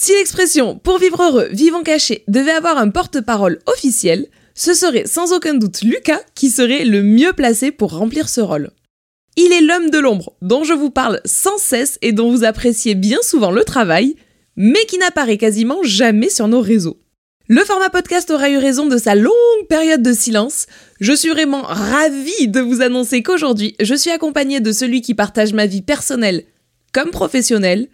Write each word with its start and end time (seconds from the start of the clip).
Si 0.00 0.12
l'expression 0.12 0.78
pour 0.78 1.00
vivre 1.00 1.20
heureux, 1.20 1.48
vivons 1.50 1.82
cachés 1.82 2.22
devait 2.28 2.52
avoir 2.52 2.78
un 2.78 2.88
porte-parole 2.88 3.58
officiel, 3.66 4.28
ce 4.54 4.72
serait 4.72 5.08
sans 5.08 5.32
aucun 5.32 5.54
doute 5.54 5.82
Lucas 5.82 6.20
qui 6.36 6.50
serait 6.50 6.84
le 6.84 7.02
mieux 7.02 7.32
placé 7.32 7.72
pour 7.72 7.98
remplir 7.98 8.28
ce 8.28 8.40
rôle. 8.40 8.70
Il 9.36 9.52
est 9.52 9.60
l'homme 9.60 9.90
de 9.90 9.98
l'ombre 9.98 10.34
dont 10.40 10.62
je 10.62 10.72
vous 10.72 10.90
parle 10.90 11.20
sans 11.24 11.58
cesse 11.58 11.98
et 12.00 12.12
dont 12.12 12.30
vous 12.30 12.44
appréciez 12.44 12.94
bien 12.94 13.18
souvent 13.22 13.50
le 13.50 13.64
travail, 13.64 14.14
mais 14.54 14.84
qui 14.86 14.98
n'apparaît 14.98 15.36
quasiment 15.36 15.82
jamais 15.82 16.28
sur 16.28 16.46
nos 16.46 16.60
réseaux. 16.60 17.00
Le 17.48 17.64
format 17.64 17.90
podcast 17.90 18.30
aura 18.30 18.50
eu 18.50 18.58
raison 18.58 18.86
de 18.86 18.98
sa 18.98 19.16
longue 19.16 19.66
période 19.68 20.02
de 20.02 20.12
silence. 20.12 20.66
Je 21.00 21.12
suis 21.12 21.30
vraiment 21.30 21.62
ravie 21.62 22.46
de 22.46 22.60
vous 22.60 22.82
annoncer 22.82 23.24
qu'aujourd'hui, 23.24 23.74
je 23.80 23.96
suis 23.96 24.12
accompagnée 24.12 24.60
de 24.60 24.70
celui 24.70 25.02
qui 25.02 25.14
partage 25.14 25.54
ma 25.54 25.66
vie 25.66 25.82
personnelle 25.82 26.44
comme 26.92 27.10
professionnelle. 27.10 27.88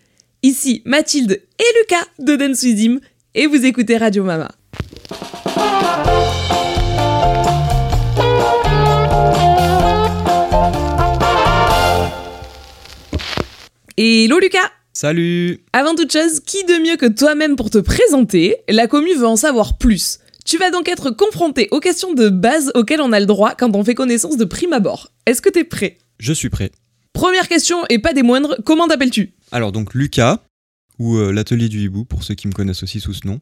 Ici 0.44 0.82
Mathilde 0.84 1.40
et 1.58 1.80
Lucas 1.80 2.04
de 2.18 2.36
Dance 2.36 2.66
et 3.34 3.46
vous 3.46 3.64
écoutez 3.64 3.96
Radio 3.96 4.24
Mama. 4.24 4.50
Hello 13.96 14.38
Lucas 14.38 14.58
Salut 14.92 15.64
Avant 15.72 15.94
toute 15.94 16.12
chose, 16.12 16.40
qui 16.40 16.62
de 16.64 16.74
mieux 16.74 16.98
que 16.98 17.06
toi-même 17.06 17.56
pour 17.56 17.70
te 17.70 17.78
présenter 17.78 18.58
La 18.68 18.86
commu 18.86 19.14
veut 19.14 19.26
en 19.26 19.36
savoir 19.36 19.78
plus. 19.78 20.18
Tu 20.44 20.58
vas 20.58 20.70
donc 20.70 20.90
être 20.90 21.08
confronté 21.08 21.68
aux 21.70 21.80
questions 21.80 22.12
de 22.12 22.28
base 22.28 22.70
auxquelles 22.74 23.00
on 23.00 23.12
a 23.12 23.20
le 23.20 23.24
droit 23.24 23.54
quand 23.54 23.74
on 23.74 23.82
fait 23.82 23.94
connaissance 23.94 24.36
de 24.36 24.44
prime 24.44 24.74
abord. 24.74 25.10
Est-ce 25.24 25.40
que 25.40 25.48
t'es 25.48 25.64
prêt? 25.64 25.96
Je 26.18 26.34
suis 26.34 26.50
prêt. 26.50 26.70
Première 27.14 27.46
question 27.46 27.86
et 27.88 28.00
pas 28.00 28.12
des 28.12 28.24
moindres, 28.24 28.56
comment 28.64 28.88
t'appelles-tu? 28.88 29.32
Alors 29.52 29.70
donc 29.70 29.94
Lucas, 29.94 30.40
ou 30.98 31.16
euh, 31.16 31.32
l'atelier 31.32 31.68
du 31.68 31.80
hibou 31.80 32.04
pour 32.04 32.22
ceux 32.24 32.34
qui 32.34 32.46
me 32.48 32.52
connaissent 32.52 32.82
aussi 32.82 33.00
sous 33.00 33.14
ce 33.14 33.26
nom. 33.26 33.40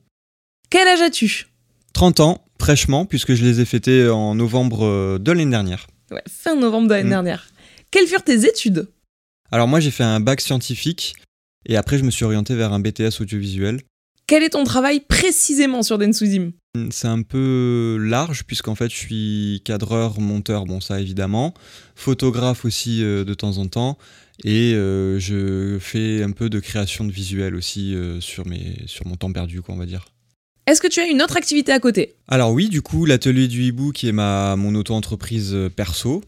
Quel 0.70 0.88
âge 0.88 1.00
as-tu? 1.02 1.48
30 1.92 2.20
ans, 2.20 2.44
fraîchement, 2.58 3.04
puisque 3.04 3.34
je 3.34 3.44
les 3.44 3.60
ai 3.60 3.64
fêtés 3.64 4.08
en 4.08 4.34
novembre 4.34 4.84
euh, 4.86 5.18
de 5.18 5.30
l'année 5.32 5.50
dernière. 5.50 5.86
Ouais, 6.10 6.22
fin 6.28 6.56
novembre 6.56 6.88
de 6.88 6.94
l'année 6.94 7.08
Mm. 7.08 7.10
dernière. 7.10 7.48
Quelles 7.90 8.06
furent 8.06 8.24
tes 8.24 8.46
études? 8.46 8.88
Alors 9.50 9.68
moi 9.68 9.80
j'ai 9.80 9.90
fait 9.90 10.04
un 10.04 10.20
bac 10.20 10.40
scientifique, 10.40 11.14
et 11.66 11.76
après 11.76 11.98
je 11.98 12.04
me 12.04 12.10
suis 12.10 12.24
orienté 12.24 12.54
vers 12.54 12.72
un 12.72 12.80
BTS 12.80 13.20
audiovisuel. 13.20 13.82
Quel 14.26 14.42
est 14.42 14.50
ton 14.50 14.64
travail 14.64 15.00
précisément 15.00 15.82
sur 15.82 15.98
Densuzim? 15.98 16.52
C'est 16.90 17.08
un 17.08 17.20
peu 17.20 17.98
large 18.00 18.44
puisqu'en 18.44 18.74
fait 18.74 18.88
je 18.90 18.96
suis 18.96 19.60
cadreur, 19.66 20.20
monteur, 20.20 20.64
bon 20.64 20.80
ça 20.80 21.00
évidemment, 21.00 21.52
photographe 21.96 22.64
aussi 22.64 23.02
euh, 23.04 23.24
de 23.24 23.34
temps 23.34 23.58
en 23.58 23.66
temps 23.66 23.98
et 24.44 24.74
euh, 24.74 25.18
je 25.18 25.78
fais 25.78 26.22
un 26.22 26.30
peu 26.30 26.48
de 26.48 26.60
création 26.60 27.04
de 27.04 27.12
visuels 27.12 27.54
aussi 27.54 27.94
euh, 27.94 28.20
sur, 28.20 28.46
mes, 28.46 28.76
sur 28.86 29.06
mon 29.06 29.16
temps 29.16 29.32
perdu 29.32 29.62
quoi 29.62 29.74
on 29.74 29.78
va 29.78 29.86
dire. 29.86 30.06
Est-ce 30.66 30.80
que 30.80 30.88
tu 30.88 31.00
as 31.00 31.06
une 31.06 31.22
autre 31.22 31.36
activité 31.36 31.72
à 31.72 31.80
côté? 31.80 32.14
Alors 32.28 32.52
oui 32.52 32.68
du 32.68 32.82
coup 32.82 33.04
l'atelier 33.04 33.48
du 33.48 33.62
hibou 33.64 33.92
qui 33.92 34.08
est 34.08 34.12
ma, 34.12 34.56
mon 34.56 34.74
auto-entreprise 34.74 35.54
euh, 35.54 35.68
perso 35.68 36.22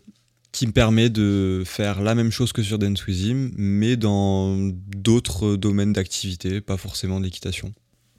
qui 0.53 0.67
me 0.67 0.73
permet 0.73 1.11
de 1.11 1.65
faire 1.67 2.01
la 2.01 2.15
même 2.15 2.31
chose 2.31 2.53
que 2.53 2.63
sur 2.63 2.79
Denswizim 2.79 3.51
mais 3.57 3.97
dans 3.97 4.57
d'autres 4.97 5.57
domaines 5.57 5.93
d'activité, 5.93 6.61
pas 6.61 6.77
forcément 6.77 7.19
de 7.19 7.25
l'équitation. 7.25 7.73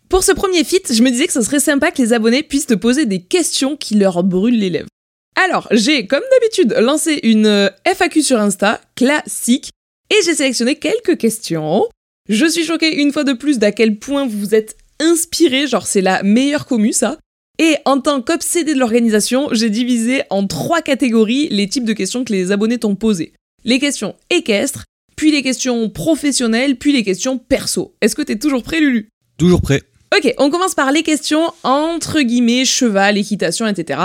Pour 0.10 0.24
ce 0.24 0.34
premier 0.34 0.64
feat, 0.64 0.94
je 0.94 1.02
me 1.02 1.10
disais 1.10 1.28
que 1.28 1.34
ce 1.34 1.42
serait 1.42 1.60
sympa 1.60 1.92
que 1.92 2.02
les 2.02 2.14
abonnés 2.14 2.44
puissent 2.44 2.68
te 2.68 2.76
poser 2.76 3.06
des 3.06 3.22
questions 3.22 3.76
qui 3.76 3.96
leur 3.96 4.24
brûlent 4.24 4.60
les 4.60 4.70
lèvres. 4.70 4.88
Alors, 5.36 5.68
j'ai, 5.72 6.08
comme 6.08 6.24
d'habitude, 6.32 6.76
lancé 6.80 7.20
une 7.24 7.46
euh, 7.46 7.70
FAQ 7.86 8.22
sur 8.22 8.40
Insta, 8.40 8.82
classique, 8.96 9.70
et 10.10 10.24
j'ai 10.24 10.34
sélectionné 10.34 10.76
quelques 10.76 11.18
questions. 11.18 11.88
Je 12.30 12.46
suis 12.46 12.64
choquée 12.64 13.02
une 13.02 13.12
fois 13.12 13.24
de 13.24 13.34
plus 13.34 13.60
d'à 13.60 13.72
quel 13.72 13.98
point 14.00 14.26
vous 14.26 14.40
vous 14.40 14.56
êtes 14.56 14.78
inspiré, 15.00 15.68
genre 15.68 15.86
c'est 15.86 16.02
la 16.02 16.24
meilleure 16.24 16.66
commu 16.66 16.94
ça. 16.94 17.18
Et 17.60 17.76
en 17.86 18.00
tant 18.02 18.22
qu'obsédé 18.22 18.74
de 18.74 18.80
l'organisation, 18.80 19.50
j'ai 19.52 19.70
divisé 19.70 20.24
en 20.30 20.48
trois 20.48 20.82
catégories 20.82 21.48
les 21.50 21.68
types 21.68 21.86
de 21.86 21.94
questions 21.94 22.24
que 22.24 22.34
les 22.34 22.52
abonnés 22.52 22.80
t'ont 22.80 22.96
posées. 22.96 23.34
Les 23.64 23.80
questions 23.80 24.16
équestres, 24.30 24.86
puis 25.16 25.32
les 25.32 25.42
questions 25.42 25.90
professionnelles, 25.90 26.78
puis 26.78 26.92
les 26.92 27.04
questions 27.04 27.38
perso. 27.38 27.96
Est-ce 28.02 28.16
que 28.16 28.22
t'es 28.22 28.38
toujours 28.38 28.64
prêt, 28.64 28.80
Lulu? 28.80 29.10
Toujours 29.38 29.62
prêt 29.62 29.84
Ok, 30.16 30.34
on 30.38 30.50
commence 30.50 30.76
par 30.76 30.92
les 30.92 31.04
questions 31.04 31.52
entre 31.64 32.22
guillemets 32.22 32.64
cheval, 32.66 33.18
équitation, 33.18 33.68
etc. 33.68 34.00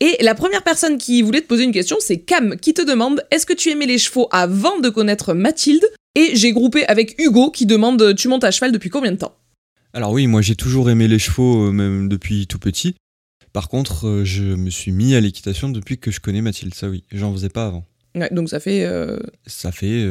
Et 0.00 0.16
la 0.22 0.34
première 0.34 0.62
personne 0.62 0.96
qui 0.96 1.20
voulait 1.22 1.42
te 1.42 1.46
poser 1.46 1.64
une 1.64 1.72
question, 1.72 1.96
c'est 2.00 2.18
Cam, 2.20 2.56
qui 2.56 2.72
te 2.72 2.80
demande 2.82 3.22
est-ce 3.30 3.44
que 3.44 3.52
tu 3.52 3.68
aimais 3.70 3.86
les 3.86 3.98
chevaux 3.98 4.28
avant 4.32 4.78
de 4.80 4.88
connaître 4.88 5.34
Mathilde? 5.34 5.84
Et 6.14 6.30
j'ai 6.34 6.52
groupé 6.52 6.86
avec 6.86 7.14
Hugo 7.20 7.50
qui 7.50 7.66
demande 7.66 8.14
tu 8.16 8.28
montes 8.28 8.44
à 8.44 8.50
cheval 8.50 8.72
depuis 8.72 8.88
combien 8.90 9.12
de 9.12 9.16
temps? 9.18 9.36
Alors 9.92 10.12
oui, 10.12 10.26
moi 10.26 10.40
j'ai 10.42 10.56
toujours 10.56 10.88
aimé 10.90 11.06
les 11.06 11.18
chevaux, 11.18 11.66
euh, 11.68 11.70
même 11.72 12.08
depuis 12.08 12.46
tout 12.46 12.58
petit. 12.58 12.94
Par 13.52 13.68
contre, 13.68 14.06
euh, 14.06 14.24
je 14.24 14.42
me 14.42 14.70
suis 14.70 14.92
mis 14.92 15.14
à 15.14 15.20
l'équitation 15.20 15.68
depuis 15.68 15.98
que 15.98 16.10
je 16.10 16.20
connais 16.20 16.40
Mathilde, 16.40 16.74
ça 16.74 16.88
oui. 16.88 17.04
J'en 17.12 17.32
faisais 17.32 17.48
pas 17.48 17.66
avant. 17.66 17.84
Ouais, 18.14 18.28
donc 18.32 18.48
ça 18.48 18.58
fait. 18.58 18.84
euh, 18.84 19.18
Ça 19.46 19.70
fait 19.70 20.04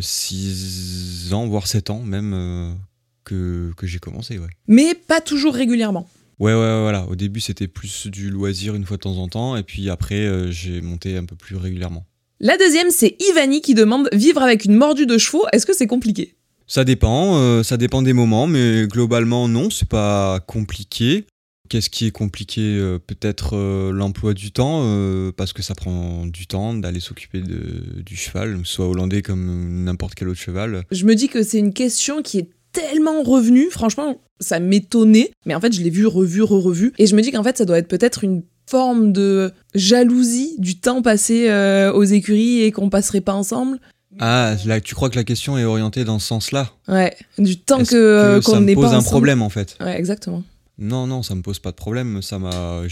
6 0.00 1.32
ans, 1.34 1.46
voire 1.46 1.66
7 1.66 1.90
ans 1.90 2.00
même 2.02 2.76
que, 3.24 3.72
que 3.76 3.86
j'ai 3.86 3.98
commencé, 3.98 4.38
ouais. 4.38 4.48
Mais 4.68 4.94
pas 4.94 5.20
toujours 5.20 5.54
régulièrement. 5.54 6.08
Ouais, 6.40 6.52
ouais, 6.52 6.58
ouais, 6.58 6.80
voilà. 6.82 7.06
Au 7.08 7.14
début, 7.14 7.40
c'était 7.40 7.68
plus 7.68 8.06
du 8.08 8.30
loisir 8.30 8.74
une 8.74 8.84
fois 8.84 8.96
de 8.96 9.02
temps 9.02 9.18
en 9.18 9.28
temps, 9.28 9.56
et 9.56 9.62
puis 9.62 9.88
après, 9.90 10.26
euh, 10.26 10.50
j'ai 10.50 10.80
monté 10.80 11.16
un 11.16 11.24
peu 11.24 11.36
plus 11.36 11.56
régulièrement. 11.56 12.06
La 12.40 12.56
deuxième, 12.58 12.90
c'est 12.90 13.16
Ivani 13.30 13.60
qui 13.60 13.74
demande 13.74 14.08
vivre 14.12 14.42
avec 14.42 14.64
une 14.64 14.74
mordue 14.74 15.06
de 15.06 15.18
chevaux, 15.18 15.44
est-ce 15.52 15.66
que 15.66 15.74
c'est 15.74 15.86
compliqué? 15.86 16.34
Ça 16.66 16.84
dépend, 16.84 17.36
euh, 17.36 17.62
ça 17.62 17.76
dépend 17.76 18.02
des 18.02 18.12
moments, 18.12 18.46
mais 18.46 18.86
globalement, 18.86 19.48
non, 19.48 19.70
c'est 19.70 19.88
pas 19.88 20.40
compliqué. 20.40 21.26
Qu'est-ce 21.70 21.88
qui 21.88 22.06
est 22.06 22.10
compliqué 22.10 22.60
Euh, 22.60 22.98
Peut-être 22.98 23.56
euh, 23.56 23.90
l'emploi 23.90 24.34
du 24.34 24.52
temps, 24.52 24.82
euh, 24.84 25.32
parce 25.32 25.52
que 25.54 25.62
ça 25.62 25.74
prend 25.74 26.26
du 26.26 26.46
temps 26.46 26.74
d'aller 26.74 27.00
s'occuper 27.00 27.40
du 27.40 28.16
cheval, 28.16 28.60
soit 28.64 28.86
hollandais 28.86 29.22
comme 29.22 29.84
n'importe 29.84 30.14
quel 30.14 30.28
autre 30.28 30.40
cheval. 30.40 30.84
Je 30.90 31.06
me 31.06 31.14
dis 31.14 31.28
que 31.28 31.42
c'est 31.42 31.58
une 31.58 31.72
question 31.72 32.22
qui 32.22 32.38
est 32.38 32.48
tellement 32.74 33.22
revenue, 33.22 33.70
franchement, 33.70 34.20
ça 34.40 34.58
m'étonnait, 34.60 35.30
mais 35.46 35.54
en 35.54 35.60
fait, 35.60 35.72
je 35.72 35.80
l'ai 35.80 35.88
vu, 35.90 36.06
revu, 36.06 36.42
re-revu, 36.42 36.92
et 36.98 37.06
je 37.06 37.16
me 37.16 37.22
dis 37.22 37.30
qu'en 37.32 37.42
fait, 37.42 37.56
ça 37.56 37.64
doit 37.64 37.78
être 37.78 37.88
peut-être 37.88 38.22
une 38.24 38.42
forme 38.68 39.12
de 39.12 39.52
jalousie 39.74 40.56
du 40.58 40.78
temps 40.78 41.00
passé 41.02 41.48
euh, 41.48 41.92
aux 41.92 42.04
écuries 42.04 42.62
et 42.62 42.72
qu'on 42.72 42.90
passerait 42.90 43.20
pas 43.20 43.34
ensemble. 43.34 43.78
Ah, 44.20 44.54
là, 44.64 44.80
tu 44.80 44.94
crois 44.94 45.10
que 45.10 45.16
la 45.16 45.24
question 45.24 45.58
est 45.58 45.64
orientée 45.64 46.04
dans 46.04 46.18
ce 46.18 46.26
sens-là? 46.28 46.70
Ouais, 46.88 47.14
du 47.38 47.58
temps 47.58 47.82
que 47.84 47.96
euh, 47.96 48.40
ça 48.40 48.52
qu'on 48.52 48.60
me 48.60 48.66
n'est 48.66 48.74
pose 48.74 48.84
pas 48.84 48.90
un 48.90 48.98
ensemble. 48.98 49.10
problème 49.10 49.42
en 49.42 49.48
fait? 49.48 49.76
Ouais, 49.80 49.98
exactement. 49.98 50.42
Non, 50.78 51.06
non, 51.06 51.22
ça 51.22 51.34
me 51.34 51.42
pose 51.42 51.58
pas 51.58 51.70
de 51.70 51.76
problème. 51.76 52.22
Ça 52.22 52.38
m'a, 52.38 52.82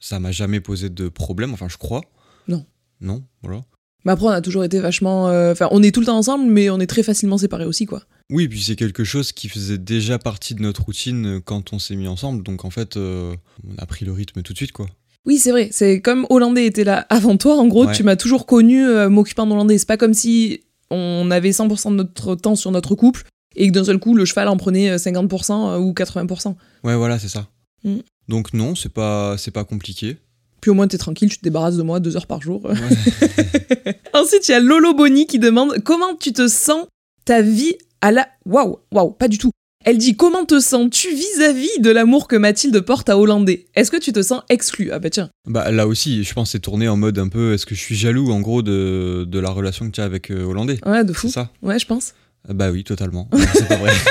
ça 0.00 0.18
m'a 0.18 0.32
jamais 0.32 0.60
posé 0.60 0.88
de 0.90 1.08
problème. 1.08 1.52
Enfin, 1.54 1.68
je 1.68 1.76
crois. 1.76 2.02
Non. 2.48 2.64
Non, 3.00 3.22
voilà. 3.42 3.62
Mais 4.04 4.12
après, 4.12 4.26
on 4.26 4.30
a 4.30 4.40
toujours 4.40 4.64
été 4.64 4.80
vachement. 4.80 5.28
euh, 5.28 5.52
Enfin, 5.52 5.68
on 5.70 5.82
est 5.82 5.92
tout 5.94 6.00
le 6.00 6.06
temps 6.06 6.18
ensemble, 6.18 6.44
mais 6.46 6.68
on 6.70 6.80
est 6.80 6.86
très 6.86 7.02
facilement 7.02 7.38
séparés 7.38 7.64
aussi, 7.66 7.86
quoi. 7.86 8.02
Oui, 8.30 8.48
puis 8.48 8.62
c'est 8.62 8.76
quelque 8.76 9.04
chose 9.04 9.32
qui 9.32 9.48
faisait 9.48 9.78
déjà 9.78 10.18
partie 10.18 10.54
de 10.54 10.62
notre 10.62 10.84
routine 10.84 11.26
euh, 11.26 11.40
quand 11.40 11.72
on 11.72 11.78
s'est 11.78 11.96
mis 11.96 12.06
ensemble. 12.08 12.42
Donc 12.42 12.64
en 12.64 12.70
fait, 12.70 12.96
euh, 12.96 13.34
on 13.68 13.76
a 13.82 13.86
pris 13.86 14.04
le 14.04 14.12
rythme 14.12 14.42
tout 14.42 14.52
de 14.52 14.58
suite, 14.58 14.72
quoi. 14.72 14.86
Oui, 15.26 15.38
c'est 15.38 15.50
vrai. 15.50 15.68
C'est 15.72 16.00
comme 16.00 16.26
Hollandais 16.30 16.64
était 16.66 16.84
là 16.84 17.06
avant 17.10 17.36
toi. 17.36 17.56
En 17.58 17.66
gros, 17.66 17.86
Ouais. 17.86 17.92
tu 17.94 18.02
m'as 18.04 18.16
toujours 18.16 18.46
connu 18.46 18.86
euh, 18.86 19.08
m'occupant 19.10 19.46
d'Hollandais. 19.46 19.76
C'est 19.78 19.86
pas 19.88 19.96
comme 19.98 20.14
si 20.14 20.62
on 20.90 21.30
avait 21.30 21.50
100% 21.50 21.90
de 21.90 21.96
notre 21.96 22.34
temps 22.36 22.56
sur 22.56 22.70
notre 22.70 22.94
couple 22.94 23.24
et 23.56 23.66
que 23.68 23.72
d'un 23.72 23.84
seul 23.84 23.98
coup, 23.98 24.14
le 24.14 24.24
cheval 24.24 24.48
en 24.48 24.56
prenait 24.56 24.90
euh, 24.90 24.96
50% 24.96 25.78
ou 25.78 25.92
80%. 25.92 26.54
Ouais, 26.84 26.96
voilà, 26.96 27.18
c'est 27.18 27.28
ça. 27.28 27.48
Mm. 27.84 27.96
Donc 28.28 28.54
non, 28.54 28.74
c'est 28.74 28.92
pas, 28.92 29.36
c'est 29.36 29.50
pas 29.50 29.64
compliqué. 29.64 30.16
Puis 30.60 30.70
au 30.70 30.74
moins, 30.74 30.86
t'es 30.88 30.98
tranquille, 30.98 31.28
tu 31.30 31.38
te 31.38 31.42
débarrasses 31.42 31.76
de 31.76 31.82
moi 31.82 32.00
deux 32.00 32.16
heures 32.16 32.26
par 32.26 32.40
jour. 32.42 32.64
Ouais. 32.64 32.74
Ensuite, 34.14 34.48
il 34.48 34.52
y 34.52 34.54
a 34.54 34.60
Lolo 34.60 34.94
Bonnie 34.94 35.26
qui 35.26 35.38
demande 35.38 35.78
comment 35.84 36.14
tu 36.14 36.32
te 36.32 36.48
sens 36.48 36.86
ta 37.24 37.42
vie 37.42 37.74
à 38.00 38.10
la. 38.12 38.28
Waouh, 38.46 38.78
waouh, 38.92 39.10
pas 39.12 39.28
du 39.28 39.38
tout. 39.38 39.50
Elle 39.84 39.96
dit 39.96 40.14
comment 40.14 40.44
te 40.44 40.60
sens-tu 40.60 41.08
vis-à-vis 41.14 41.80
de 41.80 41.90
l'amour 41.90 42.28
que 42.28 42.36
Mathilde 42.36 42.78
porte 42.80 43.08
à 43.08 43.16
Hollandais? 43.16 43.66
Est-ce 43.74 43.90
que 43.90 43.96
tu 43.96 44.12
te 44.12 44.20
sens 44.22 44.42
exclu? 44.50 44.90
Ah 44.92 44.98
bah 44.98 45.08
tiens. 45.08 45.30
bah 45.46 45.70
là 45.70 45.86
aussi, 45.86 46.22
je 46.22 46.34
pense 46.34 46.48
que 46.48 46.52
c'est 46.52 46.58
tourné 46.58 46.86
en 46.86 46.96
mode 46.98 47.18
un 47.18 47.28
peu. 47.28 47.54
Est-ce 47.54 47.64
que 47.64 47.74
je 47.74 47.80
suis 47.80 47.94
jaloux 47.94 48.30
en 48.30 48.40
gros 48.40 48.60
de, 48.60 49.24
de 49.26 49.38
la 49.38 49.48
relation 49.50 49.86
que 49.86 49.92
tu 49.94 50.00
as 50.02 50.04
avec 50.04 50.30
euh, 50.30 50.44
Hollandais? 50.44 50.78
Ouais, 50.84 51.02
de 51.02 51.12
C'est 51.14 51.18
fou. 51.18 51.28
ça? 51.30 51.50
Ouais, 51.62 51.78
je 51.78 51.86
pense. 51.86 52.12
Ah 52.46 52.52
Bah 52.52 52.70
oui, 52.70 52.84
totalement. 52.84 53.28
C'est 53.54 53.68
pas 53.68 53.76
vrai. 53.76 53.92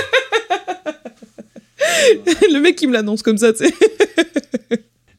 le 2.51 2.59
mec 2.59 2.75
qui 2.75 2.87
me 2.87 2.93
l'annonce 2.93 3.21
comme 3.21 3.37
ça, 3.37 3.53
tu 3.53 3.65
sais. 3.65 3.73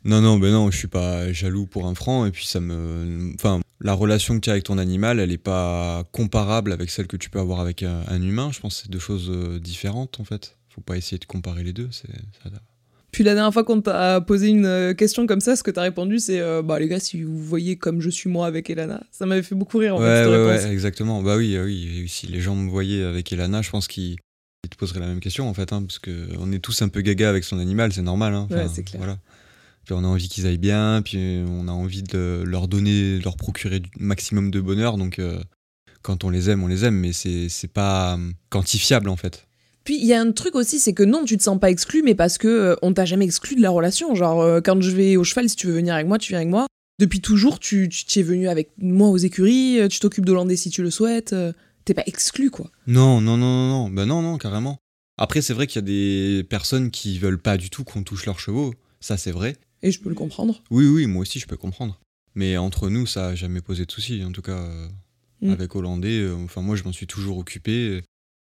Non, 0.04 0.20
non, 0.20 0.38
ben 0.38 0.50
non, 0.50 0.70
je 0.70 0.76
suis 0.78 0.88
pas 0.88 1.30
jaloux 1.32 1.66
pour 1.66 1.86
un 1.86 1.94
franc. 1.94 2.26
Et 2.26 2.30
puis, 2.30 2.46
ça 2.46 2.58
me. 2.58 3.32
Enfin, 3.34 3.60
la 3.80 3.92
relation 3.94 4.34
que 4.34 4.40
tu 4.40 4.50
as 4.50 4.52
avec 4.52 4.64
ton 4.64 4.78
animal, 4.78 5.20
elle 5.20 5.32
est 5.32 5.38
pas 5.38 6.04
comparable 6.12 6.72
avec 6.72 6.90
celle 6.90 7.06
que 7.06 7.16
tu 7.16 7.30
peux 7.30 7.38
avoir 7.40 7.60
avec 7.60 7.82
un, 7.82 8.02
un 8.08 8.22
humain. 8.22 8.50
Je 8.52 8.60
pense 8.60 8.76
que 8.76 8.82
c'est 8.82 8.90
deux 8.90 8.98
choses 8.98 9.30
euh, 9.30 9.58
différentes, 9.58 10.20
en 10.20 10.24
fait. 10.24 10.56
Faut 10.68 10.80
pas 10.82 10.96
essayer 10.96 11.18
de 11.18 11.24
comparer 11.24 11.64
les 11.64 11.72
deux. 11.72 11.88
C'est. 11.90 12.08
ça- 12.42 12.50
Puis 13.10 13.24
la 13.24 13.34
dernière 13.34 13.52
fois 13.52 13.64
qu'on 13.64 13.80
t'a 13.80 14.20
posé 14.20 14.48
une 14.48 14.66
euh, 14.66 14.94
question 14.94 15.26
comme 15.26 15.40
ça, 15.40 15.56
ce 15.56 15.62
que 15.62 15.70
t'as 15.70 15.82
répondu, 15.82 16.18
c'est 16.20 16.40
euh, 16.40 16.62
Bah 16.62 16.78
les 16.78 16.86
gars, 16.88 17.00
si 17.00 17.22
vous 17.22 17.38
voyez 17.42 17.76
comme 17.76 18.00
je 18.00 18.10
suis 18.10 18.30
moi 18.30 18.46
avec 18.46 18.70
Elana, 18.70 19.02
ça 19.10 19.26
m'avait 19.26 19.42
fait 19.42 19.54
beaucoup 19.56 19.78
rire 19.78 19.96
en 19.96 20.00
ouais, 20.00 20.22
fait, 20.24 20.28
ouais, 20.28 20.46
ouais, 20.46 20.72
exactement. 20.72 21.22
Bah 21.22 21.36
oui, 21.36 21.58
oui. 21.58 22.04
Si 22.08 22.26
les 22.28 22.40
gens 22.40 22.54
me 22.54 22.70
voyaient 22.70 23.02
avec 23.02 23.32
Elana, 23.32 23.62
je 23.62 23.70
pense 23.70 23.88
qu'ils 23.88 24.16
te 24.70 24.76
poserais 24.76 25.00
la 25.00 25.06
même 25.08 25.18
question 25.20 25.48
en 25.48 25.54
fait, 25.54 25.72
hein, 25.72 25.82
parce 25.82 25.98
que 25.98 26.28
on 26.38 26.52
est 26.52 26.60
tous 26.60 26.82
un 26.82 26.88
peu 26.88 27.00
gaga 27.00 27.28
avec 27.30 27.42
son 27.44 27.58
animal, 27.58 27.92
c'est 27.92 28.02
normal. 28.02 28.34
Hein. 28.34 28.46
Ouais, 28.50 28.66
c'est 28.72 28.84
clair. 28.84 28.98
Voilà. 28.98 29.18
Puis 29.90 29.98
on 29.98 30.04
a 30.04 30.06
envie 30.06 30.28
qu'ils 30.28 30.46
aillent 30.46 30.56
bien, 30.56 31.02
puis 31.04 31.42
on 31.48 31.66
a 31.66 31.72
envie 31.72 32.04
de 32.04 32.44
leur 32.46 32.68
donner, 32.68 33.18
de 33.18 33.24
leur 33.24 33.36
procurer 33.36 33.80
du 33.80 33.90
maximum 33.98 34.52
de 34.52 34.60
bonheur. 34.60 34.96
Donc 34.96 35.18
euh, 35.18 35.40
quand 36.00 36.22
on 36.22 36.30
les 36.30 36.48
aime, 36.48 36.62
on 36.62 36.68
les 36.68 36.84
aime, 36.84 36.94
mais 36.94 37.10
c'est 37.12 37.72
pas 37.72 38.14
euh, 38.14 38.30
quantifiable 38.50 39.08
en 39.08 39.16
fait. 39.16 39.48
Puis 39.82 39.96
il 39.96 40.06
y 40.06 40.14
a 40.14 40.20
un 40.20 40.30
truc 40.30 40.54
aussi, 40.54 40.78
c'est 40.78 40.92
que 40.92 41.02
non, 41.02 41.24
tu 41.24 41.36
te 41.36 41.42
sens 41.42 41.58
pas 41.58 41.70
exclu, 41.70 42.04
mais 42.04 42.14
parce 42.14 42.38
que 42.38 42.46
euh, 42.46 42.76
on 42.82 42.92
t'a 42.92 43.04
jamais 43.04 43.24
exclu 43.24 43.56
de 43.56 43.62
la 43.62 43.70
relation. 43.70 44.14
Genre, 44.14 44.40
euh, 44.40 44.60
quand 44.60 44.80
je 44.80 44.92
vais 44.92 45.16
au 45.16 45.24
cheval, 45.24 45.48
si 45.48 45.56
tu 45.56 45.66
veux 45.66 45.72
venir 45.72 45.92
avec 45.92 46.06
moi, 46.06 46.18
tu 46.18 46.28
viens 46.28 46.38
avec 46.38 46.50
moi. 46.50 46.68
Depuis 47.00 47.20
toujours, 47.20 47.58
tu, 47.58 47.88
es 48.14 48.22
venu 48.22 48.46
avec 48.46 48.70
moi 48.78 49.08
aux 49.08 49.16
écuries, 49.16 49.80
tu 49.90 49.98
t'occupes 49.98 50.24
de 50.24 50.30
l'Hollandais 50.30 50.54
si 50.54 50.70
tu 50.70 50.84
le 50.84 50.92
souhaites. 50.92 51.34
T'es 51.84 51.94
pas 51.94 52.04
exclu, 52.06 52.50
quoi. 52.50 52.70
Non, 52.86 53.20
non, 53.20 53.36
non, 53.36 53.66
non, 53.66 53.68
non, 53.68 53.90
ben 53.90 54.06
non, 54.06 54.22
non, 54.22 54.38
carrément. 54.38 54.78
Après, 55.18 55.42
c'est 55.42 55.52
vrai 55.52 55.66
qu'il 55.66 55.80
y 55.80 55.84
a 55.84 55.86
des 55.86 56.44
personnes 56.44 56.92
qui 56.92 57.18
veulent 57.18 57.42
pas 57.42 57.56
du 57.56 57.70
tout 57.70 57.82
qu'on 57.82 58.04
touche 58.04 58.24
leurs 58.26 58.38
chevaux, 58.38 58.72
ça 59.00 59.16
c'est 59.16 59.32
vrai. 59.32 59.56
Et 59.82 59.90
je 59.92 60.00
peux 60.00 60.08
le 60.08 60.14
comprendre. 60.14 60.62
Oui, 60.70 60.86
oui, 60.86 61.06
moi 61.06 61.22
aussi 61.22 61.38
je 61.38 61.46
peux 61.46 61.56
comprendre. 61.56 61.98
Mais 62.34 62.56
entre 62.56 62.88
nous, 62.90 63.06
ça 63.06 63.28
a 63.28 63.34
jamais 63.34 63.60
posé 63.60 63.86
de 63.86 63.90
soucis, 63.90 64.22
en 64.24 64.32
tout 64.32 64.42
cas 64.42 64.58
euh, 64.58 64.88
Mm. 65.42 65.50
avec 65.52 65.74
Hollandais. 65.74 66.18
euh, 66.20 66.34
enfin, 66.44 66.60
moi 66.60 66.76
je 66.76 66.84
m'en 66.84 66.92
suis 66.92 67.06
toujours 67.06 67.38
occupé, 67.38 67.72
euh, 67.88 68.02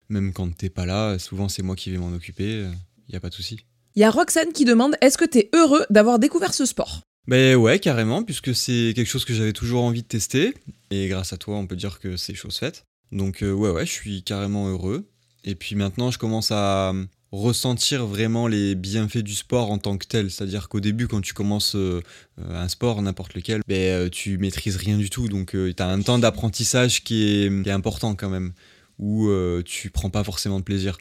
même 0.08 0.32
quand 0.32 0.50
t'es 0.56 0.70
pas 0.70 0.87
là, 0.87 1.19
souvent 1.19 1.49
c'est 1.50 1.62
moi 1.62 1.76
qui 1.76 1.90
vais 1.90 1.99
m'en 1.99 2.12
occuper, 2.12 2.67
il 3.08 3.12
y 3.12 3.17
a 3.17 3.20
pas 3.20 3.28
de 3.28 3.34
souci. 3.34 3.61
Il 3.96 4.00
y 4.00 4.05
a 4.05 4.11
Roxane 4.11 4.52
qui 4.55 4.64
demande 4.64 4.96
Est-ce 5.02 5.19
que 5.19 5.26
t'es 5.26 5.50
heureux 5.55 5.84
d'avoir 5.90 6.19
découvert 6.19 6.55
ce 6.55 6.64
sport? 6.64 7.00
Ben 7.28 7.55
ouais, 7.56 7.78
carrément, 7.81 8.23
puisque 8.23 8.55
c'est 8.55 8.93
quelque 8.96 9.08
chose 9.08 9.26
que 9.26 9.34
j'avais 9.34 9.52
toujours 9.52 9.82
envie 9.84 10.02
de 10.02 10.08
tester, 10.08 10.55
et 10.90 11.08
grâce 11.08 11.32
à 11.34 11.37
toi, 11.37 11.56
on 11.58 11.66
peut 11.66 11.76
dire 11.76 11.99
que 12.00 12.16
c'est 12.16 12.34
chose 12.34 12.56
faite. 12.56 12.84
Donc 13.12 13.43
euh, 13.43 13.52
ouais, 13.52 13.70
ouais, 13.70 13.84
je 13.84 13.93
suis 13.93 14.23
carrément 14.23 14.69
heureux. 14.69 15.06
Et 15.44 15.55
puis 15.55 15.75
maintenant, 15.76 16.11
je 16.11 16.19
commence 16.19 16.50
à 16.50 16.90
euh, 16.94 17.05
ressentir 17.32 18.06
vraiment 18.06 18.49
les 18.49 18.75
bienfaits 18.75 19.19
du 19.19 19.35
sport 19.35 19.71
en 19.71 19.79
tant 19.79 19.97
que 19.97 20.06
tel. 20.06 20.31
C'est-à-dire 20.31 20.69
qu'au 20.69 20.81
début, 20.81 21.06
quand 21.09 21.21
tu 21.21 21.32
commences 21.35 21.77
euh, 21.77 22.03
euh, 22.41 22.62
un 22.62 22.69
sport, 22.69 23.00
n'importe 23.03 23.35
lequel, 23.35 23.61
ben, 23.69 23.77
euh, 23.77 24.09
tu 24.09 24.38
maîtrises 24.38 24.77
rien 24.77 24.97
du 24.99 25.11
tout. 25.11 25.29
Donc 25.29 25.50
tu 25.53 25.75
as 25.79 25.87
un 25.87 26.00
temps 26.03 26.19
d'apprentissage 26.19 27.05
qui 27.05 27.44
est, 27.44 27.62
qui 27.62 27.69
est 27.69 27.73
important 27.73 28.15
quand 28.15 28.31
même, 28.31 28.53
où 28.99 29.29
euh, 29.29 29.62
tu 29.65 29.91
prends 29.91 30.11
pas 30.11 30.25
forcément 30.25 30.59
de 30.59 30.65
plaisir. 30.65 30.99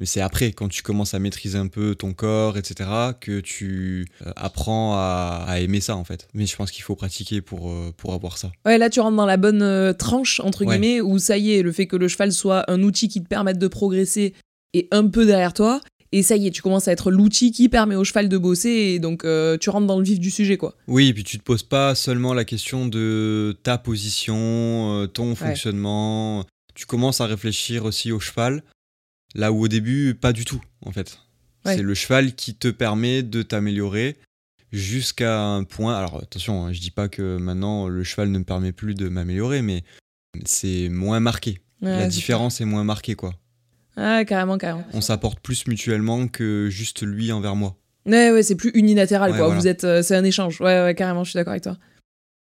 Mais 0.00 0.06
c'est 0.06 0.20
après, 0.20 0.52
quand 0.52 0.68
tu 0.68 0.82
commences 0.84 1.14
à 1.14 1.18
maîtriser 1.18 1.58
un 1.58 1.66
peu 1.66 1.96
ton 1.96 2.12
corps, 2.12 2.56
etc., 2.56 2.88
que 3.20 3.40
tu 3.40 4.06
euh, 4.24 4.30
apprends 4.36 4.94
à, 4.94 5.44
à 5.48 5.58
aimer 5.58 5.80
ça, 5.80 5.96
en 5.96 6.04
fait. 6.04 6.28
Mais 6.34 6.46
je 6.46 6.54
pense 6.54 6.70
qu'il 6.70 6.84
faut 6.84 6.94
pratiquer 6.94 7.40
pour, 7.40 7.68
euh, 7.70 7.92
pour 7.96 8.14
avoir 8.14 8.38
ça. 8.38 8.52
Ouais, 8.64 8.78
là 8.78 8.90
tu 8.90 9.00
rentres 9.00 9.16
dans 9.16 9.26
la 9.26 9.36
bonne 9.36 9.60
euh, 9.60 9.92
tranche, 9.92 10.38
entre 10.38 10.64
Ouais. 10.64 10.78
guillemets, 10.78 11.00
où 11.00 11.18
ça 11.18 11.36
y 11.36 11.50
est, 11.52 11.62
le 11.62 11.72
fait 11.72 11.88
que 11.88 11.96
le 11.96 12.06
cheval 12.06 12.32
soit 12.32 12.70
un 12.70 12.80
outil 12.84 13.08
qui 13.08 13.20
te 13.20 13.26
permette 13.26 13.58
de 13.58 13.66
progresser 13.66 14.34
est 14.74 14.88
un 14.92 15.06
peu 15.08 15.26
derrière 15.26 15.52
toi. 15.52 15.80
Et 16.10 16.22
ça 16.22 16.36
y 16.36 16.46
est, 16.46 16.50
tu 16.50 16.62
commences 16.62 16.88
à 16.88 16.92
être 16.92 17.10
l'outil 17.10 17.52
qui 17.52 17.68
permet 17.68 17.94
au 17.94 18.02
cheval 18.02 18.30
de 18.30 18.38
bosser, 18.38 18.70
et 18.70 18.98
donc 18.98 19.24
euh, 19.24 19.58
tu 19.58 19.68
rentres 19.68 19.86
dans 19.86 19.98
le 19.98 20.04
vif 20.04 20.18
du 20.18 20.30
sujet, 20.30 20.56
quoi. 20.56 20.74
Oui, 20.86 21.08
et 21.08 21.14
puis 21.14 21.22
tu 21.22 21.38
te 21.38 21.42
poses 21.42 21.62
pas 21.62 21.94
seulement 21.94 22.32
la 22.32 22.46
question 22.46 22.86
de 22.86 23.58
ta 23.62 23.76
position, 23.76 24.36
euh, 25.02 25.06
ton 25.06 25.34
fonctionnement. 25.34 26.46
Tu 26.74 26.86
commences 26.86 27.20
à 27.20 27.26
réfléchir 27.26 27.84
aussi 27.84 28.10
au 28.10 28.20
cheval, 28.20 28.62
là 29.34 29.52
où 29.52 29.64
au 29.64 29.68
début, 29.68 30.14
pas 30.14 30.32
du 30.32 30.46
tout, 30.46 30.62
en 30.80 30.92
fait. 30.92 31.18
Ouais. 31.66 31.76
C'est 31.76 31.82
le 31.82 31.94
cheval 31.94 32.34
qui 32.34 32.54
te 32.54 32.68
permet 32.68 33.22
de 33.22 33.42
t'améliorer 33.42 34.16
jusqu'à 34.72 35.42
un 35.42 35.64
point. 35.64 35.94
Alors 35.94 36.22
attention, 36.22 36.64
hein, 36.64 36.72
je 36.72 36.80
dis 36.80 36.90
pas 36.90 37.08
que 37.08 37.36
maintenant 37.36 37.88
le 37.88 38.02
cheval 38.02 38.30
ne 38.30 38.38
me 38.38 38.44
permet 38.44 38.72
plus 38.72 38.94
de 38.94 39.08
m'améliorer, 39.08 39.60
mais 39.60 39.82
c'est 40.46 40.88
moins 40.88 41.20
marqué. 41.20 41.60
Ouais, 41.82 41.90
la 41.90 42.06
différence 42.06 42.62
est 42.62 42.64
moins 42.64 42.84
marquée, 42.84 43.14
quoi. 43.14 43.34
Ah, 44.00 44.24
carrément, 44.24 44.58
carrément. 44.58 44.84
On 44.92 45.00
s'apporte 45.00 45.40
plus 45.40 45.66
mutuellement 45.66 46.28
que 46.28 46.68
juste 46.70 47.02
lui 47.02 47.32
envers 47.32 47.56
moi. 47.56 47.76
Ouais, 48.06 48.30
ouais, 48.30 48.42
c'est 48.44 48.54
plus 48.54 48.70
unilatéral, 48.74 49.32
Ouais, 49.32 49.36
quoi. 49.38 49.46
voilà. 49.46 49.60
Vous 49.60 49.66
êtes, 49.66 49.82
euh, 49.84 50.02
c'est 50.02 50.14
un 50.14 50.24
échange. 50.24 50.60
Ouais, 50.60 50.82
ouais, 50.82 50.94
carrément, 50.94 51.24
je 51.24 51.30
suis 51.30 51.36
d'accord 51.36 51.50
avec 51.52 51.64
toi. 51.64 51.76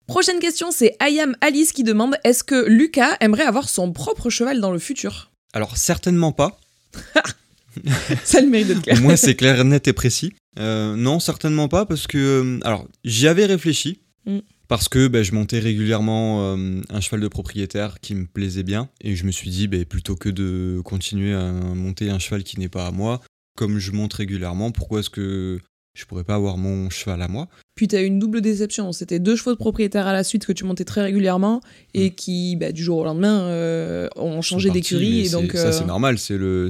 Prochaine 0.06 0.39
question, 0.39 0.71
c'est 0.71 0.97
Ayam 1.00 1.35
Alice 1.41 1.73
qui 1.73 1.85
demande 1.85 2.17
Est-ce 2.25 2.44
que 2.44 2.67
Lucas 2.69 3.17
aimerait 3.21 3.44
avoir 3.44 3.69
son 3.69 3.93
propre 3.93 4.31
cheval 4.31 4.61
dans 4.61 4.71
le 4.71 4.79
futur? 4.79 5.31
Alors 5.53 5.77
certainement 5.77 6.33
pas. 6.33 6.59
Ça 8.25 8.41
le 8.41 8.49
mérite 8.49 8.69
d'être 8.69 8.83
clair. 8.83 9.00
Moins, 9.00 9.17
c'est 9.17 9.35
clair, 9.35 9.65
net 9.65 9.89
et 9.89 9.93
précis. 9.93 10.35
Euh, 10.59 10.94
non, 10.97 11.21
certainement 11.21 11.69
pas, 11.69 11.87
parce 11.87 12.06
que. 12.06 12.19
euh, 12.19 12.61
Alors, 12.65 12.87
j'y 13.05 13.29
avais 13.29 13.47
réfléchi. 13.47 14.00
Mm. 14.27 14.39
Parce 14.73 14.89
que 14.89 15.07
ben, 15.07 15.23
je 15.23 15.35
montais 15.35 15.59
régulièrement 15.59 16.55
euh, 16.55 16.81
un 16.89 17.01
cheval 17.03 17.21
de 17.21 17.29
propriétaire 17.29 18.01
qui 18.01 18.15
me 18.15 18.25
plaisait 18.25 18.63
bien. 18.63 18.89
Et 19.03 19.17
je 19.17 19.27
me 19.27 19.31
suis 19.31 19.51
dit, 19.51 19.69
ben, 19.69 19.85
plutôt 19.85 20.17
que 20.17 20.31
de 20.31 20.81
continuer 20.83 21.35
à 21.35 21.53
monter 21.53 22.09
un 22.09 22.19
cheval 22.19 22.43
qui 22.43 22.59
n'est 22.59 22.71
pas 22.71 22.87
à 22.87 22.91
moi, 22.91 23.21
comme 23.55 23.79
je 23.79 23.93
monte 23.93 24.15
régulièrement, 24.15 24.71
pourquoi 24.71 25.01
est-ce 25.01 25.11
que 25.11 25.61
je 25.94 26.05
pourrais 26.06 26.25
pas 26.25 26.35
avoir 26.37 26.56
mon 26.56 26.89
cheval 26.91 27.21
à 27.23 27.29
moi 27.29 27.49
Puis 27.75 27.87
t'as 27.89 28.00
eu 28.03 28.06
une 28.06 28.19
double 28.19 28.41
déception. 28.41 28.93
C'était 28.93 29.19
deux 29.19 29.37
chevaux 29.37 29.53
de 29.53 29.56
propriétaire 29.59 30.06
à 30.06 30.12
la 30.12 30.25
suite 30.25 30.47
que 30.47 30.53
tu 30.53 30.65
montais 30.65 30.85
très 30.85 31.03
régulièrement 31.03 31.61
et 31.94 32.09
Mm. 32.11 32.15
qui, 32.15 32.56
bah, 32.56 32.73
du 32.73 32.83
jour 32.83 32.99
au 32.99 33.05
lendemain, 33.05 33.43
euh, 33.43 34.09
ont 34.17 34.41
changé 34.43 34.71
d'écurie. 34.71 35.29
donc, 35.31 35.53
Ça, 35.53 35.67
euh, 35.69 35.73
c'est 35.73 35.85
normal, 35.85 36.19
c'est 36.19 36.37
le, 36.39 36.69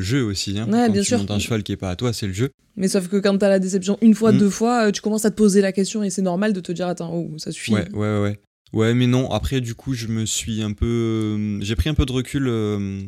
jeu 0.00 0.22
aussi. 0.24 0.58
Hein. 0.58 0.66
Ouais, 0.66 0.86
Quand 0.86 0.92
bien 0.92 1.02
tu 1.02 1.08
sûr. 1.08 1.18
montes 1.18 1.30
un 1.30 1.38
cheval 1.38 1.62
qui 1.62 1.72
est 1.72 1.76
pas 1.76 1.90
à 1.90 1.96
toi, 1.96 2.12
c'est 2.12 2.26
le 2.26 2.32
jeu. 2.32 2.50
Mais 2.76 2.88
sauf 2.88 3.06
que 3.08 3.16
quand 3.16 3.38
t'as 3.38 3.48
la 3.48 3.60
déception 3.60 3.96
une 4.02 4.14
fois, 4.14 4.32
Mm. 4.32 4.38
deux 4.38 4.50
fois, 4.50 4.88
euh, 4.88 4.90
tu 4.90 5.00
commences 5.00 5.24
à 5.24 5.30
te 5.30 5.36
poser 5.36 5.60
la 5.60 5.70
question 5.72 6.02
et 6.02 6.10
c'est 6.10 6.22
normal 6.22 6.52
de 6.52 6.60
te 6.60 6.72
dire 6.72 6.88
Attends, 6.88 7.12
oh, 7.14 7.30
ça 7.38 7.52
suffit. 7.52 7.72
Ouais, 7.74 7.88
ouais, 7.92 8.18
ouais, 8.20 8.38
ouais. 8.72 8.94
Mais 8.94 9.06
non, 9.06 9.30
après, 9.30 9.60
du 9.60 9.74
coup, 9.76 9.94
je 9.94 10.08
me 10.08 10.26
suis 10.26 10.62
un 10.62 10.72
peu. 10.72 11.60
J'ai 11.62 11.76
pris 11.76 11.88
un 11.90 11.94
peu 11.94 12.06
de 12.06 12.12
recul 12.12 12.48
euh, 12.48 13.00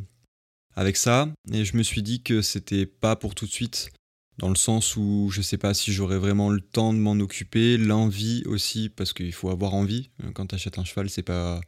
avec 0.77 0.97
ça, 0.97 1.29
et 1.53 1.65
je 1.65 1.77
me 1.77 1.83
suis 1.83 2.03
dit 2.03 2.23
que 2.23 2.43
c'était 2.43 2.87
pas 2.87 3.17
pour 3.17 3.35
tout 3.35 3.47
de 3.47 3.51
suite, 3.51 3.89
dans 4.39 4.49
le 4.51 4.55
sens 4.57 4.97
où 4.97 5.31
je 5.33 5.41
sais 5.43 5.57
pas 5.59 5.73
si 5.75 5.93
j'aurais 5.93 6.19
vraiment 6.19 6.51
le 6.51 6.61
temps 6.61 6.93
de 6.93 6.99
m'en 6.99 7.13
occuper, 7.13 7.77
l'envie 7.79 8.43
aussi, 8.47 8.89
parce 8.91 9.13
qu'il 9.13 9.33
faut 9.33 9.51
avoir 9.51 9.75
envie. 9.75 10.11
Euh, 10.25 10.31
Quand 10.33 10.47
t'achètes 10.47 10.79
un 10.79 10.85
cheval, 10.85 11.09
c'est 11.09 11.23
pas 11.23 11.61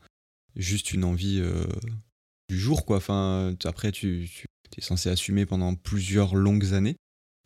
juste 0.56 0.92
une 0.92 1.04
envie 1.04 1.38
euh, 1.40 1.64
du 2.48 2.58
jour, 2.58 2.84
quoi. 2.84 2.98
Enfin, 2.98 3.54
après, 3.64 3.92
tu, 3.92 4.28
tu 4.30 4.46
es 4.78 4.82
censé 4.82 5.08
assumer 5.08 5.46
pendant 5.46 5.74
plusieurs 5.74 6.34
longues 6.34 6.74
années, 6.74 6.96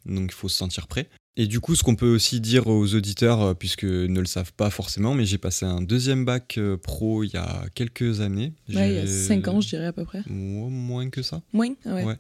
donc 0.07 0.31
il 0.33 0.35
faut 0.35 0.49
se 0.49 0.57
sentir 0.57 0.89
prêt. 0.89 1.09
Et 1.37 1.47
du 1.47 1.61
coup, 1.61 1.75
ce 1.77 1.83
qu'on 1.83 1.97
peut 1.97 2.13
aussi 2.15 2.41
dire 2.43 2.67
aux 2.67 2.95
auditeurs, 2.95 3.41
euh, 3.41 3.55
puisque 3.55 3.85
ne 3.85 4.21
le 4.21 4.27
savent 4.27 4.53
pas 4.53 4.69
forcément, 4.69 5.15
mais 5.15 5.25
j'ai 5.25 5.39
passé 5.39 5.65
un 5.65 5.81
deuxième 5.81 6.27
bac 6.27 6.59
pro 6.83 7.23
il 7.25 7.31
y 7.33 7.37
a 7.39 7.65
quelques 7.75 8.21
années. 8.21 8.53
Ouais, 8.69 8.89
il 8.91 8.95
y 8.97 8.99
a 8.99 9.07
J'ai- 9.07 9.27
5 9.29 9.49
ans, 9.49 9.61
je 9.63 9.69
dirais 9.69 9.87
à 9.87 9.93
peu 9.95 10.05
près. 10.05 10.23
Mo- 10.27 10.69
Moins 10.69 11.09
que 11.09 11.23
ça. 11.23 11.41
Moins 11.55 11.75
ouais. 11.87 12.05
Ouais. 12.05 12.17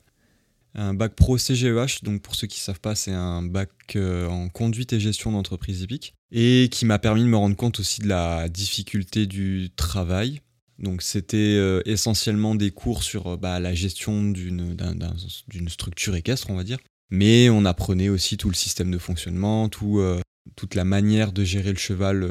Un 0.74 0.94
bac 0.94 1.14
pro 1.14 1.36
CGEH, 1.36 2.02
donc 2.02 2.22
pour 2.22 2.34
ceux 2.34 2.46
qui 2.46 2.58
ne 2.58 2.62
savent 2.64 2.80
pas, 2.80 2.94
c'est 2.94 3.12
un 3.12 3.42
bac 3.42 3.70
euh, 3.96 4.26
en 4.28 4.48
conduite 4.48 4.92
et 4.94 5.00
gestion 5.00 5.32
d'entreprise 5.32 5.82
hippique, 5.82 6.14
et 6.30 6.68
qui 6.72 6.86
m'a 6.86 6.98
permis 6.98 7.22
de 7.22 7.28
me 7.28 7.36
rendre 7.36 7.56
compte 7.56 7.78
aussi 7.80 8.00
de 8.00 8.08
la 8.08 8.48
difficulté 8.48 9.26
du 9.26 9.70
travail. 9.76 10.40
Donc 10.78 11.02
c'était 11.02 11.36
euh, 11.36 11.82
essentiellement 11.84 12.54
des 12.54 12.70
cours 12.70 13.02
sur 13.02 13.26
euh, 13.26 13.36
bah, 13.36 13.60
la 13.60 13.74
gestion 13.74 14.30
d'une 14.30 14.74
d'un- 14.74 14.94
d'un- 14.94 15.14
d'une 15.48 15.68
structure 15.68 16.16
équestre, 16.16 16.48
on 16.50 16.56
va 16.56 16.64
dire. 16.64 16.78
Mais 17.10 17.50
on 17.50 17.66
apprenait 17.66 18.08
aussi 18.08 18.38
tout 18.38 18.48
le 18.48 18.54
système 18.54 18.90
de 18.90 18.96
fonctionnement, 18.96 19.68
tout, 19.68 20.02
toute 20.56 20.74
la 20.74 20.84
manière 20.84 21.32
de 21.32 21.44
gérer 21.44 21.70
le 21.70 21.78
cheval 21.78 22.26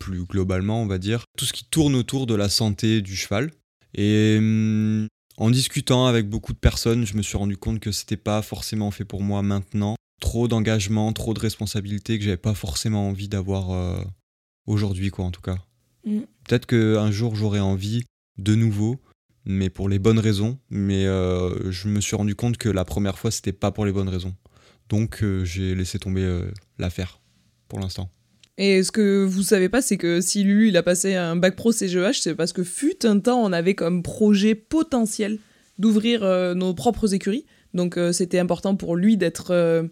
plus 0.00 0.24
globalement, 0.24 0.82
on 0.82 0.86
va 0.88 0.98
dire. 0.98 1.22
Tout 1.38 1.44
ce 1.44 1.52
qui 1.52 1.64
tourne 1.64 1.94
autour 1.94 2.26
de 2.26 2.34
la 2.34 2.48
santé 2.48 3.02
du 3.02 3.14
cheval. 3.14 3.52
Et 3.94 4.34
hum, 4.40 5.06
en 5.38 5.50
discutant 5.50 6.06
avec 6.06 6.28
beaucoup 6.28 6.52
de 6.52 6.58
personnes, 6.58 7.04
je 7.04 7.16
me 7.16 7.22
suis 7.22 7.36
rendu 7.36 7.56
compte 7.56 7.80
que 7.80 7.92
c'était 7.92 8.16
pas 8.16 8.42
forcément 8.42 8.90
fait 8.90 9.04
pour 9.04 9.22
moi 9.22 9.42
maintenant. 9.42 9.96
Trop 10.20 10.48
d'engagement, 10.48 11.12
trop 11.12 11.34
de 11.34 11.40
responsabilités 11.40 12.18
que 12.18 12.24
j'avais 12.24 12.36
pas 12.38 12.54
forcément 12.54 13.08
envie 13.08 13.28
d'avoir 13.28 13.70
euh, 13.70 14.02
aujourd'hui, 14.66 15.10
quoi, 15.10 15.26
en 15.26 15.30
tout 15.30 15.42
cas. 15.42 15.58
Mm. 16.04 16.20
Peut-être 16.44 16.66
qu'un 16.66 17.10
jour 17.10 17.36
j'aurai 17.36 17.60
envie 17.60 18.04
de 18.38 18.54
nouveau, 18.54 19.02
mais 19.44 19.68
pour 19.68 19.90
les 19.90 19.98
bonnes 19.98 20.18
raisons. 20.18 20.58
Mais 20.70 21.04
euh, 21.04 21.70
je 21.70 21.88
me 21.88 22.00
suis 22.00 22.16
rendu 22.16 22.34
compte 22.34 22.56
que 22.56 22.70
la 22.70 22.86
première 22.86 23.18
fois, 23.18 23.30
c'était 23.30 23.52
pas 23.52 23.72
pour 23.72 23.84
les 23.84 23.92
bonnes 23.92 24.08
raisons. 24.08 24.34
Donc 24.88 25.22
euh, 25.22 25.44
j'ai 25.44 25.74
laissé 25.74 25.98
tomber 25.98 26.40
l'affaire 26.78 27.20
pour 27.68 27.80
l'instant. 27.80 28.10
Et 28.58 28.82
ce 28.82 28.90
que 28.90 29.24
vous 29.24 29.42
savez 29.42 29.68
pas, 29.68 29.82
c'est 29.82 29.98
que 29.98 30.20
si 30.20 30.42
Lulu 30.42 30.68
il 30.68 30.76
a 30.76 30.82
passé 30.82 31.14
un 31.14 31.36
bac 31.36 31.56
pro 31.56 31.72
CGEH, 31.72 32.20
c'est 32.20 32.34
parce 32.34 32.52
que 32.52 32.64
fut 32.64 33.04
un 33.04 33.20
temps, 33.20 33.42
on 33.42 33.52
avait 33.52 33.74
comme 33.74 34.02
projet 34.02 34.54
potentiel 34.54 35.38
d'ouvrir 35.78 36.22
euh, 36.22 36.54
nos 36.54 36.72
propres 36.72 37.12
écuries. 37.12 37.44
Donc 37.74 37.98
euh, 37.98 38.12
c'était 38.12 38.38
important 38.38 38.74
pour 38.74 38.96
lui 38.96 39.18
d'être 39.18 39.50
euh, 39.50 39.82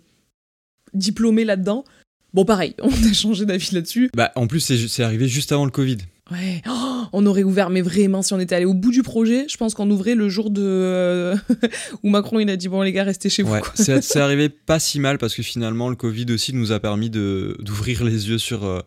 diplômé 0.95 1.45
là-dedans. 1.45 1.85
Bon, 2.33 2.45
pareil, 2.47 2.75
on 2.83 2.89
a 2.89 3.13
changé 3.13 3.45
d'avis 3.45 3.71
là-dessus. 3.73 4.11
Bah, 4.15 4.33
en 4.35 4.47
plus, 4.47 4.61
c'est 4.61 4.89
c'est 4.89 5.03
arrivé 5.03 5.29
juste 5.29 5.53
avant 5.53 5.67
le 5.67 5.71
Covid. 5.71 5.99
Ouais, 6.31 6.63
Oh, 6.67 6.94
on 7.13 7.27
aurait 7.27 7.43
ouvert, 7.43 7.71
mais 7.71 7.81
vraiment, 7.81 8.23
si 8.23 8.33
on 8.33 8.41
était 8.41 8.55
allé 8.55 8.65
au 8.65 8.75
bout 8.75 8.91
du 8.91 9.03
projet, 9.03 9.47
je 9.49 9.57
pense 9.57 9.75
qu'on 9.75 9.91
ouvrait 9.91 10.15
le 10.15 10.29
jour 10.29 10.51
de 10.51 10.63
euh, 10.63 11.37
où 12.03 12.11
Macron 12.11 12.41
il 12.41 12.51
a 12.51 12.57
dit 12.57 12.69
bon 12.69 12.83
les 12.83 12.93
gars 12.93 13.05
restez 13.05 13.29
chez 13.29 13.43
vous. 13.43 13.53
Ouais, 13.53 13.63
c'est 13.75 14.17
arrivé 14.21 14.49
pas 14.49 14.79
si 14.79 15.01
mal 15.01 15.19
parce 15.19 15.35
que 15.35 15.43
finalement 15.43 15.89
le 15.89 15.97
Covid 15.97 16.27
aussi 16.31 16.53
nous 16.53 16.73
a 16.73 16.81
permis 16.81 17.11
de 17.11 17.57
d'ouvrir 17.61 18.05
les 18.05 18.29
yeux 18.29 18.39
sur 18.39 18.65
euh, 18.65 18.81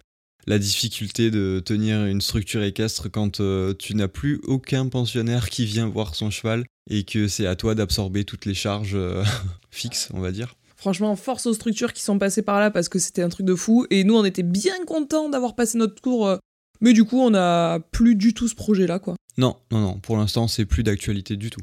la 0.47 0.57
difficulté 0.59 1.29
de 1.29 1.62
tenir 1.63 2.05
une 2.05 2.21
structure 2.21 2.63
équestre 2.63 3.12
quand 3.12 3.41
euh, 3.41 3.74
tu 3.77 3.95
n'as 3.95 4.07
plus 4.07 4.39
aucun 4.45 4.88
pensionnaire 4.88 5.50
qui 5.50 5.65
vient 5.65 5.88
voir 5.88 6.15
son 6.15 6.31
cheval 6.31 6.63
et 6.89 7.03
que 7.03 7.27
c'est 7.27 7.45
à 7.45 7.57
toi 7.57 7.75
d'absorber 7.75 8.24
toutes 8.24 8.45
les 8.45 8.53
charges 8.53 8.95
euh, 8.95 9.24
fixes, 9.69 10.09
on 10.13 10.21
va 10.21 10.31
dire. 10.31 10.55
Franchement, 10.77 11.15
force 11.15 11.47
aux 11.47 11.53
structures 11.53 11.91
qui 11.91 12.01
sont 12.01 12.17
passées 12.17 12.43
par 12.43 12.59
là 12.62 12.71
parce 12.71 12.88
que 12.88 12.97
c'était 12.97 13.24
un 13.24 13.29
truc 13.29 13.45
de 13.45 13.55
fou. 13.55 13.86
Et 13.89 14.03
nous, 14.03 14.15
on 14.15 14.24
était 14.24 14.43
bien 14.43 14.86
contents 14.86 15.27
d'avoir 15.27 15.55
passé 15.55 15.77
notre 15.77 16.01
tour. 16.01 16.38
Mais 16.81 16.93
du 16.93 17.03
coup, 17.03 17.19
on 17.19 17.31
n'a 17.31 17.79
plus 17.91 18.15
du 18.15 18.34
tout 18.34 18.48
ce 18.48 18.55
projet-là, 18.55 19.00
quoi. 19.00 19.15
Non, 19.38 19.55
non, 19.72 19.79
non, 19.79 20.00
pour 20.00 20.17
l'instant, 20.17 20.48
c'est 20.48 20.65
plus 20.65 20.84
d'actualité 20.84 21.36
du 21.36 21.50
tout. 21.50 21.62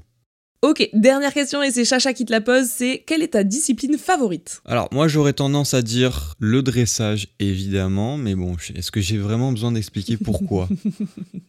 Ok, 0.62 0.88
dernière 0.94 1.34
question, 1.34 1.62
et 1.62 1.70
c'est 1.70 1.84
Chacha 1.84 2.14
qui 2.14 2.24
te 2.24 2.32
la 2.32 2.40
pose, 2.40 2.66
c'est 2.66 3.04
quelle 3.06 3.22
est 3.22 3.34
ta 3.34 3.44
discipline 3.44 3.98
favorite? 3.98 4.62
Alors, 4.64 4.88
moi, 4.92 5.08
j'aurais 5.08 5.34
tendance 5.34 5.74
à 5.74 5.82
dire 5.82 6.34
le 6.38 6.62
dressage, 6.62 7.28
évidemment, 7.38 8.16
mais 8.16 8.34
bon, 8.34 8.56
est-ce 8.74 8.90
que 8.90 9.02
j'ai 9.02 9.18
vraiment 9.18 9.52
besoin 9.52 9.72
d'expliquer 9.72 10.16
pourquoi? 10.16 10.68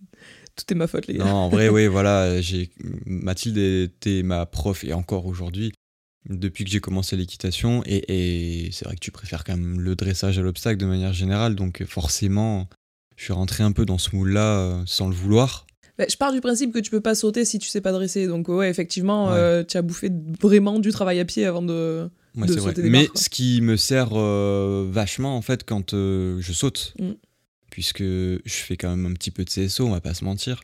Tout 0.55 0.73
est 0.73 0.75
ma 0.75 0.87
faute, 0.87 1.07
les 1.07 1.13
gars. 1.13 1.23
Non, 1.23 1.33
en 1.33 1.49
vrai, 1.49 1.69
oui, 1.69 1.87
voilà, 1.87 2.41
j'ai 2.41 2.69
Mathilde 3.05 3.57
était 3.57 4.21
ma 4.21 4.45
prof 4.45 4.83
et 4.83 4.93
encore 4.93 5.25
aujourd'hui 5.27 5.71
depuis 6.29 6.63
que 6.63 6.71
j'ai 6.71 6.79
commencé 6.79 7.15
l'équitation 7.15 7.83
et, 7.85 8.65
et 8.65 8.71
c'est 8.71 8.85
vrai 8.85 8.95
que 8.95 8.99
tu 8.99 9.11
préfères 9.11 9.43
quand 9.43 9.55
même 9.55 9.79
le 9.79 9.95
dressage 9.95 10.39
à 10.39 10.41
l'obstacle 10.41 10.77
de 10.77 10.85
manière 10.85 11.13
générale, 11.13 11.55
donc 11.55 11.83
forcément, 11.85 12.67
je 13.15 13.23
suis 13.25 13.33
rentré 13.33 13.63
un 13.63 13.71
peu 13.71 13.85
dans 13.85 13.97
ce 13.97 14.15
moule-là 14.15 14.59
euh, 14.59 14.83
sans 14.85 15.07
le 15.09 15.15
vouloir. 15.15 15.65
Bah, 15.97 16.05
je 16.09 16.17
pars 16.17 16.33
du 16.33 16.41
principe 16.41 16.73
que 16.73 16.79
tu 16.79 16.91
peux 16.91 16.99
pas 17.01 17.15
sauter 17.15 17.45
si 17.45 17.57
tu 17.59 17.69
sais 17.69 17.79
pas 17.81 17.93
dresser, 17.93 18.27
donc 18.27 18.49
ouais, 18.49 18.69
effectivement, 18.69 19.27
Ouais. 19.27 19.37
euh, 19.37 19.63
tu 19.63 19.77
as 19.77 19.81
bouffé 19.81 20.09
vraiment 20.41 20.79
du 20.79 20.91
travail 20.91 21.19
à 21.19 21.25
pied 21.25 21.45
avant 21.45 21.61
de... 21.61 22.09
Ouais, 22.35 22.47
de 22.47 22.51
vrai. 22.53 22.61
sauter 22.61 22.81
des 22.81 22.89
Mais 22.89 23.05
barres, 23.07 23.17
ce 23.17 23.29
qui 23.29 23.61
me 23.61 23.77
sert 23.77 24.09
euh, 24.11 24.85
vachement 24.91 25.37
en 25.37 25.41
fait 25.41 25.63
quand 25.63 25.93
euh, 25.93 26.37
je 26.41 26.51
saute, 26.51 26.93
Mm. 26.99 27.11
puisque 27.71 28.03
je 28.03 28.39
fais 28.45 28.75
quand 28.75 28.89
même 28.89 29.05
un 29.05 29.13
petit 29.13 29.31
peu 29.31 29.45
de 29.45 29.49
CSO, 29.49 29.85
on 29.85 29.91
va 29.91 30.01
pas 30.01 30.13
se 30.13 30.25
mentir. 30.25 30.61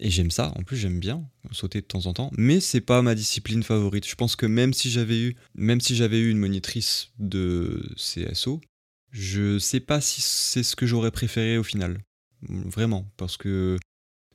Et 0.00 0.10
j'aime 0.10 0.30
ça, 0.30 0.52
en 0.56 0.62
plus 0.62 0.76
j'aime 0.76 1.00
bien 1.00 1.22
sauter 1.50 1.80
de 1.80 1.86
temps 1.86 2.04
en 2.06 2.12
temps, 2.14 2.30
mais 2.36 2.60
c'est 2.60 2.80
pas 2.82 3.00
ma 3.02 3.14
discipline 3.14 3.62
favorite. 3.62 4.06
Je 4.06 4.14
pense 4.14 4.36
que 4.36 4.44
même 4.46 4.72
si 4.74 4.90
j'avais 4.90 5.18
eu, 5.20 5.36
même 5.54 5.80
si 5.82 5.96
j'avais 5.96 6.18
eu 6.18 6.30
une 6.30 6.38
monitrice 6.38 7.08
de 7.18 7.82
CSO, 7.96 8.60
je 9.12 9.58
sais 9.58 9.80
pas 9.80 10.00
si 10.00 10.20
c'est 10.20 10.62
ce 10.62 10.74
que 10.74 10.86
j'aurais 10.86 11.10
préféré 11.12 11.58
au 11.58 11.62
final. 11.62 11.98
Vraiment, 12.48 13.06
parce 13.16 13.36
que 13.36 13.78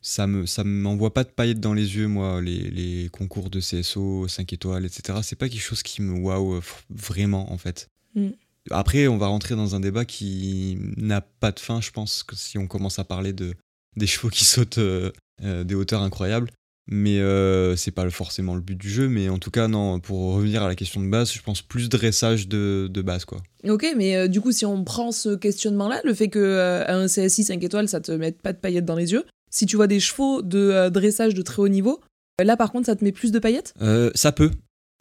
ça 0.01 0.27
me 0.27 0.45
ça 0.45 0.63
m'envoie 0.63 1.13
pas 1.13 1.25
de 1.25 1.29
paillettes 1.29 1.59
dans 1.59 1.73
les 1.73 1.97
yeux 1.97 2.07
moi 2.07 2.39
les, 2.39 2.69
les 2.69 3.09
concours 3.09 3.49
de 3.49 3.59
CSO 3.59 4.27
5 4.27 4.53
étoiles 4.53 4.85
etc 4.85 5.19
c'est 5.23 5.35
pas 5.35 5.49
quelque 5.49 5.59
chose 5.59 5.83
qui 5.83 6.01
me 6.01 6.17
waouh 6.17 6.61
vraiment 6.89 7.51
en 7.51 7.57
fait 7.57 7.89
Mm. 8.17 8.29
après 8.71 9.07
on 9.07 9.17
va 9.17 9.27
rentrer 9.27 9.55
dans 9.55 9.75
un 9.75 9.79
débat 9.79 10.03
qui 10.03 10.77
n'a 10.97 11.21
pas 11.21 11.51
de 11.51 11.59
fin 11.59 11.81
je 11.81 11.91
pense 11.91 12.23
que 12.23 12.35
si 12.35 12.57
on 12.57 12.67
commence 12.67 12.99
à 12.99 13.03
parler 13.03 13.31
de 13.31 13.53
des 13.95 14.07
chevaux 14.07 14.29
qui 14.29 14.43
sautent 14.43 14.79
euh, 14.79 15.11
euh, 15.43 15.63
des 15.63 15.75
hauteurs 15.75 16.01
incroyables 16.01 16.49
mais 16.87 17.19
euh, 17.19 17.75
c'est 17.75 17.91
pas 17.91 18.09
forcément 18.09 18.55
le 18.55 18.61
but 18.61 18.77
du 18.77 18.89
jeu 18.89 19.09
mais 19.09 19.29
en 19.29 19.39
tout 19.39 19.51
cas 19.51 19.67
non 19.67 19.99
pour 19.99 20.33
revenir 20.35 20.63
à 20.63 20.67
la 20.67 20.75
question 20.75 21.01
de 21.01 21.07
base 21.07 21.31
je 21.33 21.41
pense 21.41 21.61
plus 21.61 21.89
dressage 21.89 22.47
de, 22.47 22.87
de 22.91 23.01
base 23.01 23.25
quoi 23.25 23.39
Ok, 23.67 23.85
mais 23.97 24.15
euh, 24.15 24.27
du 24.27 24.39
coup, 24.39 24.51
si 24.51 24.65
on 24.65 24.83
prend 24.83 25.11
ce 25.11 25.35
questionnement-là, 25.35 25.99
le 26.05 26.13
fait 26.13 26.29
que 26.29 26.39
euh, 26.39 26.85
à 26.85 26.95
un 26.95 27.07
CSI 27.07 27.43
5 27.43 27.61
étoiles, 27.63 27.89
ça 27.89 27.99
te 27.99 28.11
mette 28.11 28.41
pas 28.41 28.53
de 28.53 28.57
paillettes 28.57 28.85
dans 28.85 28.95
les 28.95 29.11
yeux, 29.11 29.25
si 29.49 29.65
tu 29.65 29.75
vois 29.75 29.87
des 29.87 29.99
chevaux 29.99 30.41
de 30.41 30.59
euh, 30.59 30.89
dressage 30.89 31.33
de 31.33 31.41
très 31.41 31.61
haut 31.61 31.67
niveau, 31.67 31.99
là 32.41 32.55
par 32.55 32.71
contre, 32.71 32.85
ça 32.85 32.95
te 32.95 33.03
met 33.03 33.11
plus 33.11 33.31
de 33.31 33.39
paillettes? 33.39 33.73
Ça 34.15 34.31
peut 34.31 34.51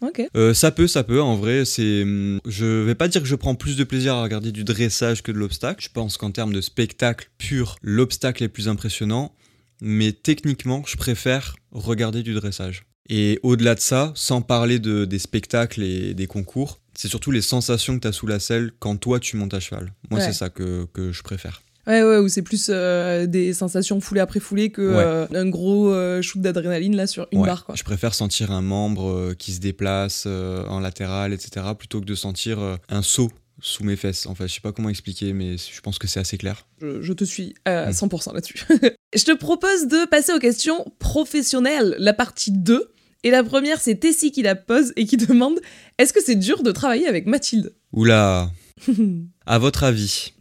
Ok. 0.02 0.22
Euh, 0.36 0.52
ça 0.52 0.70
peut, 0.70 0.86
ça 0.86 1.04
peut. 1.04 1.22
En 1.22 1.36
vrai, 1.36 1.64
c'est. 1.64 2.02
hum, 2.02 2.38
Je 2.46 2.66
vais 2.66 2.94
pas 2.94 3.08
dire 3.08 3.22
que 3.22 3.26
je 3.28 3.34
prends 3.34 3.54
plus 3.54 3.76
de 3.76 3.84
plaisir 3.84 4.14
à 4.14 4.22
regarder 4.22 4.52
du 4.52 4.62
dressage 4.62 5.22
que 5.22 5.32
de 5.32 5.38
l'obstacle. 5.38 5.82
Je 5.82 5.88
pense 5.90 6.18
qu'en 6.18 6.30
termes 6.30 6.52
de 6.52 6.60
spectacle 6.60 7.30
pur, 7.38 7.76
l'obstacle 7.82 8.44
est 8.44 8.48
plus 8.48 8.68
impressionnant. 8.68 9.32
Mais 9.80 10.12
techniquement, 10.12 10.82
je 10.86 10.96
préfère 10.96 11.56
regarder 11.72 12.22
du 12.22 12.34
dressage. 12.34 12.84
Et 13.08 13.38
au-delà 13.42 13.74
de 13.74 13.80
ça, 13.80 14.12
sans 14.16 14.42
parler 14.42 14.78
de, 14.78 15.04
des 15.04 15.18
spectacles 15.18 15.82
et 15.82 16.12
des 16.14 16.26
concours, 16.26 16.80
c'est 16.94 17.08
surtout 17.08 17.30
les 17.30 17.42
sensations 17.42 17.94
que 17.96 18.00
tu 18.00 18.08
as 18.08 18.12
sous 18.12 18.26
la 18.26 18.40
selle 18.40 18.72
quand 18.80 18.96
toi 18.96 19.20
tu 19.20 19.36
montes 19.36 19.54
à 19.54 19.60
cheval. 19.60 19.92
Moi, 20.10 20.18
Ouais. 20.20 20.26
c'est 20.26 20.32
ça 20.32 20.48
que, 20.48 20.86
que 20.92 21.12
je 21.12 21.22
préfère. 21.22 21.62
Ouais, 21.86 22.02
ouais, 22.02 22.18
ou 22.18 22.26
c'est 22.28 22.42
plus 22.42 22.66
euh, 22.68 23.26
des 23.26 23.52
sensations 23.52 24.00
foulées 24.00 24.20
après 24.20 24.40
foulée 24.40 24.70
que 24.70 24.82
Ouais. 24.82 25.04
euh, 25.04 25.26
un 25.40 25.48
gros 25.48 25.92
euh, 25.92 26.20
shoot 26.20 26.40
d'adrénaline 26.42 26.96
là 26.96 27.06
sur 27.06 27.28
une 27.30 27.42
Ouais. 27.42 27.46
barre, 27.46 27.64
quoi. 27.64 27.76
Je 27.76 27.84
préfère 27.84 28.12
sentir 28.12 28.50
un 28.50 28.62
membre 28.62 29.08
euh, 29.08 29.34
qui 29.34 29.52
se 29.52 29.60
déplace 29.60 30.26
en 30.26 30.80
latéral, 30.80 31.32
etc., 31.32 31.64
plutôt 31.78 32.00
que 32.00 32.06
de 32.06 32.14
sentir 32.16 32.58
un 32.88 33.02
saut 33.02 33.30
sous 33.60 33.84
mes 33.84 33.96
fesses. 33.96 34.26
En 34.26 34.34
fait, 34.34 34.48
je 34.48 34.54
sais 34.54 34.60
pas 34.60 34.72
comment 34.72 34.88
expliquer, 34.88 35.32
mais 35.32 35.56
je 35.56 35.80
pense 35.80 35.98
que 35.98 36.06
c'est 36.06 36.20
assez 36.20 36.36
clair. 36.38 36.66
Je, 36.80 37.00
je 37.02 37.12
te 37.12 37.24
suis 37.24 37.54
à 37.64 37.86
Mm. 37.88 37.92
100% 37.92 38.34
là-dessus. 38.34 38.58
je 39.16 39.24
te 39.24 39.32
propose 39.34 39.86
de 39.88 40.06
passer 40.08 40.32
aux 40.32 40.38
questions 40.38 40.84
professionnelles, 40.98 41.96
la 41.98 42.12
partie 42.12 42.52
2. 42.52 42.92
Et 43.24 43.30
la 43.30 43.42
première, 43.42 43.80
c'est 43.80 43.96
Tessie 43.96 44.30
qui 44.30 44.42
la 44.42 44.54
pose 44.54 44.92
et 44.96 45.06
qui 45.06 45.16
demande 45.16 45.58
Est-ce 45.98 46.12
que 46.12 46.22
c'est 46.22 46.36
dur 46.36 46.62
de 46.62 46.70
travailler 46.70 47.06
avec 47.08 47.26
Mathilde? 47.26 47.72
Oula, 47.92 48.50
à 49.46 49.58
votre 49.58 49.84
avis, 49.84 50.32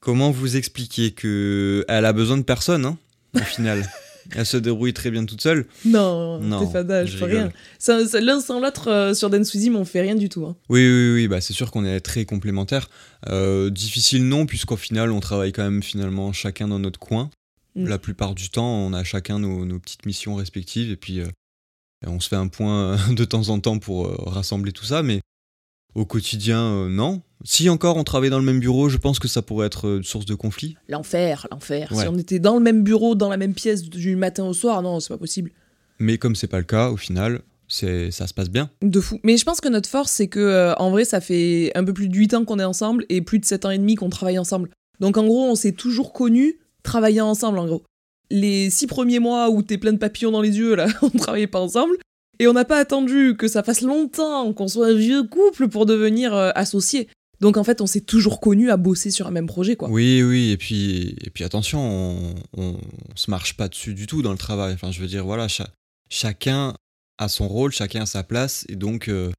comment 0.00 0.30
vous 0.30 0.56
expliquer 0.56 1.12
que 1.12 1.84
elle 1.88 2.04
a 2.04 2.12
besoin 2.12 2.36
de 2.36 2.42
personne, 2.42 2.84
hein, 2.84 2.98
au 3.34 3.38
final? 3.40 3.88
Elle 4.32 4.46
se 4.46 4.56
débrouille 4.56 4.92
très 4.92 5.10
bien 5.10 5.24
toute 5.24 5.40
seule. 5.40 5.66
Non, 5.84 6.38
Non, 6.40 6.64
t'es 6.64 6.72
fada, 6.72 7.04
je 7.04 7.12
je 7.12 7.16
fais 7.18 7.24
rien. 7.26 7.52
L'un 8.20 8.40
sans 8.40 8.60
l'autre 8.60 8.90
euh, 8.90 9.14
sur 9.14 9.30
With 9.30 9.54
Him, 9.54 9.76
on 9.76 9.84
fait 9.84 10.00
rien 10.00 10.14
du 10.14 10.28
tout. 10.28 10.46
hein. 10.46 10.56
Oui, 10.68 10.86
oui, 10.86 11.14
oui, 11.14 11.28
bah 11.28 11.40
c'est 11.40 11.52
sûr 11.52 11.70
qu'on 11.70 11.84
est 11.84 12.00
très 12.00 12.24
complémentaires. 12.24 12.88
Euh, 13.28 13.70
difficile 13.70 14.26
non, 14.26 14.46
puisqu'au 14.46 14.76
final, 14.76 15.10
on 15.10 15.20
travaille 15.20 15.52
quand 15.52 15.62
même 15.62 15.82
finalement 15.82 16.32
chacun 16.32 16.68
dans 16.68 16.78
notre 16.78 16.98
coin. 16.98 17.30
Mm. 17.74 17.88
La 17.88 17.98
plupart 17.98 18.34
du 18.34 18.50
temps, 18.50 18.68
on 18.78 18.92
a 18.92 19.04
chacun 19.04 19.38
nos, 19.38 19.64
nos 19.64 19.78
petites 19.78 20.06
missions 20.06 20.34
respectives, 20.36 20.90
et 20.90 20.96
puis 20.96 21.20
euh, 21.20 21.26
on 22.06 22.20
se 22.20 22.28
fait 22.28 22.36
un 22.36 22.48
point 22.48 22.96
de 23.12 23.24
temps 23.24 23.48
en 23.48 23.60
temps 23.60 23.78
pour 23.78 24.08
rassembler 24.26 24.72
tout 24.72 24.84
ça, 24.84 25.02
mais 25.02 25.20
au 25.94 26.04
quotidien, 26.04 26.60
euh, 26.60 26.88
non. 26.88 27.22
Si 27.44 27.68
encore 27.68 27.96
on 27.96 28.04
travaille 28.04 28.30
dans 28.30 28.38
le 28.38 28.44
même 28.44 28.60
bureau, 28.60 28.88
je 28.88 28.96
pense 28.96 29.18
que 29.18 29.28
ça 29.28 29.42
pourrait 29.42 29.66
être 29.66 29.86
euh, 29.86 29.96
une 29.98 30.04
source 30.04 30.26
de 30.26 30.34
conflit. 30.34 30.76
L'enfer, 30.88 31.46
l'enfer. 31.50 31.88
Ouais. 31.92 32.02
Si 32.02 32.08
on 32.08 32.18
était 32.18 32.38
dans 32.38 32.54
le 32.54 32.60
même 32.60 32.82
bureau, 32.82 33.14
dans 33.14 33.28
la 33.28 33.36
même 33.36 33.54
pièce 33.54 33.82
du 33.82 34.16
matin 34.16 34.44
au 34.44 34.52
soir, 34.52 34.82
non, 34.82 35.00
c'est 35.00 35.12
pas 35.12 35.18
possible. 35.18 35.52
Mais 35.98 36.18
comme 36.18 36.34
c'est 36.34 36.46
pas 36.46 36.58
le 36.58 36.64
cas, 36.64 36.90
au 36.90 36.96
final, 36.96 37.42
c'est 37.68 38.10
ça 38.10 38.26
se 38.26 38.34
passe 38.34 38.50
bien. 38.50 38.70
De 38.82 39.00
fou. 39.00 39.20
Mais 39.22 39.36
je 39.36 39.44
pense 39.44 39.60
que 39.60 39.68
notre 39.68 39.88
force, 39.88 40.10
c'est 40.10 40.28
que 40.28 40.40
euh, 40.40 40.74
en 40.76 40.90
vrai, 40.90 41.04
ça 41.04 41.20
fait 41.20 41.70
un 41.74 41.84
peu 41.84 41.92
plus 41.92 42.08
de 42.08 42.16
8 42.16 42.34
ans 42.34 42.44
qu'on 42.44 42.58
est 42.58 42.64
ensemble 42.64 43.06
et 43.08 43.20
plus 43.20 43.38
de 43.38 43.44
7 43.44 43.64
ans 43.66 43.70
et 43.70 43.78
demi 43.78 43.94
qu'on 43.94 44.10
travaille 44.10 44.38
ensemble. 44.38 44.70
Donc 45.00 45.16
en 45.16 45.24
gros, 45.24 45.44
on 45.44 45.54
s'est 45.54 45.72
toujours 45.72 46.12
connus 46.12 46.58
travaillant 46.82 47.28
ensemble, 47.28 47.58
en 47.58 47.66
gros. 47.66 47.82
Les 48.30 48.70
6 48.70 48.86
premiers 48.86 49.18
mois 49.18 49.50
où 49.50 49.62
t'es 49.62 49.78
plein 49.78 49.92
de 49.92 49.98
papillons 49.98 50.30
dans 50.30 50.40
les 50.40 50.58
yeux, 50.58 50.74
là, 50.74 50.86
on 51.02 51.10
travaillait 51.10 51.46
pas 51.46 51.60
ensemble. 51.60 51.96
Et 52.38 52.46
on 52.48 52.52
n'a 52.52 52.64
pas 52.64 52.78
attendu 52.78 53.36
que 53.36 53.48
ça 53.48 53.62
fasse 53.62 53.80
longtemps 53.82 54.52
qu'on 54.52 54.68
soit 54.68 54.88
un 54.88 54.94
vieux 54.94 55.22
couple 55.24 55.68
pour 55.68 55.86
devenir 55.86 56.34
euh, 56.34 56.50
associés. 56.54 57.08
Donc 57.40 57.56
en 57.56 57.64
fait, 57.64 57.80
on 57.80 57.86
s'est 57.86 58.00
toujours 58.00 58.40
connus 58.40 58.70
à 58.70 58.76
bosser 58.76 59.10
sur 59.10 59.26
un 59.26 59.30
même 59.30 59.46
projet, 59.46 59.76
quoi. 59.76 59.88
Oui, 59.90 60.22
oui, 60.22 60.50
et 60.50 60.56
puis, 60.56 61.14
et 61.22 61.30
puis 61.30 61.44
attention, 61.44 61.80
on, 61.80 62.34
on, 62.56 62.62
on 62.74 63.16
se 63.16 63.30
marche 63.30 63.56
pas 63.56 63.68
dessus 63.68 63.92
du 63.94 64.06
tout 64.06 64.22
dans 64.22 64.32
le 64.32 64.38
travail. 64.38 64.72
Enfin, 64.74 64.90
je 64.92 65.00
veux 65.00 65.08
dire, 65.08 65.24
voilà, 65.24 65.48
cha- 65.48 65.68
chacun 66.10 66.74
a 67.18 67.28
son 67.28 67.48
rôle, 67.48 67.72
chacun 67.72 68.02
a 68.02 68.06
sa 68.06 68.22
place, 68.22 68.64
et 68.68 68.76
donc, 68.76 69.08
euh, 69.08 69.30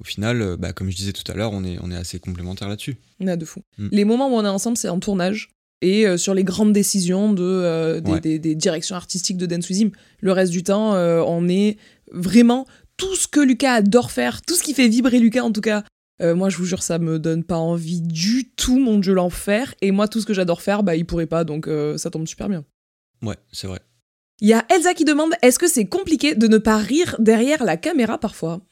au 0.00 0.04
final, 0.04 0.40
euh, 0.42 0.56
bah, 0.56 0.72
comme 0.72 0.90
je 0.90 0.96
disais 0.96 1.12
tout 1.12 1.30
à 1.30 1.34
l'heure, 1.34 1.52
on 1.52 1.64
est, 1.64 1.78
on 1.82 1.90
est 1.90 1.96
assez 1.96 2.18
complémentaires 2.18 2.68
là-dessus. 2.68 2.96
Ah, 3.26 3.36
de 3.36 3.44
fou. 3.44 3.60
Mm. 3.78 3.88
Les 3.92 4.04
moments 4.04 4.28
où 4.28 4.34
on 4.34 4.44
est 4.44 4.48
ensemble, 4.48 4.76
c'est 4.76 4.88
en 4.88 5.00
tournage 5.00 5.50
et 5.82 6.06
euh, 6.06 6.16
sur 6.16 6.32
les 6.32 6.42
grandes 6.44 6.72
décisions 6.72 7.32
de, 7.32 7.42
euh, 7.42 8.00
des, 8.00 8.10
Ouais. 8.12 8.20
des- 8.20 8.38
des 8.38 8.54
directions 8.54 8.96
artistiques 8.96 9.36
de 9.36 9.46
Dance 9.46 9.68
With 9.68 9.78
Him. 9.78 9.90
Le 10.20 10.32
reste 10.32 10.52
du 10.52 10.62
temps, 10.62 10.94
euh, 10.94 11.22
on 11.26 11.48
est 11.48 11.76
vraiment 12.12 12.66
tout 12.96 13.14
ce 13.14 13.28
que 13.28 13.40
Lucas 13.40 13.74
adore 13.74 14.10
faire, 14.10 14.42
tout 14.42 14.54
ce 14.54 14.62
qui 14.62 14.74
fait 14.74 14.88
vibrer 14.88 15.18
Lucas 15.18 15.42
en 15.42 15.52
tout 15.52 15.60
cas. 15.60 15.84
Euh, 16.22 16.34
moi, 16.34 16.48
je 16.48 16.56
vous 16.56 16.64
jure, 16.64 16.82
ça 16.82 16.98
me 16.98 17.18
donne 17.18 17.44
pas 17.44 17.58
envie 17.58 18.00
du 18.00 18.50
tout, 18.50 18.78
mon 18.78 18.98
dieu, 18.98 19.12
l'enfer. 19.12 19.74
Et 19.82 19.90
moi, 19.90 20.08
tout 20.08 20.20
ce 20.20 20.26
que 20.26 20.32
j'adore 20.32 20.62
faire, 20.62 20.82
bah, 20.82 20.96
il 20.96 21.04
pourrait 21.04 21.26
pas, 21.26 21.44
donc 21.44 21.68
euh, 21.68 21.98
ça 21.98 22.10
tombe 22.10 22.26
super 22.26 22.48
bien. 22.48 22.64
Ouais, 23.22 23.36
c'est 23.52 23.66
vrai. 23.66 23.80
Il 24.40 24.48
y 24.48 24.54
a 24.54 24.64
Elsa 24.70 24.94
qui 24.94 25.04
demande 25.04 25.32
est-ce 25.42 25.58
que 25.58 25.68
c'est 25.68 25.86
compliqué 25.86 26.34
de 26.34 26.46
ne 26.46 26.58
pas 26.58 26.78
rire 26.78 27.16
derrière 27.18 27.64
la 27.64 27.76
caméra 27.76 28.18
parfois? 28.18 28.60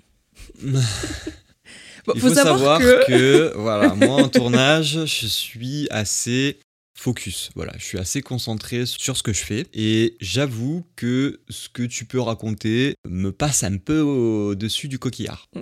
Bon, 2.06 2.12
Il 2.16 2.20
faut, 2.20 2.34
savoir, 2.34 2.80
que... 2.80 3.56
voilà, 3.56 3.94
moi 3.94 4.24
en 4.24 4.28
tournage, 4.28 5.06
je 5.06 5.26
suis 5.26 5.88
assez 5.90 6.58
focus. 6.96 7.50
Voilà, 7.54 7.72
je 7.78 7.84
suis 7.84 7.98
assez 7.98 8.22
concentré 8.22 8.86
sur 8.86 9.16
ce 9.16 9.22
que 9.22 9.32
je 9.32 9.42
fais 9.42 9.66
et 9.74 10.16
j'avoue 10.20 10.84
que 10.96 11.40
ce 11.50 11.68
que 11.68 11.82
tu 11.82 12.04
peux 12.04 12.20
raconter 12.20 12.94
me 13.08 13.30
passe 13.32 13.62
un 13.64 13.76
peu 13.78 14.00
au-dessus 14.00 14.88
du 14.88 14.98
coquillard. 14.98 15.48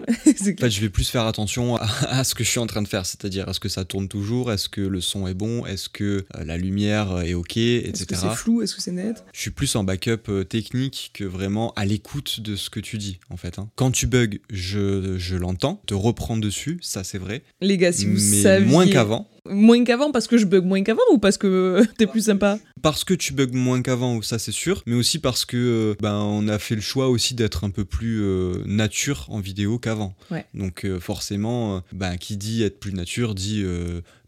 En 0.53 0.57
fait, 0.67 0.71
je 0.71 0.81
vais 0.81 0.89
plus 0.91 1.09
faire 1.09 1.25
attention 1.27 1.77
à, 1.77 1.87
à 2.09 2.25
ce 2.25 2.35
que 2.35 2.45
je 2.45 2.51
suis 2.51 2.59
en 2.59 2.67
train 2.67 2.83
de 2.83 2.89
faire, 2.89 3.07
c'est-à-dire 3.07 3.49
est-ce 3.49 3.61
que 3.61 3.69
ça 3.69 3.85
tourne 3.85 4.09
toujours, 4.09 4.53
est-ce 4.53 4.69
que 4.69 4.81
le 4.81 5.01
son 5.01 5.27
est 5.27 5.35
bon, 5.35 5.65
est-ce 5.67 5.89
que 5.89 6.25
euh, 6.37 6.45
la 6.45 6.57
lumière 6.57 7.21
est 7.23 7.35
ok, 7.35 7.57
Est-ce 7.57 8.05
que 8.05 8.15
etc. 8.15 8.21
c'est 8.31 8.37
flou 8.37 8.63
Est-ce 8.63 8.75
que 8.75 8.83
c'est 8.83 8.93
net? 8.93 9.25
Je 9.33 9.41
suis 9.41 9.51
plus 9.51 9.75
en 9.77 9.85
backup 9.85 10.29
euh, 10.29 10.45
technique 10.45 11.11
que 11.15 11.25
vraiment 11.25 11.73
à 11.75 11.85
l'écoute 11.85 12.41
de 12.41 12.57
ce 12.57 12.71
que 12.71 12.81
tu 12.81 12.99
dis, 12.99 13.19
en 13.31 13.37
fait. 13.37 13.59
hein. 13.59 13.69
Quand 13.77 13.91
tu 13.91 14.07
bugs, 14.07 14.39
je, 14.51 15.17
je 15.19 15.37
l'entends, 15.37 15.83
te 15.87 15.95
reprendre 15.95 16.43
dessus, 16.43 16.79
ça 16.83 17.03
c'est 17.05 17.19
vrai, 17.19 17.43
Les 17.61 17.79
gars, 17.79 17.93
si 17.93 18.07
vous 18.07 18.13
mais 18.31 18.43
saviez... 18.43 18.67
moins 18.69 18.87
qu'avant. 18.87 19.29
Moins 19.49 19.83
qu'avant 19.85 20.13
parce 20.13 20.29
que 20.29 20.39
je 20.39 20.47
bug 20.47 20.65
moins 20.65 20.83
qu'avant 20.83 21.01
ou 21.13 21.19
parce 21.19 21.37
que 21.37 21.83
t'es 21.99 22.07
plus 22.07 22.27
sympa? 22.27 22.59
Parce 22.81 23.03
que 23.05 23.15
tu 23.15 23.33
bugs 23.33 23.53
moins 23.53 23.83
qu'avant, 23.83 24.23
ça 24.23 24.39
c'est 24.39 24.53
sûr, 24.53 24.83
mais 24.87 24.95
aussi 24.95 25.19
parce 25.19 25.45
que 25.45 25.57
euh, 25.57 25.97
ben, 26.01 26.15
on 26.15 26.47
a 26.49 26.59
fait 26.59 26.75
le 26.77 26.81
choix 26.81 27.09
aussi 27.09 27.35
d'être 27.35 27.65
un 27.65 27.71
peu 27.71 27.85
plus 27.85 28.23
euh, 28.23 28.63
nature 28.67 29.27
en 29.29 29.41
vidéo 29.41 29.79
qu'avant. 29.79 30.15
Ouais. 30.31 30.47
Donc 30.55 30.85
euh, 30.85 31.01
forcément, 31.01 31.83
ben, 31.93 32.17
qui 32.19 32.37
dit 32.37 32.63
être 32.63 32.79
plus 32.79 32.93
nature 32.93 33.35
dit 33.35 33.65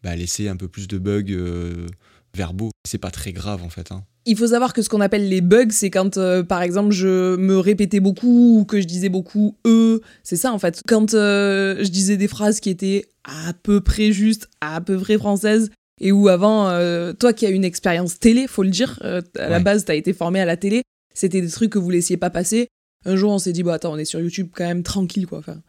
ben, 0.02 0.16
laisser 0.16 0.48
un 0.48 0.56
peu 0.56 0.68
plus 0.68 0.88
de 0.88 0.98
bugs 0.98 1.86
verbaux. 2.34 2.70
C'est 2.84 2.98
pas 2.98 3.10
très 3.10 3.32
grave 3.32 3.62
en 3.62 3.70
fait. 3.70 3.92
hein. 3.92 4.04
Il 4.26 4.36
faut 4.38 4.48
savoir 4.48 4.72
que 4.72 4.80
ce 4.80 4.88
qu'on 4.88 5.02
appelle 5.02 5.28
les 5.28 5.42
bugs, 5.42 5.70
c'est 5.70 5.90
quand, 5.90 6.16
euh, 6.16 6.42
par 6.42 6.62
exemple, 6.62 6.92
je 6.92 7.36
me 7.36 7.58
répétais 7.58 8.00
beaucoup 8.00 8.58
ou 8.58 8.64
que 8.64 8.80
je 8.80 8.86
disais 8.86 9.10
beaucoup 9.10 9.56
eux. 9.66 10.00
C'est 10.22 10.36
ça, 10.36 10.52
en 10.52 10.58
fait. 10.58 10.80
Quand 10.86 11.12
euh, 11.12 11.76
je 11.80 11.88
disais 11.88 12.16
des 12.16 12.28
phrases 12.28 12.60
qui 12.60 12.70
étaient 12.70 13.06
à 13.24 13.52
peu 13.52 13.82
près 13.82 14.12
justes, 14.12 14.48
à 14.62 14.80
peu 14.80 14.96
près 14.98 15.18
françaises, 15.18 15.70
et 16.00 16.10
où 16.10 16.28
avant, 16.28 16.68
euh, 16.68 17.12
toi 17.12 17.32
qui 17.32 17.44
as 17.44 17.50
une 17.50 17.64
expérience 17.64 18.18
télé, 18.18 18.46
faut 18.46 18.62
le 18.62 18.70
dire, 18.70 18.98
à 19.02 19.48
la 19.48 19.60
base, 19.60 19.84
t'as 19.84 19.94
été 19.94 20.12
formé 20.12 20.40
à 20.40 20.44
la 20.44 20.56
télé, 20.56 20.82
c'était 21.14 21.40
des 21.40 21.50
trucs 21.50 21.70
que 21.70 21.78
vous 21.78 21.90
laissiez 21.90 22.16
pas 22.16 22.30
passer. 22.30 22.68
Un 23.06 23.16
jour, 23.16 23.30
on 23.30 23.38
s'est 23.38 23.52
dit, 23.52 23.62
bah 23.62 23.74
attends, 23.74 23.92
on 23.92 23.98
est 23.98 24.06
sur 24.06 24.20
YouTube 24.20 24.48
quand 24.54 24.64
même 24.64 24.82
tranquille, 24.82 25.26
quoi. 25.26 25.38
Enfin, 25.38 25.60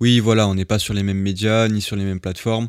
Oui, 0.00 0.20
voilà, 0.20 0.48
on 0.48 0.54
n'est 0.54 0.64
pas 0.64 0.78
sur 0.78 0.94
les 0.94 1.02
mêmes 1.02 1.18
médias 1.18 1.68
ni 1.68 1.80
sur 1.80 1.96
les 1.96 2.04
mêmes 2.04 2.20
plateformes. 2.20 2.68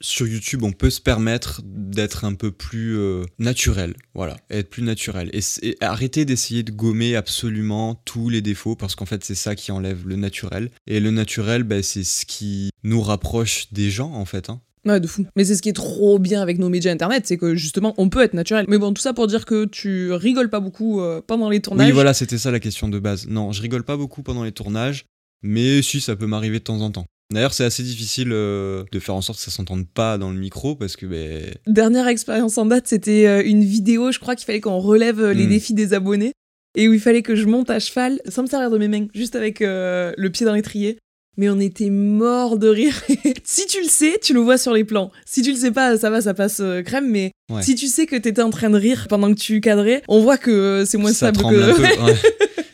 Sur 0.00 0.26
YouTube, 0.26 0.62
on 0.62 0.72
peut 0.72 0.90
se 0.90 1.00
permettre 1.00 1.62
d'être 1.64 2.24
un 2.24 2.34
peu 2.34 2.50
plus 2.50 2.98
euh, 2.98 3.24
naturel, 3.38 3.94
voilà, 4.14 4.36
être 4.50 4.68
plus 4.68 4.82
naturel 4.82 5.30
et, 5.32 5.76
arrêter 5.80 6.26
d'essayer 6.26 6.62
de 6.62 6.70
gommer 6.70 7.16
absolument 7.16 7.94
tous 8.04 8.28
les 8.28 8.42
défauts 8.42 8.76
parce 8.76 8.94
qu'en 8.94 9.06
fait 9.06 9.24
c'est 9.24 9.34
ça 9.34 9.54
qui 9.54 9.72
enlève 9.72 10.06
le 10.06 10.16
naturel 10.16 10.70
et 10.86 11.00
le 11.00 11.10
naturel, 11.10 11.62
ben, 11.62 11.82
c'est 11.82 12.04
ce 12.04 12.26
qui 12.26 12.70
nous 12.84 13.00
rapproche 13.00 13.72
des 13.72 13.90
gens 13.90 14.12
en 14.12 14.26
fait. 14.26 14.50
hein. 14.50 14.60
Ouais, 14.86 15.00
de 15.00 15.06
fou. 15.06 15.26
Mais 15.34 15.44
c'est 15.44 15.56
ce 15.56 15.62
qui 15.62 15.68
est 15.68 15.74
trop 15.74 16.18
bien 16.18 16.40
avec 16.40 16.58
nos 16.58 16.68
médias 16.68 16.92
internet, 16.92 17.26
c'est 17.26 17.36
que 17.36 17.56
justement, 17.56 17.94
on 17.98 18.08
peut 18.08 18.22
être 18.22 18.34
naturel. 18.34 18.66
Mais 18.68 18.78
bon, 18.78 18.92
tout 18.92 19.02
ça 19.02 19.12
pour 19.12 19.26
dire 19.26 19.44
que 19.44 19.64
tu 19.64 20.12
rigoles 20.12 20.48
pas 20.48 20.60
beaucoup 20.60 21.00
euh, 21.00 21.20
pendant 21.26 21.50
les 21.50 21.60
tournages. 21.60 21.88
Oui, 21.88 21.92
voilà, 21.92 22.14
c'était 22.14 22.38
ça 22.38 22.52
la 22.52 22.60
question 22.60 22.88
de 22.88 22.98
base. 23.00 23.26
Non, 23.26 23.50
je 23.50 23.62
rigole 23.62 23.82
pas 23.82 23.96
beaucoup 23.96 24.22
pendant 24.22 24.44
les 24.44 24.52
tournages, 24.52 25.06
mais 25.42 25.82
si 25.82 26.00
ça 26.00 26.14
peut 26.14 26.26
m'arriver 26.26 26.60
de 26.60 26.64
temps 26.64 26.80
en 26.80 26.90
temps. 26.92 27.06
D'ailleurs, 27.32 27.52
c'est 27.54 27.64
assez 27.64 27.82
difficile 27.82 28.28
euh, 28.32 28.84
de 28.92 28.98
faire 29.00 29.14
en 29.16 29.20
sorte 29.20 29.38
que 29.38 29.44
ça 29.44 29.50
s'entende 29.50 29.86
pas 29.88 30.16
dans 30.16 30.30
le 30.30 30.38
micro 30.38 30.76
parce 30.76 30.94
que 30.96 31.06
ben, 31.06 31.42
Dernière 31.66 32.06
expérience 32.06 32.56
en 32.56 32.66
date, 32.66 32.86
c'était 32.86 33.26
euh, 33.26 33.42
une 33.44 33.64
vidéo, 33.64 34.12
je 34.12 34.18
crois 34.20 34.36
qu'il 34.36 34.46
fallait 34.46 34.60
qu'on 34.60 34.78
relève 34.78 35.20
euh, 35.20 35.32
les 35.34 35.46
Mm. 35.46 35.50
défis 35.50 35.74
des 35.74 35.92
abonnés. 35.92 36.32
Et 36.78 36.88
où 36.88 36.92
il 36.92 37.00
fallait 37.00 37.22
que 37.22 37.34
je 37.34 37.46
monte 37.46 37.70
à 37.70 37.78
cheval, 37.80 38.20
sans 38.28 38.42
me 38.42 38.46
servir 38.48 38.70
de 38.70 38.76
mes 38.78 38.86
mains, 38.86 39.06
juste 39.14 39.34
avec 39.34 39.62
euh, 39.62 40.12
le 40.16 40.30
pied 40.30 40.44
dans 40.44 40.52
l'étrier. 40.54 40.98
Mais 41.38 41.48
on 41.48 41.58
était 41.58 41.90
mort 41.90 42.58
de 42.58 42.68
rire. 42.68 42.94
si 43.44 43.66
tu 43.66 43.80
le 43.82 43.88
sais, 43.88 44.18
tu 44.22 44.32
le 44.34 44.40
vois 44.40 44.56
sur 44.58 44.72
les 44.72 44.84
plans. 44.84 45.10
Si 45.26 45.42
tu 45.42 45.50
le 45.50 45.56
sais 45.56 45.70
pas, 45.70 45.98
ça 45.98 46.10
va, 46.10 46.20
ça 46.20 46.32
passe 46.34 46.62
crème. 46.84 47.10
Mais 47.10 47.32
Ouais. 47.50 47.62
si 47.62 47.74
tu 47.76 47.86
sais 47.86 48.06
que 48.06 48.16
t'étais 48.16 48.42
en 48.42 48.50
train 48.50 48.70
de 48.70 48.76
rire 48.78 49.06
pendant 49.08 49.32
que 49.32 49.38
tu 49.38 49.60
cadrais, 49.60 50.02
on 50.08 50.20
voit 50.20 50.36
que 50.38 50.84
c'est 50.86 50.98
moins 50.98 51.12
ça 51.12 51.32
stable 51.32 51.38
que. 51.48 51.70
un 51.70 51.74
peu. 51.74 51.82
ouais. 52.04 52.14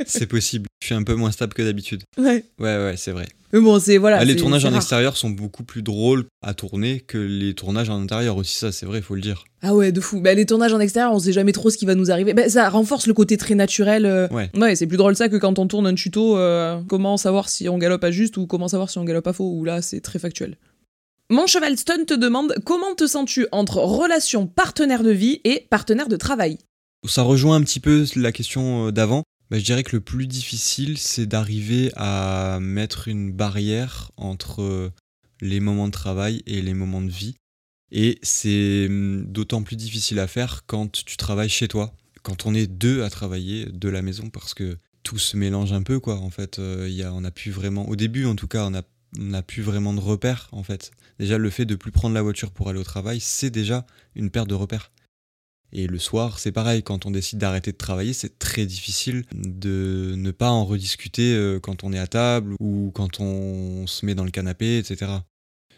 C'est 0.07 0.27
possible. 0.27 0.67
Je 0.81 0.87
suis 0.87 0.95
un 0.95 1.03
peu 1.03 1.15
moins 1.15 1.31
stable 1.31 1.55
que 1.55 1.63
d'habitude. 1.63 2.03
ouais. 2.19 2.45
Ouais, 2.59 2.77
ouais, 2.77 2.95
c'est 2.97 3.13
vrai. 3.13 3.27
Mais 3.53 3.61
bon, 3.61 3.79
c'est 3.79 3.99
voilà. 3.99 4.17
Ah, 4.19 4.25
les 4.25 4.35
tournages 4.37 4.65
en 4.65 4.69
rare. 4.71 4.79
extérieur 4.79 5.15
sont 5.17 5.29
beaucoup 5.29 5.63
plus 5.63 5.83
drôles 5.83 6.25
à 6.43 6.55
tourner 6.55 7.01
que 7.01 7.19
les 7.19 7.53
tournages 7.53 7.91
en 7.91 8.01
intérieur 8.01 8.39
aussi, 8.39 8.57
ça 8.57 8.73
c'est 8.73 8.87
vrai, 8.87 9.03
faut 9.03 9.15
le 9.15 9.21
dire. 9.21 9.45
Ah 9.61 9.75
ouais, 9.75 9.93
de 9.93 10.01
fou. 10.01 10.23
Bah, 10.23 10.33
les 10.33 10.47
tournages 10.47 10.73
en 10.73 10.81
extérieur, 10.81 11.13
on 11.13 11.19
sait 11.19 11.35
jamais 11.35 11.53
trop 11.53 11.69
ce 11.69 11.77
qui 11.77 11.85
va 11.85 11.95
nous 11.95 12.11
arriver. 12.11 12.33
Bah, 12.33 12.49
ça 12.49 12.71
renforce 12.71 13.07
le 13.07 13.13
côté 13.13 13.37
très 13.37 13.55
naturel. 13.55 14.07
euh, 14.07 14.27
Ouais. 14.29 14.51
Ouais, 14.57 14.75
c'est 14.75 14.87
plus 14.87 14.97
drôle 14.97 15.15
ça 15.17 15.29
que 15.29 15.37
quand 15.37 15.59
on 15.59 15.67
tourne 15.67 15.87
un 15.87 15.95
tuto, 15.95 16.39
euh, 16.39 16.81
comment 16.89 17.19
savoir 17.19 17.51
si 17.51 17.69
on 17.69 17.77
galope 17.77 18.03
à 18.05 18.11
juste 18.11 18.39
ou 18.39 18.47
comment 18.47 18.69
savoir 18.69 18.89
si 18.89 18.97
on 18.99 19.05
galope 19.05 19.27
à 19.27 19.35
faux, 19.35 19.51
où 19.53 19.65
là 19.65 19.83
c'est 19.83 20.01
très 20.01 20.19
factuel. 20.19 20.57
Mon 21.29 21.47
cheval 21.47 21.77
Stun 21.77 22.05
te 22.07 22.15
demande 22.15 22.55
comment 22.65 22.95
te 22.95 23.07
sens-tu 23.07 23.47
entre 23.53 23.77
relation 23.79 24.47
partenaire 24.47 25.03
de 25.03 25.11
vie 25.11 25.41
et 25.45 25.67
partenaire 25.69 26.09
de 26.09 26.17
travail? 26.17 26.57
Ça 27.07 27.23
rejoint 27.23 27.57
un 27.57 27.63
petit 27.63 27.81
peu 27.81 28.05
la 28.17 28.33
question 28.33 28.87
euh, 28.89 28.93
d'avant. 28.93 29.25
Bah, 29.53 29.59
je 29.59 29.65
dirais 29.65 29.83
que 29.83 29.95
le 29.95 30.01
plus 30.01 30.27
difficile, 30.27 30.97
c'est 30.97 31.27
d'arriver 31.27 31.93
à 31.95 32.57
mettre 32.59 33.09
une 33.09 33.33
barrière 33.33 34.11
entre 34.17 34.63
euh, 34.63 34.91
les 35.43 35.61
moments 35.61 35.89
de 35.89 35.93
travail 35.93 36.43
et 36.47 36.63
les 36.63 36.73
moments 36.73 37.03
de 37.03 37.11
vie. 37.11 37.35
Et 37.91 38.19
c'est 38.23 38.87
hum, 38.89 39.27
d'autant 39.27 39.63
plus 39.63 39.77
difficile 39.77 40.21
à 40.21 40.27
faire 40.27 40.65
quand 40.65 41.05
tu 41.05 41.19
travailles 41.19 41.51
chez 41.51 41.69
toi, 41.69 41.95
quand 42.23 42.47
on 42.47 42.55
est 42.55 42.67
deux 42.67 43.03
à 43.03 43.11
travailler 43.11 43.67
de 43.67 43.91
la 43.91 44.01
maison, 44.01 44.31
parce 44.31 44.55
que 44.55 44.79
tout 45.03 45.19
se 45.19 45.37
mélange 45.37 45.75
un 45.75 45.83
peu, 45.83 46.01
quoi. 46.01 46.17
En 46.17 46.31
fait, 46.31 46.59
euh, 46.59 46.89
y 46.89 47.03
a, 47.03 47.13
on 47.13 47.23
vraiment, 47.49 47.87
au 47.91 47.95
début 47.95 48.25
en 48.25 48.37
tout 48.37 48.49
cas, 48.49 48.65
on 48.65 48.71
n'a 48.71 48.85
n'a 49.19 49.43
plus 49.43 49.61
vraiment 49.61 49.93
de 49.93 50.01
repères, 50.01 50.49
en 50.53 50.63
fait. 50.63 50.93
Déjà, 51.19 51.37
le 51.37 51.51
fait 51.51 51.67
de 51.67 51.75
plus 51.75 51.93
prendre 51.93 52.15
la 52.15 52.23
voiture 52.23 52.53
pour 52.53 52.71
aller 52.71 52.79
au 52.79 52.85
travail, 52.85 53.21
c'est 53.21 53.51
déjà 53.51 53.85
une 54.15 54.31
perte 54.31 54.49
de 54.49 54.55
repères. 54.55 54.91
Et 55.73 55.87
le 55.87 55.99
soir, 55.99 56.39
c'est 56.39 56.53
pareil, 56.53 56.83
quand 56.83 57.07
on 57.07 57.11
décide 57.11 57.39
d'arrêter 57.39 57.73
de 57.73 57.77
travailler, 57.79 58.13
c'est 58.13 58.39
très 58.39 58.67
difficile 58.67 59.25
de 59.35 60.15
ne 60.17 60.31
pas 60.31 60.51
en 60.51 60.65
rediscuter 60.67 61.35
euh, 61.35 61.61
quand 61.61 61.83
on 61.83 61.93
est 61.93 61.99
à 61.99 62.07
table 62.07 62.55
ou 62.61 62.91
quand 62.95 63.21
on 63.21 63.87
se 63.87 64.05
met 64.05 64.15
dans 64.15 64.25
le 64.25 64.31
canapé, 64.31 64.77
etc. 64.79 65.13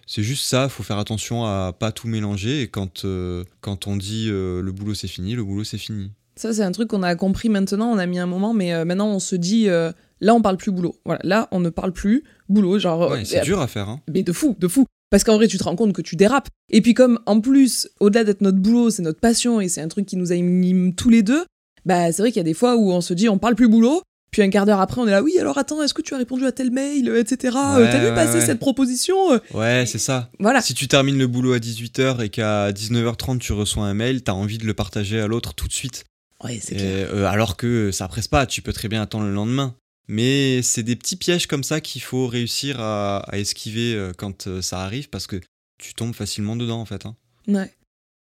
C'est 0.07 0.22
juste 0.22 0.44
ça, 0.44 0.68
faut 0.68 0.83
faire 0.83 0.98
attention 0.98 1.44
à 1.44 1.72
pas 1.78 1.92
tout 1.92 2.09
mélanger 2.09 2.62
et 2.62 2.68
quand, 2.68 3.04
euh, 3.04 3.44
quand 3.61 3.87
on 3.87 3.96
dit 3.96 4.26
euh, 4.28 4.61
le 4.61 4.72
boulot 4.72 4.94
c'est 4.94 5.09
fini, 5.09 5.35
le 5.35 5.44
boulot 5.44 5.64
c'est 5.64 5.78
fini. 5.78 6.11
Ça, 6.37 6.52
c'est 6.52 6.64
un 6.64 6.72
truc 6.72 6.88
qu'on 6.88 7.04
a 7.04 7.14
compris 7.14 7.48
maintenant, 7.48 7.92
on 7.92 7.98
a 7.98 8.07
mis 8.07 8.18
un 8.18 8.26
moment, 8.26 8.52
mais 8.52 8.74
euh, 8.74 8.85
maintenant 8.85 9.07
on 9.09 9.20
se 9.20 9.37
dit, 9.37 9.66
là 9.66 10.35
on 10.35 10.42
parle 10.42 10.57
plus 10.57 10.72
boulot. 10.72 10.96
Voilà, 11.04 11.20
là 11.22 11.48
on 11.52 11.61
ne 11.61 11.70
parle 11.70 11.92
plus 11.92 12.24
boulot. 12.48 12.78
Genre, 12.78 13.11
Ouais, 13.12 13.24
c'est 13.24 13.42
dur 13.42 13.61
à 13.61 13.68
faire, 13.68 13.88
hein. 13.88 14.00
mais 14.12 14.22
de 14.24 14.33
fou, 14.33 14.57
de 14.59 14.66
fou. 14.68 14.85
Parce 15.11 15.23
qu'en 15.25 15.37
vrai, 15.37 15.47
tu 15.49 15.59
te 15.59 15.64
rends 15.64 15.77
compte 15.77 15.93
que 15.93 16.03
tu 16.03 16.17
dérapes. 16.17 16.49
Et 16.71 16.81
puis 16.81 16.95
comme, 16.95 17.21
en 17.27 17.40
plus, 17.40 17.88
au-delà 18.01 18.25
d'être 18.25 18.40
notre 18.40 18.59
boulot, 18.59 18.90
c'est 18.90 19.03
notre 19.03 19.21
passion 19.21 19.61
et 19.61 19.69
c'est 19.69 19.81
un 19.81 19.88
truc 19.88 20.07
qui 20.07 20.17
nous 20.17 20.33
anime 20.33 20.95
tous 20.95 21.09
les 21.11 21.23
deux, 21.23 21.45
bah 21.85 22.11
c'est 22.12 22.23
vrai 22.23 22.31
qu'il 22.33 22.38
y 22.38 22.40
a 22.40 22.45
des 22.45 22.55
fois 22.55 22.77
où 22.77 22.90
on 22.90 23.01
se 23.01 23.14
dit 23.14 23.29
on 23.29 23.38
parle 23.38 23.55
plus 23.55 23.69
boulot, 23.69 24.03
puis 24.33 24.43
un 24.43 24.49
quart 24.51 24.67
d'heure 24.67 24.81
après 24.81 25.01
on 25.01 25.07
est 25.07 25.11
là, 25.12 25.23
oui 25.23 25.38
alors 25.38 25.59
attends, 25.59 25.83
est-ce 25.83 25.95
que 25.95 26.03
tu 26.03 26.14
as 26.14 26.17
répondu 26.17 26.45
à 26.47 26.51
tel 26.53 26.71
mail, 26.73 27.09
etc. 27.17 27.57
Euh, 27.57 27.85
Ouais, 27.85 27.90
T'as 27.93 27.99
vu 28.01 28.07
ouais, 28.07 28.14
passer 28.14 28.38
ouais. 28.38 28.47
cette 28.47 28.59
proposition? 28.59 29.14
Ouais, 29.53 29.85
c'est 29.87 29.99
ça. 29.99 30.31
Voilà. 30.40 30.61
Si 30.62 30.75
tu 30.75 30.88
termines 30.88 31.19
le 31.19 31.27
boulot 31.29 31.53
à 31.53 31.59
18h 31.59 32.21
et 32.25 32.31
qu'à 32.31 32.73
19h30 32.73 33.38
tu 33.38 33.53
reçois 33.53 33.85
un 33.85 33.95
mail, 33.95 34.23
t'as 34.23 34.33
envie 34.33 34.59
de 34.59 34.67
le 34.67 34.75
partager 34.75 35.21
à 35.21 35.27
l'autre 35.29 35.55
tout 35.55 35.69
de 35.69 35.73
suite. 35.73 36.05
Ouais, 36.43 36.59
c'est 36.61 36.75
clair. 36.75 37.09
euh, 37.12 37.27
alors 37.27 37.57
que 37.57 37.90
ça 37.93 38.09
presse 38.09 38.27
pas, 38.29 38.47
tu 38.47 38.61
peux 38.62 38.73
très 38.73 38.88
bien 38.88 39.01
attendre 39.03 39.27
le 39.27 39.33
lendemain. 39.33 39.77
Mais 40.09 40.61
c'est 40.62 40.83
des 40.83 40.97
petits 40.97 41.17
pièges 41.17 41.47
comme 41.47 41.64
ça 41.64 41.81
qu'il 41.81 42.03
faut 42.03 42.27
réussir 42.27 42.81
à, 42.81 43.19
à 43.31 43.38
esquiver 43.38 43.95
euh, 43.95 44.12
quand 44.17 44.47
euh, 44.47 44.61
ça 44.61 44.81
arrive 44.81 45.09
parce 45.09 45.27
que 45.27 45.40
tu 45.79 45.95
tombes 45.95 46.14
facilement 46.14 46.57
dedans 46.57 46.81
en 46.81 46.85
fait. 46.85 47.07
hein. 47.07 47.17
Ouais. 47.49 47.73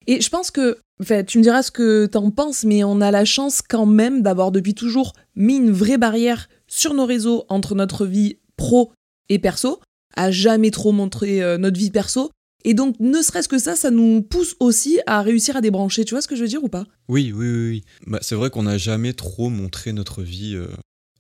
Et 0.07 0.21
je 0.21 0.31
pense 0.31 0.51
que, 0.51 0.79
enfin, 1.03 1.25
tu 1.25 1.39
me 1.39 1.43
diras 1.43 1.63
ce 1.63 1.71
que 1.71 2.07
t'en 2.07 2.31
penses, 2.31 2.65
mais 2.65 2.85
on 2.85 3.01
a 3.01 3.11
la 3.11 3.25
chance 3.25 3.61
quand 3.61 3.87
même 3.87 4.23
d'avoir 4.23 4.53
depuis 4.53 4.75
toujours 4.75 5.13
mis 5.35 5.57
une 5.57 5.73
vraie 5.73 5.99
barrière 5.99 6.49
sur 6.69 6.95
nos 6.95 7.07
réseaux 7.07 7.45
entre 7.49 7.75
notre 7.75 8.07
vie 8.07 8.39
pro 8.57 8.93
et 9.29 9.39
perso, 9.39 9.81
à 10.15 10.31
jamais 10.31 10.71
trop 10.71 10.93
montrer 10.93 11.43
euh, 11.43 11.59
notre 11.59 11.79
vie 11.79 11.91
perso. 11.91 12.31
Et 12.65 12.75
donc, 12.75 12.97
ne 13.01 13.21
serait-ce 13.21 13.49
que 13.49 13.59
ça, 13.59 13.77
ça 13.77 13.91
nous 13.91 14.23
pousse 14.23 14.57
aussi 14.61 14.99
à 15.07 15.23
réussir 15.23 15.57
à 15.57 15.61
débrancher. 15.61 16.05
Tu 16.05 16.15
vois 16.15 16.23
ce 16.23 16.29
que 16.29 16.37
je 16.37 16.43
veux 16.43 16.49
dire 16.49 16.65
ou 16.65 16.69
pas? 16.69 16.87
Oui, 17.09 17.33
oui, 17.35 17.47
oui. 17.49 17.69
oui. 17.69 17.85
Bah, 18.07 18.19
c'est 18.23 18.35
vrai 18.35 18.51
qu'on 18.51 18.63
n'a 18.65 18.79
jamais 18.79 19.13
trop 19.13 19.51
montré 19.51 19.93
notre 19.93 20.23
vie 20.23 20.55
euh, 20.57 20.69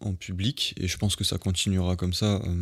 en 0.01 0.15
public 0.15 0.75
et 0.79 0.89
je 0.89 0.97
pense 0.99 1.17
que 1.17 1.25
ça 1.25 1.39
continuera 1.39 1.97
comme 1.97 2.13
ça. 2.13 2.37
euh, 2.45 2.55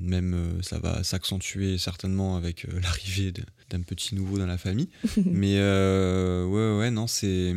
même 0.00 0.34
euh, 0.34 0.62
ça 0.62 0.78
va 0.78 1.02
s'accentuer 1.04 1.78
certainement 1.78 2.36
avec 2.36 2.64
euh, 2.66 2.80
l'arrivée 2.82 3.32
d'un 3.70 3.80
petit 3.82 4.14
nouveau 4.14 4.38
dans 4.38 4.46
la 4.46 4.58
famille. 4.58 4.88
Mais 5.26 5.56
euh, 5.58 6.44
ouais, 6.46 6.78
ouais, 6.80 6.90
non, 6.90 7.06
c'est. 7.06 7.54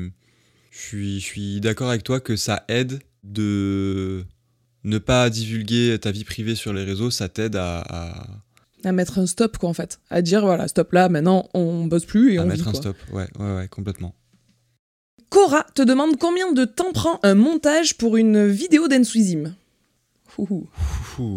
Je 0.71 0.77
suis, 0.79 1.19
je 1.19 1.25
suis 1.25 1.61
d'accord 1.61 1.89
avec 1.89 2.03
toi 2.03 2.19
que 2.19 2.35
ça 2.35 2.65
aide 2.67 2.99
de 3.23 4.25
ne 4.83 4.97
pas 4.97 5.29
divulguer 5.29 5.97
ta 6.01 6.11
vie 6.11 6.23
privée 6.23 6.55
sur 6.55 6.73
les 6.73 6.83
réseaux, 6.83 7.11
ça 7.11 7.29
t'aide 7.29 7.55
à, 7.55 7.81
à- 7.87 8.27
À 8.83 8.91
mettre 8.91 9.19
un 9.19 9.27
stop, 9.27 9.57
quoi, 9.59 9.69
en 9.69 9.73
fait. 9.73 9.99
À 10.09 10.21
dire, 10.23 10.41
voilà, 10.41 10.67
stop 10.67 10.91
là, 10.93 11.07
maintenant, 11.09 11.47
on 11.53 11.85
bosse 11.85 12.05
plus 12.05 12.33
et 12.33 12.39
à 12.39 12.43
on 12.43 12.47
mettre 12.47 12.63
vit, 12.63 12.69
un 12.69 12.71
quoi. 12.71 12.81
stop. 12.81 12.97
Ouais, 13.11 13.27
ouais, 13.39 13.55
ouais, 13.55 13.67
complètement. 13.67 14.15
Cora 15.33 15.65
te 15.73 15.81
demande 15.81 16.19
combien 16.19 16.51
de 16.51 16.63
temps 16.63 16.91
prend 16.93 17.19
un 17.23 17.33
montage 17.33 17.97
pour 17.97 18.17
une 18.17 18.45
vidéo 18.45 18.87
d'Enswizim. 18.87 19.55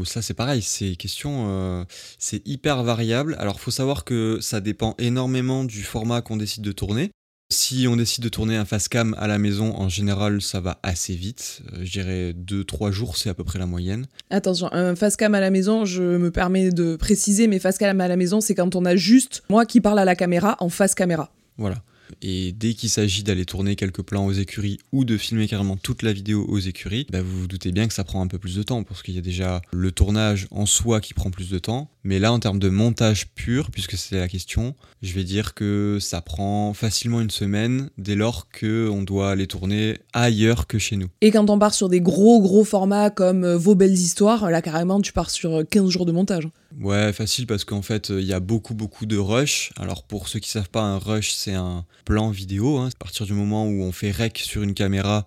Ça 0.04 0.20
c'est 0.20 0.34
pareil, 0.34 0.60
c'est 0.60 0.96
question, 0.96 1.46
euh, 1.48 1.84
c'est 2.18 2.46
hyper 2.46 2.82
variable. 2.82 3.36
Alors 3.38 3.58
faut 3.58 3.70
savoir 3.70 4.04
que 4.04 4.36
ça 4.42 4.60
dépend 4.60 4.96
énormément 4.98 5.64
du 5.64 5.82
format 5.82 6.20
qu'on 6.20 6.36
décide 6.36 6.62
de 6.62 6.72
tourner. 6.72 7.10
Si 7.50 7.86
on 7.88 7.96
décide 7.96 8.22
de 8.22 8.28
tourner 8.28 8.58
un 8.58 8.66
face 8.66 8.88
cam 8.88 9.16
à 9.18 9.26
la 9.28 9.38
maison, 9.38 9.74
en 9.74 9.88
général 9.88 10.42
ça 10.42 10.60
va 10.60 10.78
assez 10.82 11.14
vite. 11.14 11.62
Euh, 11.72 11.78
je 11.82 11.90
dirais 11.90 12.34
2-3 12.34 12.90
jours, 12.90 13.16
c'est 13.16 13.30
à 13.30 13.34
peu 13.34 13.44
près 13.44 13.58
la 13.58 13.66
moyenne. 13.66 14.04
Attention, 14.28 14.68
un 14.72 14.94
face 14.94 15.16
cam 15.16 15.34
à 15.34 15.40
la 15.40 15.48
maison, 15.48 15.86
je 15.86 16.02
me 16.02 16.30
permets 16.30 16.68
de 16.68 16.96
préciser, 16.96 17.46
mais 17.46 17.58
face 17.58 17.78
cam 17.78 17.98
à 17.98 18.08
la 18.08 18.16
maison, 18.16 18.42
c'est 18.42 18.54
quand 18.54 18.76
on 18.76 18.84
a 18.84 18.94
juste 18.94 19.42
moi 19.48 19.64
qui 19.64 19.80
parle 19.80 19.98
à 19.98 20.04
la 20.04 20.16
caméra 20.16 20.58
en 20.60 20.68
face 20.68 20.94
caméra. 20.94 21.32
Voilà. 21.56 21.76
Et 22.22 22.52
dès 22.52 22.74
qu'il 22.74 22.88
s'agit 22.88 23.22
d'aller 23.22 23.44
tourner 23.44 23.76
quelques 23.76 24.02
plans 24.02 24.26
aux 24.26 24.32
écuries 24.32 24.78
ou 24.92 25.04
de 25.04 25.16
filmer 25.16 25.48
carrément 25.48 25.76
toute 25.76 26.02
la 26.02 26.12
vidéo 26.12 26.44
aux 26.48 26.58
écuries, 26.58 27.06
bah 27.10 27.22
vous 27.22 27.40
vous 27.40 27.46
doutez 27.46 27.72
bien 27.72 27.86
que 27.86 27.94
ça 27.94 28.04
prend 28.04 28.22
un 28.22 28.26
peu 28.26 28.38
plus 28.38 28.56
de 28.56 28.62
temps 28.62 28.82
parce 28.82 29.02
qu'il 29.02 29.14
y 29.14 29.18
a 29.18 29.22
déjà 29.22 29.62
le 29.72 29.90
tournage 29.92 30.46
en 30.50 30.66
soi 30.66 31.00
qui 31.00 31.14
prend 31.14 31.30
plus 31.30 31.50
de 31.50 31.58
temps, 31.58 31.90
Mais 32.04 32.18
là, 32.18 32.32
en 32.32 32.38
termes 32.38 32.58
de 32.58 32.68
montage 32.68 33.28
pur, 33.34 33.70
puisque 33.70 33.96
c'était 33.96 34.20
la 34.20 34.28
question, 34.28 34.74
je 35.02 35.12
vais 35.12 35.24
dire 35.24 35.54
que 35.54 35.98
ça 36.00 36.20
prend 36.20 36.72
facilement 36.72 37.20
une 37.20 37.30
semaine 37.30 37.90
dès 37.98 38.14
lors 38.14 38.48
qu'on 38.48 39.02
doit 39.02 39.34
les 39.34 39.46
tourner 39.46 39.98
ailleurs 40.12 40.66
que 40.66 40.78
chez 40.78 40.96
nous. 40.96 41.08
Et 41.20 41.30
quand 41.30 41.50
on 41.50 41.58
part 41.58 41.74
sur 41.74 41.88
des 41.88 42.00
gros 42.00 42.40
gros 42.40 42.64
formats 42.64 43.10
comme 43.10 43.44
euh, 43.44 43.56
vos 43.56 43.74
belles 43.74 43.92
histoires, 43.92 44.50
là 44.50 44.62
carrément 44.62 45.00
tu 45.00 45.12
pars 45.12 45.30
sur 45.30 45.64
15 45.68 45.88
jours 45.88 46.06
de 46.06 46.12
montage. 46.12 46.48
Ouais, 46.78 47.12
facile 47.12 47.46
parce 47.46 47.64
qu'en 47.64 47.82
fait, 47.82 48.10
il 48.10 48.24
y 48.24 48.34
a 48.34 48.40
beaucoup 48.40 48.74
beaucoup 48.74 49.06
de 49.06 49.16
rush. 49.16 49.72
Alors 49.76 50.02
pour 50.02 50.28
ceux 50.28 50.40
qui 50.40 50.50
savent 50.50 50.68
pas, 50.68 50.82
un 50.82 50.98
rush 50.98 51.32
c'est 51.32 51.54
un 51.54 51.86
plan 52.04 52.30
vidéo. 52.30 52.78
Hein. 52.78 52.88
À 52.88 52.98
partir 52.98 53.26
du 53.26 53.32
moment 53.32 53.66
où 53.66 53.82
on 53.82 53.92
fait 53.92 54.10
rec 54.10 54.38
sur 54.38 54.62
une 54.62 54.74
caméra 54.74 55.26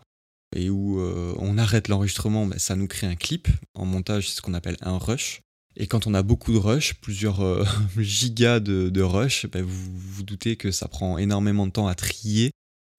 et 0.56 0.70
où 0.70 1.00
euh, 1.00 1.34
on 1.38 1.58
arrête 1.58 1.88
l'enregistrement, 1.88 2.46
bah, 2.46 2.60
ça 2.60 2.76
nous 2.76 2.88
crée 2.88 3.08
un 3.08 3.16
clip. 3.16 3.48
En 3.74 3.86
montage, 3.86 4.30
c'est 4.30 4.36
ce 4.36 4.42
qu'on 4.42 4.54
appelle 4.54 4.78
un 4.82 4.98
rush. 4.98 5.42
Et 5.76 5.88
quand 5.88 6.08
on 6.08 6.14
a 6.14 6.24
beaucoup 6.24 6.52
de 6.52 6.58
rush, 6.58 6.96
plusieurs 6.96 7.42
euh, 7.42 7.66
gigas 7.98 8.60
de, 8.60 9.02
rush, 9.02 9.48
bah, 9.48 9.62
vous 9.62 9.92
vous 9.98 10.24
doutez 10.24 10.56
que 10.56 10.72
ça 10.72 10.88
prend 10.88 11.18
énormément 11.18 11.66
de 11.66 11.72
temps 11.72 11.88
à 11.88 11.96
trier 11.96 12.52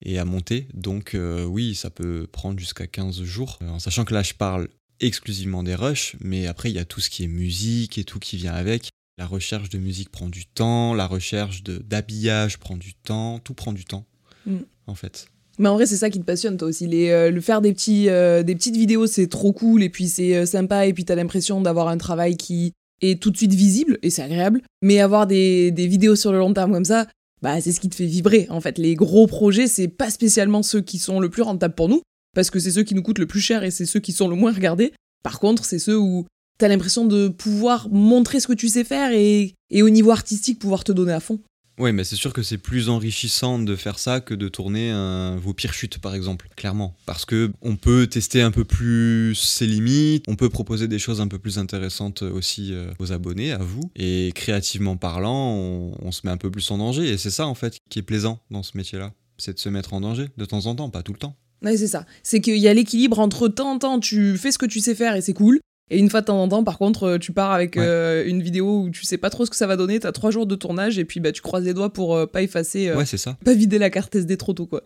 et 0.03 0.17
à 0.19 0.25
monter. 0.25 0.67
Donc 0.73 1.13
euh, 1.15 1.45
oui, 1.45 1.75
ça 1.75 1.89
peut 1.89 2.27
prendre 2.31 2.59
jusqu'à 2.59 2.87
15 2.87 3.23
jours. 3.23 3.59
En 3.61 3.79
sachant 3.79 4.03
que 4.03 4.13
là, 4.13 4.23
je 4.23 4.33
parle 4.33 4.67
exclusivement 5.01 5.63
des 5.63 5.75
rushs, 5.75 6.15
mais 6.21 6.47
après, 6.47 6.69
il 6.69 6.75
y 6.75 6.79
a 6.79 6.85
tout 6.85 7.01
ce 7.01 7.09
qui 7.09 7.23
est 7.23 7.27
musique 7.27 7.97
et 7.97 8.03
tout 8.03 8.19
qui 8.19 8.37
vient 8.37 8.53
avec. 8.53 8.89
La 9.17 9.25
recherche 9.25 9.69
de 9.69 9.77
musique 9.77 10.09
prend 10.09 10.29
du 10.29 10.45
temps, 10.45 10.93
la 10.93 11.05
recherche 11.05 11.63
d'habillage 11.63 12.57
prend 12.57 12.77
du 12.77 12.93
temps, 12.93 13.39
tout 13.39 13.53
prend 13.53 13.73
du 13.73 13.85
temps, 13.85 14.05
mm. 14.45 14.57
en 14.87 14.95
fait. 14.95 15.27
Mais 15.59 15.69
en 15.69 15.75
vrai, 15.75 15.85
c'est 15.85 15.97
ça 15.97 16.09
qui 16.09 16.19
te 16.19 16.23
passionne, 16.23 16.57
toi 16.57 16.67
aussi. 16.67 16.87
Les, 16.87 17.09
euh, 17.09 17.29
le 17.29 17.41
faire 17.41 17.61
des, 17.61 17.73
petits, 17.73 18.09
euh, 18.09 18.41
des 18.41 18.55
petites 18.55 18.75
vidéos, 18.75 19.05
c'est 19.05 19.27
trop 19.27 19.51
cool, 19.51 19.83
et 19.83 19.89
puis 19.89 20.07
c'est 20.07 20.35
euh, 20.35 20.45
sympa, 20.45 20.87
et 20.87 20.93
puis 20.93 21.05
t'as 21.05 21.15
l'impression 21.15 21.61
d'avoir 21.61 21.87
un 21.87 21.97
travail 21.97 22.37
qui 22.37 22.73
est 23.01 23.21
tout 23.21 23.31
de 23.31 23.37
suite 23.37 23.53
visible, 23.53 23.99
et 24.01 24.09
c'est 24.09 24.23
agréable. 24.23 24.61
Mais 24.81 25.01
avoir 25.01 25.27
des, 25.27 25.71
des, 25.71 25.87
vidéos 25.87 26.15
sur 26.15 26.31
le 26.31 26.39
long 26.39 26.53
terme 26.53 26.71
comme 26.71 26.85
ça, 26.85 27.07
bah, 27.41 27.59
c'est 27.59 27.71
ce 27.71 27.79
qui 27.79 27.89
te 27.89 27.95
fait 27.95 28.05
vibrer. 28.05 28.47
En 28.49 28.61
fait, 28.61 28.77
les 28.77 28.95
gros 28.95 29.27
projets, 29.27 29.67
c'est 29.67 29.87
pas 29.87 30.09
spécialement 30.09 30.63
ceux 30.63 30.81
qui 30.81 30.99
sont 30.99 31.19
le 31.19 31.29
plus 31.29 31.41
rentables 31.41 31.75
pour 31.75 31.89
nous, 31.89 32.01
parce 32.33 32.49
que 32.49 32.59
c'est 32.59 32.71
ceux 32.71 32.83
qui 32.83 32.95
nous 32.95 33.03
coûtent 33.03 33.19
le 33.19 33.27
plus 33.27 33.41
cher 33.41 33.63
et 33.63 33.71
c'est 33.71 33.85
ceux 33.85 33.99
qui 33.99 34.11
sont 34.11 34.27
le 34.27 34.35
moins 34.35 34.53
regardés. 34.53 34.93
Par 35.23 35.39
contre, 35.39 35.65
c'est 35.65 35.79
ceux 35.79 35.97
où 35.97 36.25
t'as 36.57 36.67
l'impression 36.67 37.05
de 37.05 37.27
pouvoir 37.27 37.89
montrer 37.89 38.39
ce 38.39 38.47
que 38.47 38.53
tu 38.53 38.67
sais 38.69 38.83
faire 38.83 39.11
et, 39.11 39.55
au 39.81 39.89
niveau 39.89 40.11
artistique 40.11 40.59
pouvoir 40.59 40.83
te 40.83 40.91
donner 40.91 41.13
à 41.13 41.19
fond. 41.19 41.39
Oui, 41.79 41.93
mais 41.93 42.03
c'est 42.03 42.15
sûr 42.15 42.33
que 42.33 42.43
c'est 42.43 42.59
plus 42.59 42.89
enrichissant 42.89 43.57
de 43.57 43.75
faire 43.75 43.97
ça 43.97 44.19
que 44.19 44.35
de 44.35 44.47
tourner 44.47 44.93
vos 45.41 45.53
pires 45.53 45.73
chutes, 45.73 45.97
par 45.97 46.13
exemple, 46.13 46.47
clairement. 46.55 46.95
Parce 47.07 47.25
que 47.25 47.51
on 47.63 47.77
peut 47.77 48.05
tester 48.05 48.43
un 48.43 48.51
peu 48.51 48.63
plus 48.63 49.33
ses 49.33 49.65
limites, 49.65 50.25
on 50.27 50.35
peut 50.35 50.49
proposer 50.49 50.87
des 50.87 50.99
choses 50.99 51.19
un 51.21 51.27
peu 51.27 51.39
plus 51.39 51.57
intéressantes 51.57 52.21
aussi 52.21 52.73
euh, 52.73 52.91
aux 52.99 53.11
abonnés, 53.11 53.51
à 53.51 53.57
vous. 53.57 53.89
Et 53.95 54.31
créativement 54.35 54.97
parlant, 54.97 55.55
on, 55.99 56.11
se 56.11 56.21
met 56.25 56.31
un 56.31 56.37
peu 56.37 56.51
plus 56.51 56.69
en 56.69 56.77
danger. 56.77 57.09
Et 57.09 57.17
c'est 57.17 57.31
ça, 57.31 57.47
en 57.47 57.55
fait, 57.55 57.77
qui 57.89 57.97
est 57.97 58.03
plaisant 58.03 58.39
dans 58.51 58.61
ce 58.61 58.77
métier-là. 58.77 59.13
C'est 59.39 59.53
de 59.53 59.59
se 59.59 59.69
mettre 59.69 59.93
en 59.93 60.01
danger, 60.01 60.27
de 60.37 60.45
temps 60.45 60.67
en 60.67 60.75
temps, 60.75 60.91
pas 60.91 61.01
tout 61.01 61.13
le 61.13 61.17
temps. 61.17 61.35
Ouais, 61.63 61.77
c'est 61.77 61.87
ça. 61.87 62.05
C'est 62.23 62.41
qu'il 62.41 62.57
y 62.57 62.67
a 62.67 62.73
l'équilibre 62.73 63.19
entre 63.19 63.47
temps 63.47 63.71
en 63.71 63.79
temps, 63.79 63.99
tu 63.99 64.37
fais 64.37 64.51
ce 64.51 64.57
que 64.57 64.65
tu 64.65 64.79
sais 64.79 64.95
faire 64.95 65.15
et 65.15 65.21
c'est 65.21 65.33
cool. 65.33 65.59
Et 65.91 65.99
une 65.99 66.09
fois 66.09 66.21
de 66.21 66.27
temps 66.27 66.41
en 66.41 66.47
temps, 66.47 66.63
par 66.63 66.77
contre, 66.77 67.03
euh, 67.03 67.17
tu 67.17 67.33
pars 67.33 67.51
avec 67.51 67.75
euh, 67.75 68.23
une 68.25 68.41
vidéo 68.41 68.83
où 68.83 68.89
tu 68.89 69.03
sais 69.03 69.17
pas 69.17 69.29
trop 69.29 69.45
ce 69.45 69.49
que 69.51 69.57
ça 69.57 69.67
va 69.67 69.75
donner, 69.75 69.99
t'as 69.99 70.13
trois 70.13 70.31
jours 70.31 70.47
de 70.47 70.55
tournage 70.55 70.97
et 70.97 71.03
puis 71.03 71.19
bah, 71.19 71.33
tu 71.33 71.41
croises 71.41 71.65
les 71.65 71.73
doigts 71.73 71.91
pour 71.91 72.15
euh, 72.15 72.25
pas 72.25 72.41
effacer. 72.41 72.93
ouais, 72.93 73.05
c'est 73.05 73.17
ça. 73.17 73.37
Pas 73.43 73.53
vider 73.53 73.77
la 73.77 73.89
carte 73.89 74.15
SD 74.15 74.37
trop 74.37 74.53
tôt, 74.53 74.65
quoi. 74.65 74.83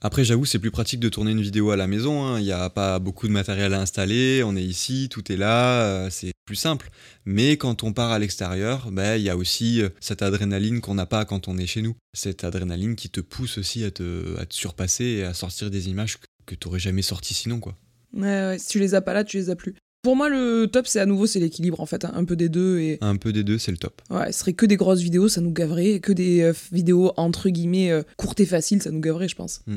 Après, 0.00 0.22
j'avoue, 0.22 0.44
c'est 0.44 0.58
plus 0.58 0.70
pratique 0.70 1.00
de 1.00 1.08
tourner 1.08 1.30
une 1.30 1.40
vidéo 1.40 1.70
à 1.70 1.76
la 1.76 1.86
maison. 1.86 2.24
Hein. 2.24 2.38
Il 2.38 2.44
n'y 2.44 2.52
a 2.52 2.68
pas 2.68 2.98
beaucoup 2.98 3.26
de 3.26 3.32
matériel 3.32 3.72
à 3.72 3.80
installer. 3.80 4.42
On 4.44 4.54
est 4.54 4.62
ici, 4.62 5.08
tout 5.10 5.32
est 5.32 5.36
là. 5.36 6.08
c'est 6.10 6.32
plus 6.44 6.56
simple. 6.56 6.90
Mais 7.24 7.56
quand 7.56 7.82
on 7.82 7.92
part 7.92 8.10
à 8.10 8.18
l'extérieur, 8.18 8.90
bah, 8.90 9.16
il 9.16 9.22
y 9.22 9.30
a 9.30 9.36
aussi 9.36 9.82
cette 10.00 10.20
adrénaline 10.20 10.80
qu'on 10.80 10.94
n'a 10.94 11.06
pas 11.06 11.24
quand 11.24 11.48
on 11.48 11.56
est 11.56 11.66
chez 11.66 11.80
nous. 11.80 11.96
Cette 12.12 12.44
adrénaline 12.44 12.96
qui 12.96 13.08
te 13.08 13.20
pousse 13.20 13.56
aussi 13.56 13.82
à 13.82 13.90
te, 13.90 14.38
à 14.38 14.44
te 14.44 14.54
surpasser 14.54 15.04
et 15.04 15.24
à 15.24 15.32
sortir 15.32 15.70
des 15.70 15.88
images 15.88 16.18
que, 16.46 16.54
tu 16.54 16.68
n'aurais 16.68 16.80
jamais 16.80 17.02
sorties 17.02 17.34
sinon, 17.34 17.60
quoi. 17.60 17.78
Ouais, 18.12 18.22
ouais, 18.22 18.58
si 18.58 18.68
tu 18.68 18.78
les 18.78 18.94
as 18.94 19.00
pas 19.00 19.14
là, 19.14 19.24
tu 19.24 19.38
les 19.38 19.50
as 19.50 19.56
plus. 19.56 19.74
Pour 20.04 20.16
moi, 20.16 20.28
le 20.28 20.66
top, 20.66 20.86
c'est 20.86 21.00
à 21.00 21.06
nouveau, 21.06 21.26
c'est 21.26 21.40
l'équilibre 21.40 21.80
en 21.80 21.86
fait, 21.86 22.04
hein. 22.04 22.12
un 22.14 22.26
peu 22.26 22.36
des 22.36 22.50
deux. 22.50 22.78
Et... 22.78 22.98
Un 23.00 23.16
peu 23.16 23.32
des 23.32 23.42
deux, 23.42 23.56
c'est 23.56 23.70
le 23.70 23.78
top. 23.78 24.02
Ouais, 24.10 24.30
ce 24.32 24.40
serait 24.40 24.52
que 24.52 24.66
des 24.66 24.76
grosses 24.76 25.00
vidéos, 25.00 25.30
ça 25.30 25.40
nous 25.40 25.50
gaverait, 25.50 25.98
que 25.98 26.12
des 26.12 26.42
euh, 26.42 26.52
vidéos 26.72 27.14
entre 27.16 27.48
guillemets 27.48 27.90
euh, 27.90 28.02
courtes 28.18 28.38
et 28.38 28.44
faciles, 28.44 28.82
ça 28.82 28.90
nous 28.90 29.00
gaverait, 29.00 29.28
je 29.28 29.34
pense. 29.34 29.62
Mm. 29.66 29.76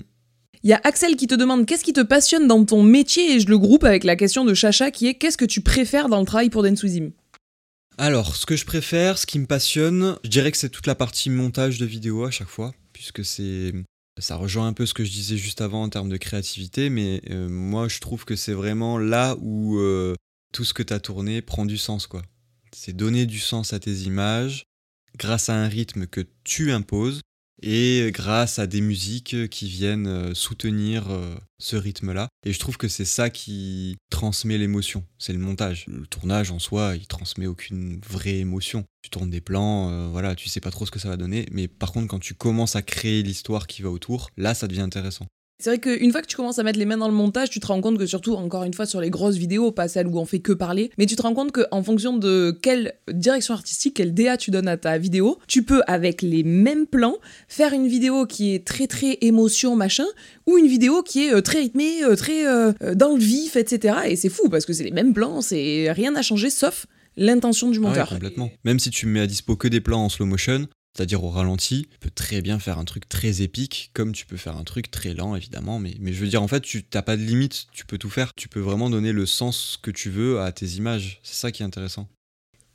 Il 0.63 0.69
y 0.69 0.73
a 0.73 0.81
Axel 0.83 1.15
qui 1.15 1.27
te 1.27 1.35
demande 1.35 1.65
qu'est-ce 1.65 1.85
qui 1.85 1.93
te 1.93 2.01
passionne 2.01 2.45
dans 2.45 2.65
ton 2.65 2.83
métier? 2.83 3.35
Et 3.35 3.39
je 3.39 3.47
le 3.47 3.57
groupe 3.57 3.85
avec 3.85 4.03
la 4.03 4.17
question 4.17 4.43
de 4.43 4.53
Chacha 4.53 4.91
qui 4.91 5.07
est 5.07 5.13
qu'est-ce 5.13 5.37
que 5.37 5.45
tu 5.45 5.61
préfères 5.61 6.09
dans 6.09 6.19
le 6.19 6.25
travail 6.25 6.49
pour 6.49 6.61
Densuzim 6.61 7.11
Alors, 7.97 8.35
ce 8.35 8.45
que 8.45 8.57
je 8.57 8.65
préfère, 8.65 9.17
ce 9.17 9.25
qui 9.25 9.39
me 9.39 9.45
passionne, 9.45 10.17
je 10.25 10.29
dirais 10.29 10.51
que 10.51 10.57
c'est 10.57 10.67
toute 10.67 10.87
la 10.87 10.95
partie 10.95 11.29
montage 11.29 11.77
de 11.77 11.85
vidéos 11.85 12.25
à 12.25 12.31
chaque 12.31 12.49
fois, 12.49 12.73
puisque 12.91 13.23
c'est 13.23 13.71
ça 14.19 14.35
rejoint 14.35 14.67
un 14.67 14.73
peu 14.73 14.85
ce 14.85 14.93
que 14.93 15.03
je 15.03 15.11
disais 15.11 15.37
juste 15.37 15.61
avant 15.61 15.83
en 15.83 15.89
termes 15.89 16.09
de 16.09 16.17
créativité, 16.17 16.89
mais 16.89 17.21
euh, 17.29 17.47
moi 17.49 17.87
je 17.87 17.99
trouve 17.99 18.25
que 18.25 18.35
c'est 18.35 18.53
vraiment 18.53 18.97
là 18.97 19.35
où 19.41 19.77
euh, 19.77 20.15
tout 20.53 20.63
ce 20.63 20.73
que 20.73 20.83
tu 20.83 20.93
as 20.93 20.99
tourné 20.99 21.41
prend 21.41 21.65
du 21.65 21.77
sens. 21.77 22.07
quoi. 22.07 22.21
C'est 22.73 22.93
donner 22.93 23.25
du 23.25 23.39
sens 23.39 23.73
à 23.73 23.79
tes 23.79 23.93
images 23.93 24.65
grâce 25.17 25.49
à 25.49 25.55
un 25.55 25.67
rythme 25.67 26.07
que 26.07 26.25
tu 26.43 26.71
imposes 26.71 27.21
et 27.61 28.11
grâce 28.13 28.59
à 28.59 28.67
des 28.67 28.81
musiques 28.81 29.49
qui 29.49 29.67
viennent 29.67 30.07
euh, 30.07 30.33
soutenir 30.33 31.09
euh, 31.09 31.35
ce 31.59 31.75
rythme-là. 31.75 32.27
Et 32.45 32.53
je 32.53 32.59
trouve 32.59 32.77
que 32.77 32.87
c'est 32.87 33.05
ça 33.05 33.29
qui 33.29 33.97
transmet 34.09 34.57
l'émotion, 34.57 35.03
c'est 35.17 35.33
le 35.33 35.39
montage. 35.39 35.85
Le 35.87 36.05
tournage 36.05 36.51
en 36.51 36.59
soi, 36.59 36.95
il 36.95 37.07
transmet 37.07 37.47
aucune 37.47 37.99
vraie 38.07 38.37
émotion. 38.37 38.85
Tu 39.01 39.09
tournes 39.09 39.29
des 39.29 39.41
plans, 39.41 39.89
euh, 39.89 40.07
voilà, 40.07 40.35
tu 40.35 40.49
sais 40.49 40.59
pas 40.59 40.71
trop 40.71 40.85
ce 40.85 40.91
que 40.91 40.99
ça 40.99 41.09
va 41.09 41.17
donner, 41.17 41.45
mais 41.51 41.67
par 41.67 41.91
contre 41.91 42.07
quand 42.07 42.19
tu 42.19 42.33
commences 42.33 42.75
à 42.75 42.81
créer 42.81 43.23
l'histoire 43.23 43.67
qui 43.67 43.81
va 43.81 43.89
autour, 43.89 44.29
là 44.37 44.53
ça 44.53 44.67
devient 44.67 44.81
intéressant. 44.81 45.27
C'est 45.59 45.71
vrai 45.71 45.79
qu'une 45.79 46.11
fois 46.11 46.21
que 46.21 46.27
tu 46.27 46.35
commences 46.35 46.59
à 46.59 46.63
mettre 46.63 46.77
les 46.77 46.85
mains 46.85 46.97
dans 46.97 47.07
le 47.07 47.15
montage, 47.15 47.49
tu 47.49 47.59
te 47.59 47.65
rends 47.65 47.81
compte 47.81 47.97
que 47.97 48.05
surtout, 48.05 48.35
encore 48.35 48.63
une 48.63 48.75
fois, 48.75 48.85
sur 48.85 49.01
les 49.01 49.09
grosses 49.09 49.37
vidéos, 49.37 49.71
pas 49.71 49.87
celles 49.87 50.05
où 50.05 50.19
on 50.19 50.25
fait 50.25 50.37
que 50.37 50.51
parler, 50.51 50.91
mais 50.99 51.07
tu 51.07 51.15
te 51.15 51.21
rends 51.23 51.33
compte 51.33 51.51
qu'en 51.51 51.81
fonction 51.81 52.15
de 52.15 52.55
quelle 52.61 52.93
direction 53.11 53.55
artistique, 53.55 53.95
quelle 53.95 54.13
DA 54.13 54.37
tu 54.37 54.51
donnes 54.51 54.67
à 54.67 54.77
ta 54.77 54.99
vidéo, 54.99 55.39
tu 55.47 55.63
peux, 55.63 55.81
avec 55.87 56.21
les 56.21 56.43
mêmes 56.43 56.85
plans, 56.85 57.15
faire 57.47 57.73
une 57.73 57.87
vidéo 57.87 58.27
qui 58.27 58.53
est 58.53 58.65
très 58.65 58.85
très 58.85 59.17
émotion, 59.21 59.75
machin, 59.75 60.05
ou 60.45 60.59
une 60.59 60.67
vidéo 60.67 61.01
qui 61.01 61.25
est 61.25 61.33
euh, 61.33 61.41
très 61.41 61.59
rythmée, 61.61 62.03
euh, 62.03 62.15
très 62.15 62.45
euh, 62.45 62.71
dans 62.93 63.15
le 63.15 63.19
vif, 63.19 63.55
etc. 63.55 63.95
Et 64.05 64.15
c'est 64.15 64.29
fou, 64.29 64.49
parce 64.49 64.63
que 64.63 64.73
c'est 64.73 64.83
les 64.83 64.91
mêmes 64.91 65.15
plans, 65.15 65.41
c'est 65.41 65.91
rien 65.91 66.11
n'a 66.11 66.21
changé, 66.21 66.51
sauf 66.51 66.85
l'intention 67.15 67.71
du 67.71 67.79
monteur. 67.79 68.09
complètement. 68.09 68.51
Même 68.63 68.77
si 68.77 68.91
tu 68.91 69.07
mets 69.07 69.21
à 69.21 69.27
dispo 69.27 69.55
que 69.55 69.67
des 69.67 69.81
plans 69.81 70.05
en 70.05 70.09
slow 70.09 70.27
motion, 70.27 70.67
c'est-à-dire 70.97 71.23
au 71.23 71.29
ralenti, 71.29 71.87
tu 71.91 71.99
peux 71.99 72.09
très 72.09 72.41
bien 72.41 72.57
faire 72.57 72.79
un 72.79 72.85
truc 72.85 73.07
très 73.07 73.43
épique, 73.43 73.91
comme 73.93 74.13
tu 74.13 74.25
peux 74.25 74.35
faire 74.35 74.57
un 74.57 74.63
truc 74.63 74.89
très 74.89 75.13
lent, 75.13 75.35
évidemment. 75.35 75.77
Mais, 75.77 75.93
mais 75.99 76.11
je 76.11 76.19
veux 76.19 76.27
dire, 76.27 76.41
en 76.41 76.47
fait, 76.47 76.61
tu 76.61 76.83
n'as 76.91 77.03
pas 77.03 77.15
de 77.15 77.21
limite, 77.21 77.67
tu 77.71 77.85
peux 77.85 77.99
tout 77.99 78.09
faire. 78.09 78.33
Tu 78.35 78.47
peux 78.47 78.59
vraiment 78.59 78.89
donner 78.89 79.11
le 79.11 79.27
sens 79.27 79.77
que 79.79 79.91
tu 79.91 80.09
veux 80.09 80.41
à 80.41 80.51
tes 80.51 80.65
images. 80.65 81.19
C'est 81.21 81.35
ça 81.35 81.51
qui 81.51 81.61
est 81.61 81.65
intéressant. 81.65 82.07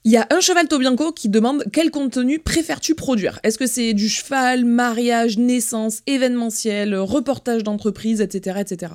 Il 0.05 0.13
y 0.13 0.17
a 0.17 0.27
un 0.31 0.41
cheval 0.41 0.69
Tobianco 0.69 1.13
qui 1.13 1.29
demande 1.29 1.65
quel 1.73 1.91
contenu 1.91 2.39
préfères-tu 2.39 2.95
produire? 2.95 3.41
Est-ce 3.43 3.59
que 3.59 3.67
c'est 3.67 3.93
du 3.93 4.09
cheval, 4.09 4.65
mariage, 4.65 5.37
naissance, 5.39 6.03
événementiel, 6.07 6.95
reportage 6.95 7.65
d'entreprise, 7.65 8.21
etc., 8.21 8.61
etc. 8.61 8.93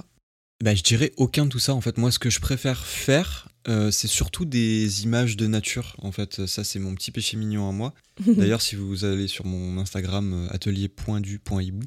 Bah, 0.63 0.73
je 0.73 0.81
dirais 0.81 1.13
aucun 1.17 1.45
de 1.45 1.49
tout 1.49 1.59
ça. 1.59 1.73
En 1.73 1.81
fait, 1.81 1.97
moi, 1.97 2.11
ce 2.11 2.17
que 2.17 2.29
je 2.31 2.39
préfère 2.39 2.85
faire, 2.85 3.47
euh, 3.67 3.91
c'est 3.91 4.07
surtout 4.07 4.45
des 4.45 5.03
images 5.03 5.37
de 5.37 5.45
nature. 5.45 5.95
En 5.99 6.11
fait, 6.11 6.47
ça, 6.47 6.63
c'est 6.63 6.79
mon 6.79 6.95
petit 6.95 7.11
péché 7.11 7.37
mignon 7.37 7.69
à 7.69 7.71
moi. 7.71 7.93
D'ailleurs, 8.25 8.61
si 8.61 8.75
vous 8.75 9.05
allez 9.05 9.27
sur 9.27 9.45
mon 9.45 9.77
Instagram 9.77 10.33
euh, 10.33 10.53
atelier.du.ibou, 10.53 11.85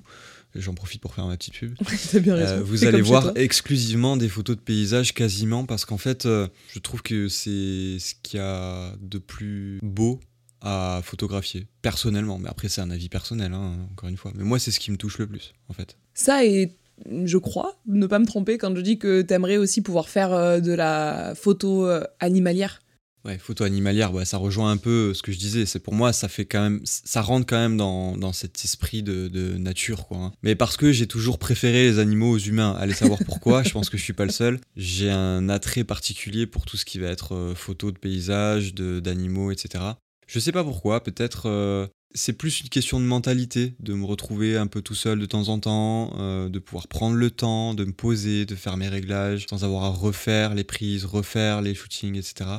j'en 0.54 0.74
profite 0.74 1.00
pour 1.00 1.14
faire 1.14 1.26
ma 1.26 1.36
petite 1.36 1.54
pub. 1.54 1.74
Euh, 2.14 2.62
vous 2.62 2.84
allez 2.84 3.02
voir 3.02 3.32
exclusivement 3.34 4.16
des 4.16 4.28
photos 4.28 4.56
de 4.56 4.60
paysages 4.60 5.14
quasiment 5.14 5.64
parce 5.64 5.84
qu'en 5.84 5.98
fait, 5.98 6.24
je 6.24 6.78
trouve 6.78 7.02
que 7.02 7.28
c'est 7.28 7.98
ce 7.98 8.14
qu'il 8.22 8.38
y 8.38 8.42
a 8.42 8.94
de 9.00 9.18
plus 9.18 9.78
beau 9.82 10.20
à 10.60 11.00
photographier 11.02 11.66
personnellement. 11.82 12.38
Mais 12.38 12.48
après, 12.48 12.68
c'est 12.68 12.80
un 12.80 12.90
avis 12.90 13.08
personnel, 13.08 13.52
hein, 13.52 13.88
encore 13.92 14.08
une 14.08 14.16
fois. 14.16 14.32
Mais 14.34 14.44
moi, 14.44 14.58
c'est 14.58 14.70
ce 14.70 14.80
qui 14.80 14.90
me 14.90 14.96
touche 14.96 15.18
le 15.18 15.26
plus, 15.26 15.54
en 15.68 15.72
fait. 15.72 15.96
Ça 16.14 16.44
et 16.44 16.76
je 17.24 17.38
crois, 17.38 17.80
ne 17.86 18.06
pas 18.06 18.18
me 18.18 18.26
tromper 18.26 18.58
quand 18.58 18.74
je 18.74 18.80
dis 18.80 18.98
que 18.98 19.22
t'aimerais 19.22 19.56
aussi 19.56 19.80
pouvoir 19.80 20.08
faire 20.08 20.32
euh, 20.32 20.60
de 20.60 20.72
la 20.72 21.34
photo 21.34 21.86
euh, 21.86 22.04
animalière. 22.18 22.80
Ouais, 23.26 23.36
photo 23.36 23.64
animalière, 23.64 24.12
ça 24.24 24.38
rejoint 24.38 24.70
un 24.70 24.78
peu 24.78 25.12
ce 25.12 25.22
que 25.22 25.30
je 25.30 25.38
disais. 25.38 25.66
C'est 25.66 25.78
pour 25.78 25.92
moi, 25.92 26.14
ça 26.14 26.26
fait 26.26 26.46
quand 26.46 26.62
même, 26.62 26.80
ça 26.84 27.20
rentre 27.20 27.44
quand 27.44 27.58
même 27.58 27.76
dans, 27.76 28.16
dans 28.16 28.32
cet 28.32 28.64
esprit 28.64 29.02
de, 29.02 29.28
de 29.28 29.58
nature, 29.58 30.06
quoi. 30.06 30.16
Hein. 30.18 30.32
Mais 30.42 30.54
parce 30.54 30.78
que 30.78 30.90
j'ai 30.90 31.06
toujours 31.06 31.38
préféré 31.38 31.82
les 31.82 31.98
animaux 31.98 32.30
aux 32.30 32.38
humains. 32.38 32.74
Allez 32.78 32.94
savoir 32.94 33.18
pourquoi. 33.26 33.62
je 33.62 33.72
pense 33.72 33.90
que 33.90 33.98
je 33.98 34.04
suis 34.04 34.14
pas 34.14 34.24
le 34.24 34.30
seul. 34.30 34.58
J'ai 34.74 35.10
un 35.10 35.50
attrait 35.50 35.84
particulier 35.84 36.46
pour 36.46 36.64
tout 36.64 36.78
ce 36.78 36.86
qui 36.86 36.98
va 36.98 37.08
être 37.08 37.34
euh, 37.34 37.54
photo 37.54 37.90
de 37.90 37.98
paysages, 37.98 38.74
d'animaux, 38.74 39.50
etc. 39.50 39.84
Je 40.26 40.40
sais 40.40 40.52
pas 40.52 40.64
pourquoi. 40.64 41.02
Peut-être 41.02 41.90
c'est 42.12 42.32
plus 42.32 42.60
une 42.60 42.68
question 42.68 42.98
de 42.98 43.04
mentalité, 43.04 43.74
de 43.80 43.94
me 43.94 44.04
retrouver 44.04 44.56
un 44.56 44.66
peu 44.66 44.82
tout 44.82 44.94
seul 44.94 45.18
de 45.20 45.26
temps 45.26 45.48
en 45.48 45.58
temps, 45.60 46.12
euh, 46.18 46.48
de 46.48 46.58
pouvoir 46.58 46.88
prendre 46.88 47.16
le 47.16 47.30
temps, 47.30 47.74
de 47.74 47.84
me 47.84 47.92
poser, 47.92 48.46
de 48.46 48.54
faire 48.56 48.76
mes 48.76 48.88
réglages, 48.88 49.46
sans 49.48 49.64
avoir 49.64 49.84
à 49.84 49.88
refaire 49.90 50.54
les 50.54 50.64
prises, 50.64 51.04
refaire 51.04 51.62
les 51.62 51.74
shootings, 51.74 52.16
etc. 52.16 52.50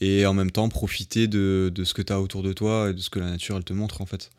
et 0.00 0.24
en 0.26 0.32
même 0.34 0.50
temps 0.50 0.68
profiter 0.68 1.28
de, 1.28 1.70
de 1.74 1.84
ce 1.84 1.92
que 1.94 2.02
tu 2.02 2.12
as 2.12 2.20
autour 2.20 2.42
de 2.42 2.52
toi 2.52 2.90
et 2.90 2.94
de 2.94 3.00
ce 3.00 3.10
que 3.10 3.18
la 3.18 3.30
nature 3.30 3.56
elle 3.56 3.64
te 3.64 3.72
montre 3.74 4.00
en 4.00 4.06
fait. 4.06 4.30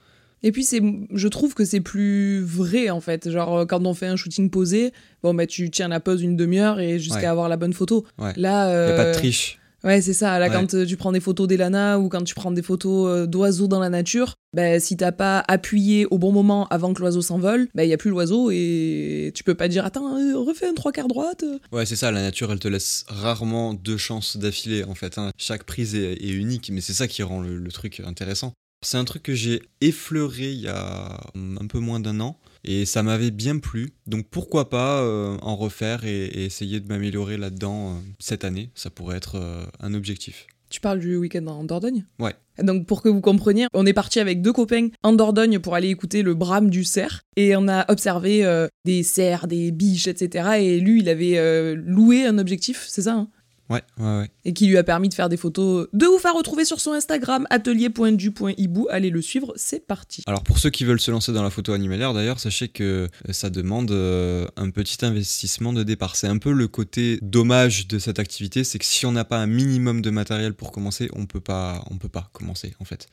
Et 0.43 0.51
puis 0.51 0.63
c'est, 0.63 0.81
je 1.11 1.27
trouve 1.27 1.55
que 1.55 1.65
c'est 1.65 1.79
plus 1.81 2.41
vrai 2.43 2.89
en 2.89 3.01
fait. 3.01 3.29
Genre 3.31 3.57
euh, 3.59 3.65
quand 3.65 3.83
on 3.85 3.93
fait 3.93 4.05
un 4.07 4.15
shooting 4.15 4.49
posé, 4.49 4.91
bon 5.23 5.33
bah 5.33 5.47
tu 5.47 5.71
tiens 5.71 5.87
la 5.87 5.99
pose 5.99 6.21
une 6.21 6.35
demi-heure 6.35 6.79
et 6.79 6.99
jusqu'à 6.99 7.19
Ouais. 7.19 7.25
avoir 7.25 7.49
la 7.49 7.57
bonne 7.57 7.73
photo. 7.73 8.05
Ouais. 8.19 8.33
Là, 8.35 8.69
Y 8.87 8.91
a 8.91 8.95
pas 8.95 9.03
de 9.05 9.09
euh, 9.09 9.13
triche. 9.13 9.59
Ouais, 9.85 10.01
c'est 10.01 10.13
ça. 10.13 10.39
Là, 10.39 10.47
Ouais. 10.47 10.51
quand 10.51 10.73
euh, 10.73 10.85
tu 10.85 10.97
prends 10.97 11.11
des 11.11 11.19
photos 11.19 11.47
d'Elana 11.47 11.99
ou 11.99 12.09
quand 12.09 12.23
tu 12.23 12.33
prends 12.35 12.51
des 12.51 12.61
photos 12.63 13.07
euh, 13.07 13.25
d'oiseaux 13.27 13.67
dans 13.67 13.79
la 13.79 13.89
nature, 13.89 14.33
ben, 14.53 14.79
si 14.79 14.97
t'as 14.97 15.11
pas 15.11 15.43
appuyé 15.47 16.05
au 16.07 16.17
bon 16.17 16.31
moment 16.31 16.65
avant 16.69 16.93
que 16.93 17.01
l'oiseau 17.01 17.21
s'envole, 17.21 17.67
ben, 17.75 17.83
il 17.83 17.89
y 17.89 17.93
a 17.93 17.97
plus 17.97 18.09
l'oiseau 18.09 18.49
et 18.51 19.31
tu 19.35 19.43
peux 19.43 19.53
pas 19.55 19.67
dire 19.67 19.85
Attends, 19.85 20.17
euh, 20.17 20.37
refais 20.37 20.67
un 20.67 20.73
trois 20.73 20.91
quarts 20.91 21.07
droite. 21.07 21.45
Ouais, 21.71 21.85
c'est 21.85 21.95
ça, 21.95 22.11
la 22.11 22.21
nature, 22.21 22.51
elle 22.51 22.59
te 22.59 22.67
laisse 22.67 23.05
rarement 23.07 23.73
deux 23.75 23.97
chances 23.97 24.37
d'affilée, 24.37 24.83
en 24.85 24.95
fait. 24.95 25.17
hein. 25.17 25.31
Chaque 25.37 25.63
prise 25.65 25.93
est, 25.95 26.13
est 26.13 26.29
unique, 26.31 26.71
mais 26.73 26.81
c'est 26.81 26.93
ça 26.93 27.07
qui 27.07 27.21
rend 27.23 27.41
le, 27.41 27.57
le 27.57 27.71
truc 27.71 28.01
intéressant. 28.05 28.53
C'est 28.85 28.97
un 28.97 29.05
truc 29.05 29.23
que 29.23 29.33
j'ai 29.33 29.61
effleuré 29.81 30.51
il 30.51 30.61
y 30.61 30.67
a 30.67 31.19
un 31.35 31.67
peu 31.67 31.79
moins 31.79 31.99
d'un 31.99 32.19
an, 32.19 32.37
et 32.65 32.85
ça 32.85 33.03
m'avait 33.03 33.31
bien 33.31 33.59
plu. 33.59 33.93
Donc 34.07 34.27
pourquoi 34.29 34.69
pas 34.69 35.01
euh, 35.01 35.37
en 35.41 35.55
refaire 35.55 36.05
et, 36.05 36.25
et 36.25 36.45
essayer 36.45 36.79
de 36.79 36.87
m'améliorer 36.87 37.37
là-dedans 37.37 37.89
euh, 37.89 37.93
cette 38.19 38.43
année 38.43 38.71
Ça 38.75 38.89
pourrait 38.89 39.17
être 39.17 39.35
euh, 39.35 39.65
un 39.79 39.93
objectif. 39.93 40.47
Tu 40.69 40.81
parles 40.81 40.99
du 40.99 41.15
week-end 41.15 41.45
en 41.47 41.63
Dordogne? 41.63 42.05
Ouais. 42.19 42.33
Donc, 42.61 42.87
pour 42.87 43.01
que 43.01 43.09
vous 43.09 43.21
compreniez, 43.21 43.67
on 43.73 43.85
est 43.85 43.93
parti 43.93 44.19
avec 44.19 44.41
deux 44.41 44.53
copains 44.53 44.89
en 45.03 45.13
Dordogne 45.13 45.59
pour 45.59 45.75
aller 45.75 45.89
écouter 45.89 46.21
le 46.21 46.33
brame 46.33 46.69
du 46.69 46.83
cerf. 46.83 47.21
Et 47.35 47.55
on 47.55 47.67
a 47.67 47.89
observé 47.91 48.43
euh, 48.43 48.67
des 48.83 49.03
cerfs, 49.03 49.47
des 49.47 49.71
biches, 49.71 50.07
etc. 50.07 50.49
Et 50.59 50.79
lui, 50.79 51.01
il 51.01 51.09
avait 51.09 51.37
euh, 51.37 51.75
loué 51.77 52.25
un 52.25 52.37
objectif, 52.37 52.85
c'est 52.87 53.03
ça 53.03 53.13
hein? 53.13 53.29
Ouais, 53.69 53.81
ouais, 53.97 54.19
ouais. 54.19 54.29
et 54.43 54.53
qui 54.53 54.67
lui 54.67 54.77
a 54.77 54.83
permis 54.83 55.09
de 55.09 55.13
faire 55.15 55.27
des 55.27 55.37
photos 55.37 55.87
de 55.91 56.05
ouf 56.05 56.23
à 56.25 56.31
retrouver 56.31 56.65
sur 56.65 56.79
son 56.79 56.91
Instagram 56.91 57.47
atelier.du.hibou. 57.49 58.87
Allez 58.91 59.09
le 59.09 59.21
suivre, 59.21 59.53
c'est 59.55 59.85
parti. 59.85 60.21
Alors 60.27 60.43
pour 60.43 60.59
ceux 60.59 60.69
qui 60.69 60.85
veulent 60.85 60.99
se 60.99 61.11
lancer 61.11 61.33
dans 61.33 61.43
la 61.43 61.49
photo 61.49 61.73
animalière, 61.73 62.13
d'ailleurs, 62.13 62.39
sachez 62.39 62.67
que 62.67 63.09
ça 63.31 63.49
demande 63.49 63.91
euh, 63.91 64.47
un 64.55 64.69
petit 64.69 65.03
investissement 65.03 65.73
de 65.73 65.83
départ. 65.83 66.15
C'est 66.15 66.27
un 66.27 66.37
peu 66.37 66.51
le 66.51 66.67
côté 66.67 67.17
dommage 67.21 67.87
de 67.87 67.97
cette 67.97 68.19
activité, 68.19 68.63
c'est 68.63 68.77
que 68.77 68.85
si 68.85 69.05
on 69.05 69.11
n'a 69.11 69.25
pas 69.25 69.37
un 69.37 69.47
minimum 69.47 70.01
de 70.01 70.09
matériel 70.11 70.53
pour 70.53 70.71
commencer, 70.71 71.09
on 71.13 71.25
peut 71.25 71.41
pas, 71.41 71.83
on 71.89 71.97
peut 71.97 72.09
pas 72.09 72.29
commencer 72.33 72.73
en 72.79 72.85
fait. 72.85 73.07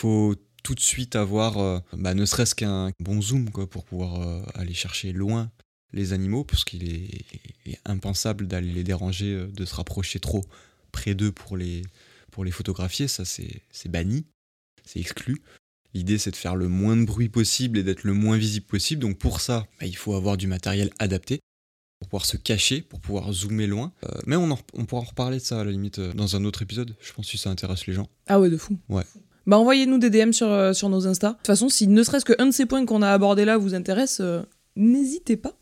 Faut 0.00 0.34
tout 0.62 0.74
de 0.74 0.80
suite 0.80 1.14
avoir, 1.14 1.58
euh, 1.58 1.78
bah, 1.92 2.14
ne 2.14 2.24
serait-ce 2.24 2.54
qu'un 2.54 2.90
bon 2.98 3.22
zoom 3.22 3.50
quoi, 3.50 3.68
pour 3.68 3.84
pouvoir 3.84 4.20
euh, 4.22 4.42
aller 4.54 4.74
chercher 4.74 5.12
loin 5.12 5.50
les 5.94 6.12
animaux, 6.12 6.44
parce 6.44 6.64
qu'il 6.64 6.88
est, 6.92 7.24
impensable 7.86 8.46
d'aller 8.46 8.70
les 8.72 8.84
déranger, 8.84 9.32
euh, 9.32 9.46
de 9.46 9.64
se 9.64 9.74
rapprocher 9.74 10.20
trop 10.20 10.44
près 10.92 11.14
d'eux 11.14 11.32
pour 11.32 11.56
les, 11.56 11.82
pour 12.30 12.44
les 12.44 12.50
photographier. 12.50 13.08
Ça, 13.08 13.24
c'est 13.24 13.88
banni, 13.88 14.26
c'est 14.84 15.00
exclu. 15.00 15.40
L'idée, 15.94 16.18
c'est 16.18 16.30
de 16.32 16.36
faire 16.36 16.56
le 16.56 16.68
moins 16.68 16.96
de 16.96 17.04
bruit 17.04 17.28
possible 17.28 17.78
et 17.78 17.82
d'être 17.84 18.02
le 18.04 18.14
moins 18.14 18.36
visible 18.36 18.66
possible. 18.66 19.00
Donc 19.00 19.16
pour 19.18 19.40
ça, 19.40 19.66
bah, 19.80 19.86
il 19.86 19.96
faut 19.96 20.14
avoir 20.14 20.36
du 20.36 20.46
matériel 20.48 20.90
adapté 20.98 21.38
pour 22.00 22.08
pouvoir 22.08 22.26
se 22.26 22.36
cacher, 22.36 22.82
pour 22.82 23.00
pouvoir 23.00 23.32
zoomer 23.32 23.68
loin. 23.68 23.92
Euh, 24.04 24.08
mais 24.26 24.34
on, 24.36 24.50
en- 24.50 24.58
on 24.74 24.84
pourra 24.86 25.02
en 25.02 25.04
reparler 25.04 25.38
de 25.38 25.42
ça 25.42 25.60
à 25.60 25.64
la 25.64 25.70
limite 25.70 26.00
euh, 26.00 26.12
dans 26.12 26.34
un 26.34 26.44
autre 26.44 26.62
épisode. 26.62 26.94
Je 27.00 27.12
pense 27.12 27.30
que 27.30 27.38
ça 27.38 27.48
intéresse 27.50 27.86
les 27.86 27.92
gens. 27.94 28.08
Ah 28.26 28.40
ouais, 28.40 28.50
de 28.50 28.56
fou. 28.56 28.76
Ouais. 28.88 29.04
Bah 29.46 29.56
envoyez-nous 29.58 29.98
des 29.98 30.10
DM 30.10 30.32
sur, 30.32 30.48
euh, 30.48 30.72
sur 30.72 30.88
nos 30.88 31.06
Insta. 31.06 31.30
De 31.30 31.36
toute 31.36 31.46
façon, 31.46 31.68
si 31.68 31.86
ne 31.86 32.02
serait-ce 32.02 32.24
qu'un 32.24 32.46
de 32.46 32.50
ces 32.50 32.66
points 32.66 32.84
qu'on 32.86 33.02
a 33.02 33.10
abordés 33.12 33.44
là 33.44 33.56
vous 33.58 33.74
intéresse, 33.74 34.18
euh, 34.20 34.42
n'hésitez 34.74 35.36
pas. 35.36 35.56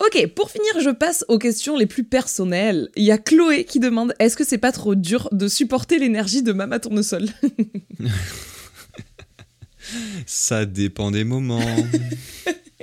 Ok, 0.00 0.28
pour 0.34 0.50
finir, 0.50 0.80
je 0.80 0.90
passe 0.90 1.24
aux 1.28 1.38
questions 1.38 1.76
les 1.76 1.86
plus 1.86 2.04
personnelles. 2.04 2.88
Il 2.94 3.02
y 3.02 3.10
a 3.10 3.18
Chloé 3.18 3.64
qui 3.64 3.80
demande 3.80 4.14
est-ce 4.20 4.36
que 4.36 4.44
c'est 4.44 4.58
pas 4.58 4.70
trop 4.70 4.94
dur 4.94 5.28
de 5.32 5.48
supporter 5.48 5.98
l'énergie 5.98 6.42
de 6.42 6.52
Mama 6.52 6.78
Tournesol 6.78 7.26
Ça 10.26 10.66
dépend 10.66 11.10
des 11.10 11.24
moments. 11.24 11.74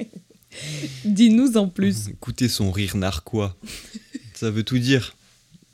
Dis-nous 1.05 1.55
en 1.55 1.69
plus. 1.69 2.09
Écoutez 2.09 2.49
son 2.49 2.71
rire 2.71 2.97
narquois. 2.97 3.55
Ça 4.33 4.49
veut 4.51 4.63
tout 4.63 4.79
dire. 4.79 5.15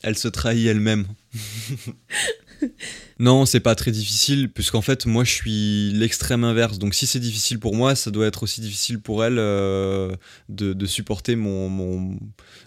Elle 0.04 0.17
se 0.17 0.27
trahit 0.27 0.67
elle-même. 0.67 1.08
non, 3.19 3.45
c'est 3.45 3.60
pas 3.60 3.76
très 3.76 3.91
difficile, 3.91 4.52
puisqu'en 4.52 4.82
fait, 4.82 5.06
moi, 5.06 5.24
je 5.24 5.32
suis 5.32 5.91
l'extrême 5.93 6.43
inverse. 6.43 6.80
Donc, 6.80 6.93
si 6.93 7.08
c'est 7.08 7.19
difficile 7.19 7.60
pour 7.60 7.76
moi, 7.76 7.95
ça 7.95 8.12
doit 8.12 8.26
être 8.28 8.43
aussi 8.43 8.62
difficile 8.62 9.00
pour 9.00 9.24
elle 9.24 9.38
euh, 9.38 10.15
de, 10.50 10.74
de 10.74 10.86
supporter 10.86 11.36
mon, 11.36 11.69
mon, 11.69 12.19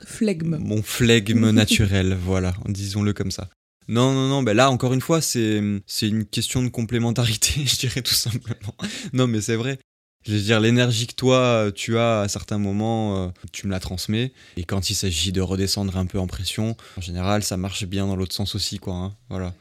Flegme. 0.05 0.57
mon 0.61 0.83
flegme 0.83 1.51
naturel. 1.53 2.17
Voilà, 2.21 2.55
disons-le 2.67 3.13
comme 3.13 3.31
ça. 3.31 3.49
Non, 3.89 4.13
non, 4.15 4.29
non, 4.29 4.43
ben 4.43 4.55
là, 4.55 4.71
encore 4.71 4.95
une 4.95 5.03
fois, 5.03 5.21
c'est 5.21 5.59
une 5.59 6.25
question 6.25 6.63
de 6.63 6.69
complémentarité, 6.69 7.53
je 7.67 7.77
dirais 7.77 8.03
tout 8.03 8.15
simplement. 8.15 8.75
Non, 9.13 9.27
mais 9.27 9.41
c'est 9.41 9.57
vrai. 9.57 9.79
Je 10.27 10.33
veux 10.33 10.41
dire, 10.41 10.59
l'énergie 10.59 11.07
que 11.07 11.13
toi, 11.15 11.71
tu 11.75 11.99
as 11.99 12.23
à 12.23 12.29
certains 12.29 12.57
moments, 12.57 13.27
euh, 13.27 13.29
tu 13.53 13.67
me 13.67 13.73
la 13.73 13.79
transmets. 13.79 14.33
Et 14.57 14.65
quand 14.65 14.89
il 14.89 14.95
s'agit 14.95 15.33
de 15.33 15.43
redescendre 15.43 15.99
un 15.99 16.07
peu 16.07 16.19
en 16.19 16.27
pression, 16.27 16.79
en 16.97 17.03
général, 17.03 17.43
ça 17.45 17.59
marche 17.59 17.85
bien 17.85 18.07
dans 18.07 18.17
l'autre 18.17 18.35
sens 18.35 18.55
aussi, 18.55 18.79
quoi. 18.79 18.95
hein. 18.95 19.15
Voilà. 19.29 19.53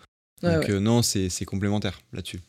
Ouais, 0.44 0.56
Donc, 0.56 0.64
ouais. 0.64 0.72
euh, 0.72 0.80
non, 0.80 1.02
c'est 1.02 1.30
c'est 1.30 1.46
complémentaire 1.46 2.02
là-dessus. 2.14 2.40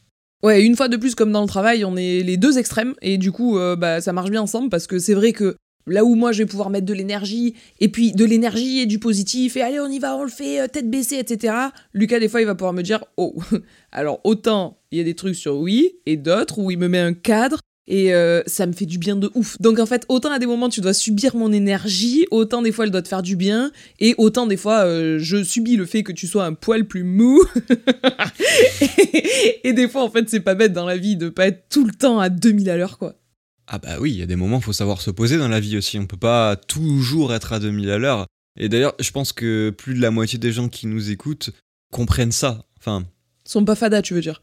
Ouais, 0.43 0.63
une 0.63 0.77
fois 0.77 0.89
de 0.89 0.97
plus, 0.97 1.15
comme 1.15 1.33
dans 1.33 1.41
le 1.41 1.49
travail, 1.49 1.85
on 1.85 1.97
est 1.97 2.23
les 2.23 2.37
deux 2.37 2.59
extrêmes, 2.59 2.95
et 3.01 3.17
du 3.17 3.33
coup, 3.33 3.57
euh, 3.59 3.77
bah, 3.77 4.01
ça 4.03 4.13
marche 4.13 4.31
bien 4.31 4.43
ensemble, 4.43 4.69
parce 4.69 4.87
que 4.87 4.99
c'est 4.99 5.15
vrai 5.15 5.33
que 5.33 5.57
là 5.87 6.05
où 6.05 6.15
moi 6.17 6.33
je 6.33 6.39
vais 6.39 6.47
pouvoir 6.47 6.69
mettre 6.71 6.85
de 6.87 6.93
l'énergie, 6.93 7.55
et 7.81 7.89
puis 7.89 8.13
de 8.13 8.25
l'énergie 8.27 8.81
et 8.81 8.87
du 8.87 8.99
positif, 8.99 9.57
et 9.57 9.63
allez, 9.63 9.81
on 9.81 9.89
y 9.89 9.99
va, 9.99 10.17
on 10.17 10.25
le 10.25 10.31
fait, 10.31 10.61
euh, 10.61 10.67
tête 10.67 10.91
baissée, 10.91 11.17
etc. 11.19 11.55
Lucas, 11.95 12.19
des 12.19 12.29
fois, 12.29 12.43
il 12.43 12.47
va 12.47 12.55
pouvoir 12.55 12.75
me 12.75 12.83
dire, 12.83 13.05
oh, 13.17 13.35
alors 13.93 14.21
autant 14.25 14.79
il 14.91 14.99
y 14.99 15.01
a 15.01 15.05
des 15.05 15.15
trucs 15.15 15.35
sur 15.37 15.57
oui, 15.57 15.93
et 16.05 16.17
d'autres 16.17 16.59
où 16.59 16.71
il 16.71 16.79
me 16.79 16.89
met 16.89 17.01
un 17.01 17.15
cadre, 17.15 17.61
et 17.87 18.15
euh, 18.15 18.43
ça 18.47 18.67
me 18.67 18.73
fait 18.73 18.87
du 18.87 18.99
bien 18.99 19.17
de 19.17 19.31
ouf. 19.35 19.57
Donc 19.61 19.79
en 19.79 19.87
fait, 19.87 20.05
autant 20.09 20.31
à 20.31 20.39
des 20.39 20.47
moments 20.47 20.69
tu 20.69 20.81
dois 20.81 20.95
subir 20.95 21.37
mon 21.37 21.53
énergie, 21.53 22.27
autant 22.31 22.63
des 22.63 22.73
fois 22.73 22.85
elle 22.85 22.91
doit 22.91 23.03
te 23.03 23.09
faire 23.09 23.23
du 23.23 23.37
bien, 23.37 23.73
et 24.01 24.15
autant 24.19 24.47
des 24.47 24.57
fois 24.57 24.85
euh, 24.85 25.19
je 25.19 25.43
subis 25.43 25.77
le 25.77 25.87
fait 25.87 26.03
que 26.03 26.13
tu 26.13 26.27
sois 26.27 26.45
un 26.45 26.55
poil 26.55 26.87
plus 26.87 27.05
mou. 27.05 27.45
et, 28.81 29.61
et 29.69 29.73
des 29.73 29.89
fois 29.89 30.03
en 30.03 30.11
fait 30.11 30.29
c'est 30.29 30.41
pas 30.41 30.55
bête 30.55 30.73
dans 30.73 30.87
la 30.87 30.97
vie 30.97 31.17
de 31.17 31.29
pas 31.29 31.47
être 31.47 31.69
tout 31.69 31.85
le 31.85 31.93
temps 31.93 32.19
à 32.19 32.29
2000 32.29 32.71
à 32.71 32.77
l'heure 32.77 32.99
quoi. 32.99 33.15
Ah 33.67 33.79
bah 33.79 33.97
oui, 33.99 34.13
il 34.13 34.19
y 34.19 34.23
a 34.23 34.27
des 34.27 34.37
moments, 34.37 34.61
faut 34.61 34.75
savoir 34.75 35.01
se 35.01 35.11
poser 35.11 35.39
dans 35.39 35.49
la 35.49 35.61
vie 35.61 35.77
aussi. 35.77 35.99
On 35.99 36.07
peut 36.07 36.19
pas 36.19 36.57
toujours 36.57 37.33
être 37.33 37.53
à 37.55 37.61
2000 37.61 37.91
à 37.91 37.99
l'heure. 37.99 38.27
Et 38.59 38.69
d'ailleurs, 38.69 38.95
je 39.01 39.11
pense 39.11 39.33
que 39.33 39.71
plus 39.71 39.95
de 39.95 40.01
la 40.01 40.11
moitié 40.11 40.39
des 40.39 40.53
gens 40.53 40.69
qui 40.69 40.87
nous 40.87 41.11
écoutent 41.11 41.51
comprennent 41.91 42.33
ça. 42.33 42.67
Enfin, 42.79 43.05
sont 43.45 43.65
pas 43.65 43.75
fada 43.75 44.03
tu 44.03 44.15
veux 44.15 44.21
dire. 44.21 44.43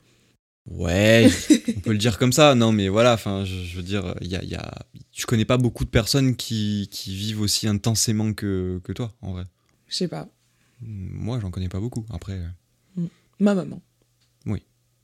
Ouais, 0.68 1.30
on 1.76 1.80
peut 1.82 1.92
le 1.92 1.98
dire 1.98 2.18
comme 2.18 2.34
ça. 2.34 2.56
Non, 2.56 2.72
mais 2.72 2.88
voilà, 2.90 3.14
enfin, 3.14 3.46
je, 3.46 3.56
je 3.64 3.76
veux 3.78 3.84
dire, 3.84 4.16
il 4.22 4.28
y 4.28 4.36
a, 4.36 4.44
il 4.44 4.50
y 4.50 4.56
a... 4.56 4.74
je 5.12 5.26
connais 5.26 5.46
pas 5.46 5.58
beaucoup 5.58 5.86
de 5.86 5.90
personnes 5.90 6.36
qui, 6.36 6.88
qui 6.92 7.16
vivent 7.16 7.42
aussi 7.42 7.68
intensément 7.68 8.34
que, 8.34 8.80
que 8.84 8.92
toi, 8.94 9.14
en 9.22 9.34
vrai. 9.34 9.44
Je 9.88 9.96
sais 9.96 10.08
pas. 10.08 10.28
Moi, 10.82 11.40
j'en 11.40 11.52
connais 11.52 11.70
pas 11.70 11.80
beaucoup. 11.80 12.06
Après, 12.12 12.34
euh, 12.98 13.02
Ma 13.40 13.54
maman. 13.56 13.82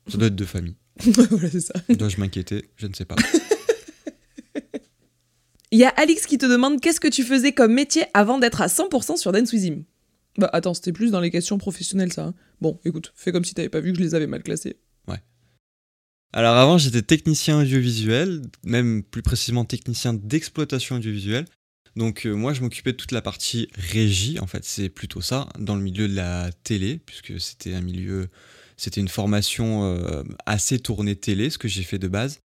ça 0.10 0.18
doit 0.18 0.28
être 0.28 0.36
de 0.36 0.46
famille. 0.46 0.76
voilà 1.30 1.50
c'est 1.52 1.60
ça. 1.60 1.74
Dois-je 1.90 2.18
m'inquiéter? 2.20 2.70
Je 2.78 2.88
ne 2.88 2.94
sais 2.94 3.04
pas. 3.06 3.16
Il 5.72 5.80
y 5.80 5.84
a 5.84 5.90
Alix 5.90 6.26
qui 6.26 6.38
te 6.38 6.46
demande 6.46 6.80
qu'est-ce 6.80 7.02
que 7.02 7.10
tu 7.10 7.24
faisais 7.24 7.52
comme 7.52 7.74
métier 7.74 8.06
avant 8.14 8.40
d'être 8.40 8.62
à 8.62 8.68
100% 8.68 9.18
sur 9.18 9.34
Dance 9.34 9.52
With 9.52 9.64
Him. 9.64 9.84
Bah 10.38 10.50
attends, 10.54 10.74
c'était 10.74 10.94
plus 10.94 11.12
dans 11.12 11.20
les 11.20 11.30
questions 11.30 11.58
professionnelles 11.58 12.14
ça. 12.14 12.28
hein. 12.28 12.34
Bon, 12.62 12.80
écoute, 12.86 13.12
fais 13.16 13.34
comme 13.34 13.44
si 13.44 13.54
t'avais 13.54 13.68
pas 13.68 13.82
vu 13.82 13.92
que 13.92 13.98
je 13.98 14.04
les 14.04 14.16
avais 14.16 14.28
mal 14.28 14.44
classées. 14.44 14.78
Alors 16.34 16.58
avant, 16.58 16.78
j'étais 16.78 17.02
technicien 17.02 17.62
audiovisuel, 17.62 18.42
même 18.64 19.04
plus 19.04 19.22
précisément 19.22 19.66
technicien 19.66 20.14
d'exploitation 20.14 20.98
audiovisuelle. 20.98 21.46
Donc 21.96 22.26
euh, 22.26 22.34
moi, 22.34 22.54
je 22.54 22.62
m'occupais 22.62 22.92
de 22.92 22.98
toute 22.98 23.12
la 23.12 23.22
partie 23.22 23.70
régie, 23.74 24.40
en 24.40 24.48
fait, 24.48 24.64
c'est 24.64 24.90
plutôt 24.90 25.22
ça, 25.22 25.50
dans 25.58 25.76
le 25.76 25.82
milieu 25.82 26.08
de 26.08 26.16
la 26.16 26.52
télé, 26.64 27.00
puisque 27.06 27.40
c'était 27.40 27.74
un 27.74 27.82
milieu, 27.82 28.28
c'était 28.76 29.02
une 29.02 29.08
formation 29.08 29.86
euh, 29.86 30.24
assez 30.46 30.80
tournée 30.80 31.16
télé, 31.16 31.50
ce 31.50 31.58
que 31.58 31.68
j'ai 31.68 31.84
fait 31.84 31.98
de 31.98 32.08
base. 32.08 32.40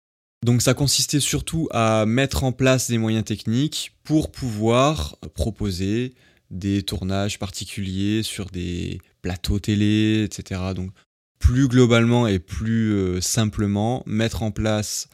Donc 0.44 0.62
ça 0.62 0.74
consistait 0.74 1.20
surtout 1.20 1.68
à 1.72 2.06
mettre 2.08 2.44
en 2.44 2.52
place 2.52 2.90
des 2.90 2.98
moyens 2.98 3.26
techniques 3.26 3.92
pour 4.04 4.32
pouvoir 4.32 5.18
proposer 5.36 6.14
des 6.50 6.82
tournages 6.84 7.38
particuliers 7.38 8.24
sur 8.24 8.50
des 8.50 9.00
plateaux 9.22 9.60
télé, 9.60 10.24
etc. 10.24 10.62
Donc 10.76 10.92
plus 11.42 11.68
globalement 11.68 12.28
et 12.28 12.40
plus 12.40 12.94
euh, 12.94 13.20
simplement, 13.20 14.04
mettre 14.06 14.44
en 14.44 14.52
place 14.52 15.10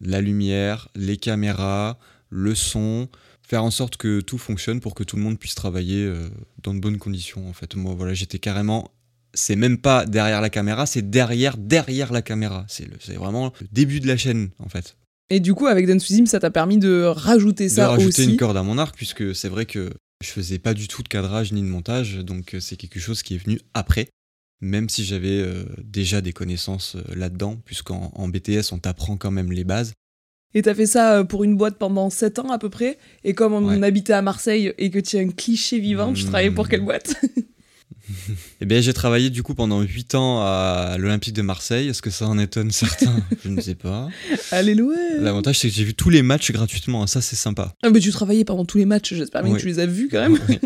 la 0.00 0.20
lumière, 0.20 0.88
les 0.94 1.16
caméras, 1.16 1.98
le 2.28 2.54
son, 2.54 3.08
faire 3.48 3.64
en 3.64 3.70
sorte 3.70 3.96
que 3.96 4.20
tout 4.20 4.36
fonctionne 4.36 4.80
pour 4.80 4.94
que 4.94 5.04
tout 5.04 5.16
le 5.16 5.22
monde 5.22 5.38
puisse 5.38 5.54
travailler 5.54 6.04
euh, 6.04 6.28
dans 6.62 6.74
de 6.74 6.80
bonnes 6.80 6.98
conditions. 6.98 7.48
En 7.48 7.52
fait, 7.52 7.74
moi, 7.76 7.94
voilà, 7.96 8.12
j'étais 8.12 8.38
carrément. 8.38 8.90
C'est 9.34 9.56
même 9.56 9.78
pas 9.78 10.04
derrière 10.04 10.40
la 10.40 10.50
caméra, 10.50 10.84
c'est 10.84 11.08
derrière, 11.08 11.56
derrière 11.56 12.12
la 12.12 12.22
caméra. 12.22 12.66
C'est 12.68 13.14
vraiment 13.14 13.52
le 13.60 13.68
début 13.70 14.00
de 14.00 14.06
la 14.06 14.16
chaîne, 14.16 14.50
en 14.58 14.68
fait. 14.68 14.96
Et 15.30 15.40
du 15.40 15.54
coup, 15.54 15.66
avec 15.66 15.86
Dance 15.86 16.08
With 16.08 16.18
Him, 16.20 16.26
ça 16.26 16.40
t'a 16.40 16.50
permis 16.50 16.78
de 16.78 17.02
rajouter 17.02 17.64
de 17.64 17.70
ça 17.70 17.88
rajouter 17.88 18.22
aussi. 18.22 18.30
une 18.30 18.36
corde 18.36 18.56
à 18.56 18.62
mon 18.62 18.78
arc, 18.78 18.96
puisque 18.96 19.34
c'est 19.34 19.48
vrai 19.48 19.66
que 19.66 19.90
je 20.24 20.30
faisais 20.30 20.58
pas 20.58 20.74
du 20.74 20.88
tout 20.88 21.02
de 21.02 21.08
cadrage 21.08 21.52
ni 21.52 21.60
de 21.60 21.66
montage, 21.66 22.16
donc 22.16 22.54
euh, 22.54 22.60
c'est 22.60 22.76
quelque 22.76 22.98
chose 22.98 23.22
qui 23.22 23.34
est 23.34 23.38
venu 23.38 23.60
après. 23.74 24.08
Même 24.60 24.88
si 24.88 25.04
j'avais 25.04 25.40
euh, 25.40 25.64
déjà 25.82 26.20
des 26.20 26.32
connaissances 26.32 26.96
euh, 26.96 27.14
là-dedans, 27.14 27.56
puisqu'en 27.64 28.10
en 28.14 28.28
BTS, 28.28 28.72
on 28.72 28.78
t'apprend 28.78 29.16
quand 29.16 29.30
même 29.30 29.52
les 29.52 29.64
bases. 29.64 29.92
Et 30.54 30.62
t'as 30.62 30.74
fait 30.74 30.86
ça 30.86 31.18
euh, 31.18 31.24
pour 31.24 31.44
une 31.44 31.56
boîte 31.56 31.76
pendant 31.78 32.08
7 32.10 32.38
ans 32.38 32.50
à 32.50 32.58
peu 32.58 32.70
près. 32.70 32.98
Et 33.24 33.34
comme 33.34 33.52
on 33.52 33.64
Ouais. 33.68 33.86
habitait 33.86 34.14
à 34.14 34.22
Marseille 34.22 34.72
et 34.78 34.90
que 34.90 34.98
tu 34.98 35.16
es 35.16 35.20
un 35.20 35.28
cliché 35.28 35.78
vivant, 35.78 36.12
tu 36.12 36.24
travaillais 36.24 36.50
pour 36.50 36.68
quelle 36.68 36.80
boîte 36.84 37.14
Eh 38.62 38.64
bien, 38.64 38.80
j'ai 38.80 38.94
travaillé 38.94 39.28
du 39.28 39.42
coup 39.42 39.54
pendant 39.54 39.82
8 39.82 40.14
ans 40.14 40.40
à 40.40 40.96
l'Olympique 40.98 41.34
de 41.34 41.42
Marseille. 41.42 41.88
Est-ce 41.88 42.00
que 42.00 42.08
ça 42.08 42.26
en 42.26 42.38
étonne 42.38 42.70
certains? 42.70 43.22
Je 43.44 43.50
ne 43.50 43.60
sais 43.60 43.74
pas. 43.74 44.08
Alléluia 44.50 44.96
L'avantage, 45.18 45.58
c'est 45.58 45.68
que 45.68 45.74
j'ai 45.74 45.84
vu 45.84 45.92
tous 45.94 46.08
les 46.08 46.22
matchs 46.22 46.50
gratuitement. 46.50 47.06
Ça, 47.06 47.20
c'est 47.20 47.36
sympa. 47.36 47.74
Ah, 47.82 47.90
mais 47.90 48.00
tu 48.00 48.10
travaillais 48.10 48.44
pendant 48.46 48.64
tous 48.64 48.78
les 48.78 48.86
matchs, 48.86 49.12
j'espère 49.12 49.44
Ouais. 49.44 49.52
que 49.56 49.60
tu 49.60 49.66
les 49.66 49.78
as 49.78 49.86
vus 49.86 50.08
quand 50.10 50.20
même. 50.20 50.38
Oui. 50.48 50.58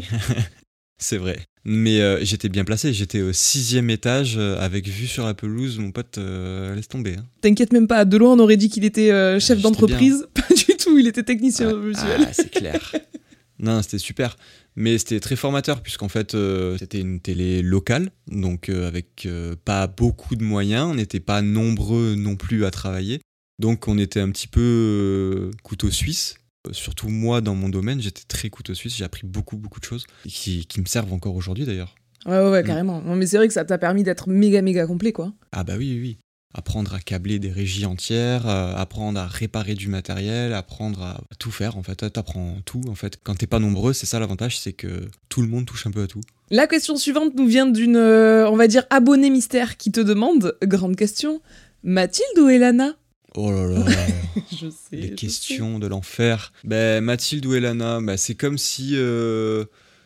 C'est 1.03 1.19
vrai. 1.19 1.39
Mais 1.65 2.01
euh, 2.01 2.19
j'étais 2.25 2.49
bien 2.49 2.65
placé. 2.65 2.93
J'étais 2.93 3.21
au 3.23 3.33
sixième 3.33 3.91
étage 3.91 4.35
euh, 4.37 4.59
avec 4.59 4.89
vue 4.89 5.07
sur 5.07 5.25
la 5.25 5.35
pelouse. 5.35 5.79
Mon 5.79 5.93
pote, 5.93 6.19
euh, 6.19 6.75
laisse 6.75 6.89
tomber. 6.89 7.17
hein. 7.19 7.27
T'inquiète 7.41 7.73
même 7.73 7.87
pas, 7.87 8.05
de 8.05 8.17
loin 8.17 8.33
on 8.33 8.39
aurait 8.39 8.57
dit 8.57 8.69
qu'il 8.69 8.85
était 8.85 9.39
chef 9.41 9.61
d'entreprise. 9.61 10.27
Pas 10.35 10.55
du 10.55 10.77
tout, 10.77 10.99
il 10.99 11.07
était 11.07 11.23
technicien 11.23 11.71
Ah, 11.71 11.87
visuel. 11.87 12.27
ah, 12.27 12.33
c'est 12.33 12.51
clair. 12.51 12.95
non, 13.59 13.81
c'était 13.83 13.99
super. 13.99 14.37
Mais 14.75 14.97
c'était 14.99 15.21
très 15.21 15.37
formateur, 15.37 15.83
puisqu'en 15.83 16.09
fait, 16.09 16.35
c'était 16.79 17.01
une 17.01 17.21
télé 17.21 17.61
locale, 17.63 18.11
donc 18.27 18.71
avec 18.71 19.29
pas 19.67 19.87
beaucoup 19.87 20.35
de 20.35 20.43
moyens. 20.43 20.89
On 20.91 20.95
n'était 20.95 21.21
pas 21.21 21.43
nombreux 21.43 22.15
non 22.17 22.37
plus 22.37 22.65
à 22.65 22.71
travailler. 22.71 23.21
Donc, 23.59 23.87
on 23.87 23.99
était 23.99 24.19
un 24.21 24.31
petit 24.31 24.49
peu 24.49 25.51
couteau 25.63 25.91
suisse. 25.91 26.37
Surtout 26.71 27.09
moi, 27.09 27.41
dans 27.41 27.55
mon 27.57 27.69
domaine, 27.69 28.01
j'étais 28.01 28.23
très 28.29 28.49
couteau 28.49 28.75
suisse. 28.75 28.97
J'ai 28.97 29.05
appris 29.05 29.27
beaucoup, 29.27 29.57
beaucoup 29.57 29.81
de 29.81 29.85
choses 29.85 30.07
qui, 30.29 30.65
qui 30.67 30.81
me 30.81 30.87
servent 30.87 31.13
encore 31.13 31.35
aujourd'hui 31.35 31.65
d'ailleurs. 31.67 31.97
Ouais, 32.25 32.39
ouais, 32.39 32.51
ouais, 32.51 32.63
Mm. 32.63 32.67
carrément. 32.67 33.03
Non, 33.03 33.17
mais 33.17 33.27
c'est 33.27 33.37
vrai 33.37 33.49
que 33.49 33.55
ça 33.55 33.65
t'a 33.65 33.79
permis 33.79 34.05
d'être 34.05 34.29
méga, 34.29 34.63
méga 34.63 34.87
complet, 34.87 35.13
quoi. 35.13 35.33
Ah 35.51 35.65
bah 35.65 35.75
oui, 35.77 35.91
oui, 35.95 36.01
oui. 36.01 36.19
Apprendre 36.55 36.95
à 36.95 37.01
câbler 37.01 37.39
des 37.39 37.51
régies 37.51 37.87
entières, 37.87 38.47
euh, 38.47 38.75
apprendre 38.77 39.19
à 39.19 39.27
réparer 39.27 39.75
du 39.75 39.89
matériel, 39.89 40.53
apprendre 40.53 41.03
à 41.03 41.21
tout 41.39 41.51
faire 41.51 41.79
en 41.79 41.83
fait. 41.83 41.97
T'apprends 42.13 42.59
tout 42.67 42.83
en 42.89 42.95
fait. 42.95 43.19
Quand 43.25 43.35
t'es 43.35 43.47
pas 43.47 43.59
nombreux, 43.59 43.95
c'est 43.95 44.05
ça 44.05 44.21
l'avantage, 44.21 44.59
c'est 44.61 44.75
que 44.75 45.09
tout 45.31 45.41
le 45.41 45.49
monde 45.49 45.65
touche 45.65 45.87
un 45.87 45.91
peu 45.91 46.03
à 46.03 46.07
tout. 46.07 46.21
La 46.51 46.67
question 46.67 46.97
suivante 46.97 47.35
nous 47.35 47.47
vient 47.47 47.65
d'une, 47.67 47.97
euh, 47.97 48.49
on 48.51 48.57
va 48.57 48.69
dire, 48.69 48.85
abonnée 48.91 49.31
mystère 49.31 49.79
qui 49.79 49.91
te 49.91 50.01
demande, 50.01 50.55
grande 50.63 50.95
question, 50.95 51.41
Mathilde 51.85 52.39
ou 52.39 52.49
Elana? 52.51 52.97
Oh 53.35 53.51
là 53.51 53.67
là, 53.67 53.85
Je 54.53 54.69
sais. 54.69 54.97
les 54.97 55.09
je 55.09 55.15
questions 55.15 55.79
de 55.79 55.87
l'enfer. 55.87 56.53
Ben 56.65 57.03
Mathilde 57.03 57.47
ou 57.47 57.55
Elana, 57.55 58.01
ben, 58.01 58.17
c'est 58.17 58.35
comme 58.35 58.59
si, 58.59 58.91
euh, 58.95 59.65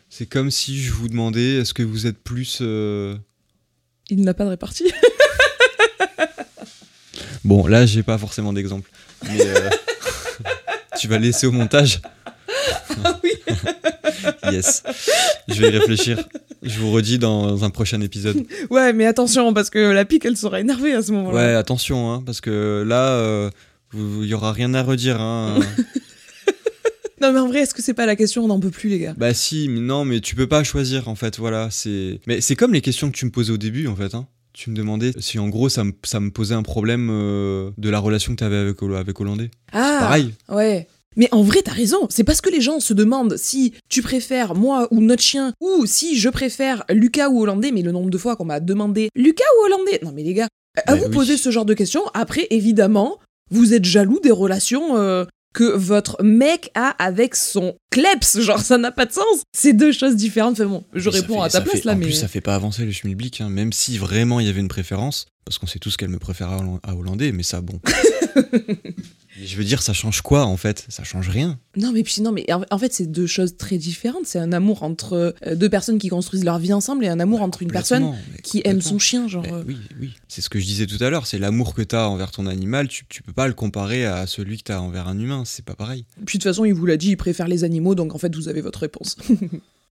c'est 0.09 0.25
comme 0.27 0.49
si 0.49 0.81
je 0.81 0.93
vous 0.93 1.09
demandais, 1.09 1.55
est-ce 1.57 1.73
que 1.73 1.83
vous 1.83 2.07
êtes 2.07 2.17
plus 2.17 2.59
euh. 2.61 3.17
Il 4.09 4.21
n'a 4.21 4.33
pas 4.33 4.45
de 4.45 4.49
répartie. 4.49 4.91
Bon, 7.43 7.65
là, 7.65 7.85
j'ai 7.85 8.03
pas 8.03 8.17
forcément 8.17 8.51
d'exemple. 8.51 8.89
Mais 9.23 9.39
euh, 9.39 9.69
tu 10.99 11.07
vas 11.07 11.17
laisser 11.17 11.47
au 11.47 11.53
montage 11.53 12.01
Ah 13.05 13.17
oui. 13.23 13.31
Yes. 14.51 14.83
Je 15.47 15.61
vais 15.61 15.67
y 15.69 15.77
réfléchir. 15.77 16.27
Je 16.63 16.79
vous 16.79 16.91
redis 16.91 17.19
dans 17.19 17.63
un 17.63 17.69
prochain 17.69 18.01
épisode. 18.01 18.43
Ouais, 18.69 18.93
mais 18.93 19.05
attention, 19.05 19.53
parce 19.53 19.69
que 19.69 19.79
la 19.79 20.05
pique, 20.05 20.25
elle 20.25 20.37
sera 20.37 20.59
énervée 20.59 20.93
à 20.93 21.01
ce 21.01 21.11
moment-là. 21.11 21.35
Ouais, 21.35 21.53
attention, 21.53 22.11
hein, 22.11 22.23
parce 22.25 22.41
que 22.41 22.83
là, 22.85 23.09
euh, 23.09 23.49
il 23.93 24.25
y 24.25 24.33
aura 24.33 24.51
rien 24.51 24.73
à 24.73 24.83
redire. 24.83 25.19
Hein. 25.21 25.59
Non, 27.19 27.33
mais 27.33 27.39
en 27.39 27.47
vrai, 27.47 27.61
est-ce 27.61 27.73
que 27.73 27.81
c'est 27.81 27.95
pas 27.95 28.05
la 28.05 28.15
question 28.15 28.43
On 28.43 28.47
n'en 28.47 28.59
peut 28.59 28.69
plus, 28.69 28.89
les 28.89 28.99
gars? 28.99 29.15
bah 29.17 29.33
si, 29.33 29.69
mais 29.69 29.79
non, 29.79 30.05
mais 30.05 30.19
tu 30.19 30.35
peux 30.35 30.45
pas 30.45 30.63
choisir 30.63 31.07
en 31.07 31.15
fait. 31.15 31.39
Voilà, 31.39 31.69
c'est. 31.71 32.19
Mais 32.27 32.41
c'est 32.41 32.55
comme 32.55 32.73
les 32.73 32.81
questions 32.81 33.09
que 33.09 33.17
tu 33.17 33.25
me 33.25 33.31
posais 33.31 33.51
au 33.51 33.57
début 33.57 33.87
en 33.87 33.95
fait. 33.95 34.13
Hein. 34.13 34.27
Tu 34.53 34.69
me 34.69 34.75
demandais 34.75 35.13
si 35.19 35.39
en 35.39 35.49
gros 35.49 35.67
ça 35.69 35.83
me, 35.83 35.93
ça 36.03 36.19
me 36.19 36.29
posait 36.29 36.53
un 36.53 36.61
problème 36.61 37.09
euh, 37.11 37.71
de 37.77 37.89
la 37.89 37.97
relation 37.99 38.33
que 38.33 38.37
tu 38.37 38.43
avais 38.43 38.57
avec, 38.57 38.81
avec 38.83 39.19
Hollandais. 39.19 39.49
Ah 39.71 39.97
Pareil. 39.99 40.33
Ouais. 40.47 40.87
Mais 41.17 41.27
en 41.33 41.41
vrai, 41.41 41.61
t'as 41.63 41.71
raison. 41.73 42.07
C'est 42.09 42.23
parce 42.23 42.39
que 42.41 42.49
les 42.49 42.61
gens 42.61 42.79
se 42.79 42.93
demandent 42.93 43.35
si 43.37 43.73
tu 43.89 44.01
préfères 44.01 44.55
moi 44.55 44.87
ou 44.91 45.01
notre 45.01 45.23
chien, 45.23 45.51
ou 45.59 45.85
si 45.85 46.17
je 46.17 46.29
préfère 46.29 46.83
Lucas 46.89 47.29
ou 47.29 47.41
Hollandais. 47.41 47.71
Mais 47.71 47.81
le 47.81 47.91
nombre 47.91 48.09
de 48.09 48.17
fois 48.17 48.35
qu'on 48.35 48.45
m'a 48.45 48.59
demandé 48.59 49.09
Lucas 49.15 49.43
ou 49.59 49.65
Hollandais? 49.65 49.99
Non, 50.03 50.11
mais 50.15 50.23
les 50.23 50.33
gars, 50.33 50.47
à 50.85 50.93
Bah 50.93 50.95
vous 50.95 51.05
oui. 51.07 51.11
poser 51.11 51.35
ce 51.37 51.49
genre 51.51 51.65
de 51.65 51.73
questions. 51.73 52.03
Après, 52.13 52.47
évidemment, 52.51 53.17
vous 53.49 53.73
êtes 53.73 53.83
jaloux 53.85 54.19
des 54.21 54.31
relations 54.31 54.95
euh, 54.97 55.25
que 55.55 55.63
votre 55.63 56.21
mec 56.21 56.69
a 56.75 56.89
avec 57.03 57.35
son 57.35 57.75
kleps. 57.89 58.39
Genre, 58.41 58.59
ça 58.59 58.77
n'a 58.77 58.91
pas 58.91 59.07
de 59.07 59.13
sens. 59.13 59.41
C'est 59.57 59.73
deux 59.73 59.91
choses 59.91 60.15
différentes. 60.15 60.53
Enfin 60.59 60.65
bon, 60.69 60.83
je 60.93 61.09
réponds 61.09 61.39
fait- 61.39 61.45
à 61.45 61.49
ta 61.49 61.61
place 61.61 61.77
fait- 61.79 61.85
là, 61.85 61.93
en 61.93 61.95
mais. 61.95 62.03
plus, 62.05 62.13
ça 62.13 62.27
fait 62.27 62.41
pas 62.41 62.53
avancer 62.53 62.85
le 62.85 62.91
schmilblick, 62.91 63.41
hein, 63.41 63.49
même 63.49 63.73
si 63.73 63.97
vraiment 63.97 64.39
il 64.39 64.45
y 64.45 64.49
avait 64.49 64.59
une 64.59 64.67
préférence, 64.67 65.25
parce 65.45 65.57
qu'on 65.57 65.65
sait 65.65 65.79
tous 65.79 65.97
qu'elle 65.97 66.09
me 66.09 66.19
préfère 66.19 66.49
à 66.83 66.95
Hollandais, 66.95 67.31
mais 67.31 67.41
ça, 67.43 67.61
bon. 67.61 67.79
Mais 69.39 69.45
je 69.45 69.55
veux 69.57 69.63
dire, 69.63 69.81
ça 69.81 69.93
change 69.93 70.21
quoi 70.21 70.45
en 70.45 70.57
fait? 70.57 70.85
Ça 70.89 71.03
change 71.03 71.29
rien. 71.29 71.59
Non, 71.75 71.91
mais 71.91 72.03
puis 72.03 72.21
non, 72.21 72.31
mais 72.31 72.45
en 72.71 72.77
fait, 72.79 72.91
c'est 72.93 73.05
deux 73.05 73.27
choses 73.27 73.55
très 73.57 73.77
différentes. 73.77 74.25
C'est 74.25 74.39
un 74.39 74.51
amour 74.51 74.83
entre 74.83 75.35
euh, 75.45 75.55
deux 75.55 75.69
personnes 75.69 75.99
qui 75.99 76.07
construisent 76.09 76.43
leur 76.43 76.57
vie 76.59 76.73
ensemble 76.73 77.05
et 77.05 77.07
un 77.07 77.19
amour 77.19 77.41
entre 77.41 77.61
une 77.61 77.71
personne 77.71 78.15
qui 78.43 78.61
aime 78.65 78.81
son 78.81 78.97
chien, 78.99 79.27
genre. 79.27 79.45
Euh, 79.45 79.63
oui, 79.67 79.77
oui. 79.99 80.13
C'est 80.27 80.41
ce 80.41 80.49
que 80.49 80.59
je 80.59 80.65
disais 80.65 80.87
tout 80.87 81.01
à 81.03 81.09
l'heure, 81.09 81.27
c'est 81.27 81.37
l'amour 81.39 81.73
que 81.75 81.81
t'as 81.83 82.07
envers 82.07 82.31
ton 82.31 82.47
animal, 82.47 82.87
tu, 82.87 83.05
tu 83.09 83.21
peux 83.21 83.33
pas 83.33 83.47
le 83.47 83.53
comparer 83.53 84.05
à 84.05 84.25
celui 84.27 84.57
que 84.57 84.63
t'as 84.63 84.79
envers 84.79 85.07
un 85.07 85.19
humain, 85.19 85.43
c'est 85.45 85.63
pas 85.65 85.75
pareil. 85.75 86.05
Puis 86.25 86.37
de 86.39 86.43
toute 86.43 86.49
façon, 86.49 86.65
il 86.65 86.73
vous 86.73 86.85
l'a 86.85 86.97
dit, 86.97 87.09
il 87.09 87.17
préfère 87.17 87.47
les 87.47 87.63
animaux, 87.63 87.93
donc 87.95 88.15
en 88.15 88.17
fait, 88.17 88.33
vous 88.35 88.47
avez 88.49 88.61
votre 88.61 88.79
réponse. 88.79 89.17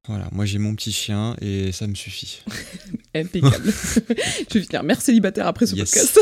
Voilà, 0.09 0.29
moi 0.31 0.45
j'ai 0.45 0.59
mon 0.59 0.73
petit 0.77 0.93
chien 0.93 1.35
et 1.41 1.73
ça 1.73 1.89
me 1.89 1.97
suffit. 1.97 2.41
Impeccable. 3.17 3.73
Je 4.53 4.59
vais 4.59 4.63
finir 4.65 4.85
mère 4.85 5.01
célibataire 5.01 5.49
après 5.49 5.67
ce 5.67 5.75
Yes. 5.75 5.91
podcast. 5.91 6.21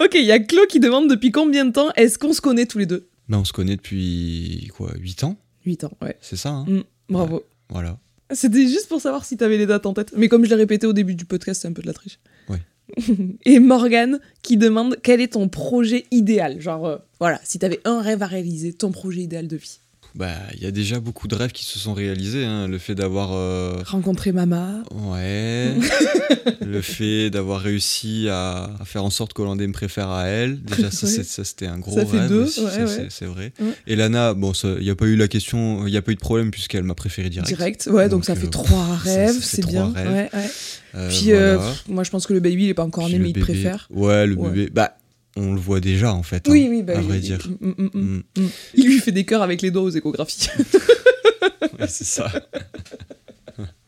Ok, 0.00 0.14
il 0.14 0.24
y 0.24 0.32
a 0.32 0.38
Claude 0.38 0.68
qui 0.68 0.80
demande 0.80 1.08
depuis 1.08 1.30
combien 1.30 1.64
de 1.64 1.72
temps 1.72 1.90
est-ce 1.96 2.18
qu'on 2.18 2.32
se 2.32 2.40
connaît 2.40 2.66
tous 2.66 2.78
les 2.78 2.86
deux? 2.86 3.08
Ben, 3.28 3.38
on 3.38 3.44
se 3.44 3.52
connaît 3.52 3.76
depuis 3.76 4.70
quoi 4.76 4.92
8 4.98 5.24
ans? 5.24 5.36
8 5.64 5.84
ans, 5.84 5.92
ouais. 6.02 6.16
C'est 6.20 6.36
ça, 6.36 6.50
hein? 6.50 6.64
Mm, 6.68 6.82
bravo. 7.08 7.44
Voilà. 7.68 7.98
C'était 8.32 8.66
juste 8.66 8.88
pour 8.88 9.00
savoir 9.00 9.24
si 9.24 9.36
t'avais 9.36 9.56
les 9.56 9.66
dates 9.66 9.86
en 9.86 9.94
tête. 9.94 10.12
Mais 10.16 10.28
comme 10.28 10.44
je 10.44 10.50
l'ai 10.50 10.56
répété 10.56 10.86
au 10.86 10.92
début 10.92 11.14
du 11.14 11.24
podcast, 11.24 11.62
c'est 11.62 11.68
un 11.68 11.72
peu 11.72 11.82
de 11.82 11.86
la 11.86 11.92
triche. 11.92 12.18
Ouais. 12.48 12.60
Et 13.44 13.58
Morgane 13.58 14.20
qui 14.42 14.56
demande 14.56 14.96
quel 15.02 15.20
est 15.20 15.32
ton 15.34 15.48
projet 15.48 16.06
idéal? 16.10 16.60
Genre, 16.60 16.86
euh, 16.86 16.98
voilà, 17.20 17.40
si 17.44 17.58
t'avais 17.58 17.80
un 17.84 18.00
rêve 18.00 18.22
à 18.22 18.26
réaliser, 18.26 18.72
ton 18.72 18.90
projet 18.90 19.22
idéal 19.22 19.48
de 19.48 19.56
vie. 19.56 19.80
Bah, 20.16 20.32
il 20.54 20.62
y 20.62 20.66
a 20.66 20.70
déjà 20.70 20.98
beaucoup 20.98 21.28
de 21.28 21.34
rêves 21.34 21.52
qui 21.52 21.64
se 21.66 21.78
sont 21.78 21.92
réalisés, 21.92 22.46
hein. 22.46 22.68
le 22.68 22.78
fait 22.78 22.94
d'avoir 22.94 23.32
euh, 23.34 23.82
Rencontrer 23.84 24.32
Mama. 24.32 24.82
Ouais. 24.94 25.74
le 26.66 26.80
fait 26.80 27.28
d'avoir 27.28 27.60
réussi 27.60 28.26
à, 28.30 28.70
faire 28.86 29.04
en 29.04 29.10
sorte 29.10 29.34
qu'Hollandais 29.34 29.66
me 29.66 29.74
préfère 29.74 30.08
à 30.10 30.26
elle. 30.26 30.62
Déjà, 30.62 30.90
ça, 30.90 31.06
Ouais. 31.16 31.22
ça, 31.22 31.44
c'était 31.44 31.66
un 31.66 31.78
gros 31.78 31.94
Ça 31.98 32.06
fait 32.06 32.20
rêve 32.20 32.32
ouais, 32.32 33.06
c'est- 33.10 33.26
vrai. 33.26 33.52
Et 33.86 33.94
Lana, 33.94 34.32
bon, 34.32 34.52
il 34.78 34.84
n'y 34.84 34.90
a 34.90 34.94
pas 34.94 35.04
eu 35.04 35.16
la 35.16 35.28
question, 35.28 35.86
il 35.86 35.90
n'y 35.90 35.98
a 35.98 36.02
pas 36.02 36.12
eu 36.12 36.14
de 36.14 36.20
problème 36.20 36.50
puisqu'elle 36.50 36.84
m'a 36.84 36.94
préféré 36.94 37.28
direct. 37.28 37.48
Direct, 37.48 37.86
ouais, 37.92 38.04
donc, 38.08 38.20
Donc, 38.20 38.24
ça 38.24 38.34
fait 38.36 38.46
euh, 38.46 38.50
trois 38.50 38.86
ça- 39.04 39.10
rêves, 39.10 39.34
ça 39.34 39.40
fait 39.40 39.56
c'est 39.56 39.62
trois 39.62 39.72
bien. 39.72 39.92
rêves. 39.92 40.12
Ouais, 40.12 40.30
ouais. 40.32 40.50
Euh, 40.94 41.08
Puis, 41.10 41.32
euh, 41.32 41.56
voilà. 41.58 41.74
moi, 41.88 42.04
je 42.04 42.10
pense 42.10 42.26
que 42.26 42.32
le 42.32 42.40
baby, 42.40 42.64
il 42.64 42.68
est 42.70 42.74
pas 42.74 42.84
encore 42.84 43.04
Puis 43.04 43.14
né, 43.14 43.18
mais 43.20 43.30
il 43.30 43.38
préfère. 43.38 43.86
Ouais, 43.90 44.26
le 44.26 44.34
bébé. 44.36 44.70
Bah, 44.72 44.96
on 45.36 45.52
le 45.52 45.60
voit 45.60 45.80
déjà 45.80 46.12
en 46.12 46.22
fait. 46.22 46.46
Oui, 46.48 46.64
hein, 46.64 46.70
oui, 46.70 46.82
bah 46.82 46.94
à 46.96 47.00
oui, 47.00 47.04
vrai 47.04 47.16
oui. 47.16 47.22
dire. 47.22 47.48
Mm, 47.60 47.70
mm, 47.82 48.22
mm. 48.36 48.48
Il 48.74 48.86
lui 48.86 48.98
fait 48.98 49.12
des 49.12 49.24
cœurs 49.24 49.42
avec 49.42 49.62
les 49.62 49.70
doigts 49.70 49.82
aux 49.82 49.90
échographies. 49.90 50.48
Ouais, 51.78 51.88
c'est 51.88 52.04
ça. 52.04 52.30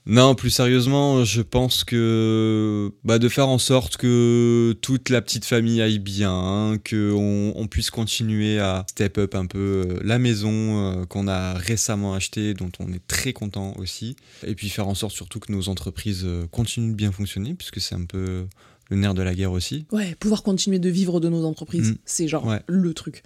non, 0.06 0.34
plus 0.34 0.50
sérieusement, 0.50 1.24
je 1.24 1.40
pense 1.40 1.84
que 1.84 2.92
bah, 3.02 3.18
de 3.18 3.28
faire 3.28 3.48
en 3.48 3.58
sorte 3.58 3.96
que 3.96 4.76
toute 4.82 5.08
la 5.08 5.22
petite 5.22 5.44
famille 5.46 5.80
aille 5.80 5.98
bien, 5.98 6.76
qu'on 6.88 7.52
on 7.54 7.66
puisse 7.66 7.90
continuer 7.90 8.58
à 8.58 8.84
step 8.90 9.18
up 9.18 9.34
un 9.34 9.46
peu 9.46 9.58
euh, 9.86 10.00
la 10.02 10.18
maison 10.18 11.00
euh, 11.00 11.04
qu'on 11.06 11.28
a 11.28 11.54
récemment 11.54 12.14
achetée, 12.14 12.52
dont 12.54 12.70
on 12.78 12.92
est 12.92 13.06
très 13.06 13.32
content 13.32 13.72
aussi, 13.78 14.16
et 14.46 14.54
puis 14.54 14.68
faire 14.68 14.88
en 14.88 14.94
sorte 14.94 15.14
surtout 15.14 15.40
que 15.40 15.52
nos 15.52 15.68
entreprises 15.68 16.24
euh, 16.24 16.46
continuent 16.46 16.90
de 16.90 16.96
bien 16.96 17.12
fonctionner, 17.12 17.54
puisque 17.54 17.80
c'est 17.80 17.94
un 17.94 18.04
peu 18.04 18.46
le 18.88 18.96
nerf 18.96 19.14
de 19.14 19.22
la 19.22 19.34
guerre 19.34 19.52
aussi. 19.52 19.86
Ouais, 19.92 20.14
pouvoir 20.18 20.42
continuer 20.42 20.78
de 20.78 20.88
vivre 20.88 21.20
de 21.20 21.28
nos 21.28 21.44
entreprises, 21.44 21.92
Mm. 21.92 21.96
c'est 22.04 22.28
genre 22.28 22.46
Ouais. 22.46 22.62
le 22.66 22.94
truc. 22.94 23.22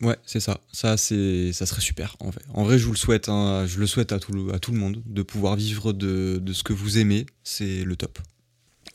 Ouais, 0.00 0.16
c'est 0.26 0.40
ça. 0.40 0.60
Ça, 0.72 0.96
c'est, 0.96 1.52
ça 1.52 1.64
serait 1.66 1.80
super. 1.80 2.16
En 2.18 2.30
vrai, 2.30 2.42
en 2.54 2.64
vrai 2.64 2.78
je 2.78 2.86
vous 2.86 2.92
le 2.92 2.98
souhaite. 2.98 3.28
hein. 3.28 3.66
Je 3.66 3.78
le 3.78 3.86
souhaite 3.86 4.10
à 4.12 4.18
tout 4.18 4.32
le, 4.32 4.52
à 4.52 4.58
tout 4.58 4.72
le 4.72 4.78
monde 4.78 5.00
de 5.06 5.22
pouvoir 5.22 5.54
vivre 5.56 5.92
de, 5.92 6.38
de 6.42 6.52
ce 6.52 6.64
que 6.64 6.72
vous 6.72 6.98
aimez. 6.98 7.26
C'est 7.44 7.84
le 7.84 7.94
top. 7.94 8.18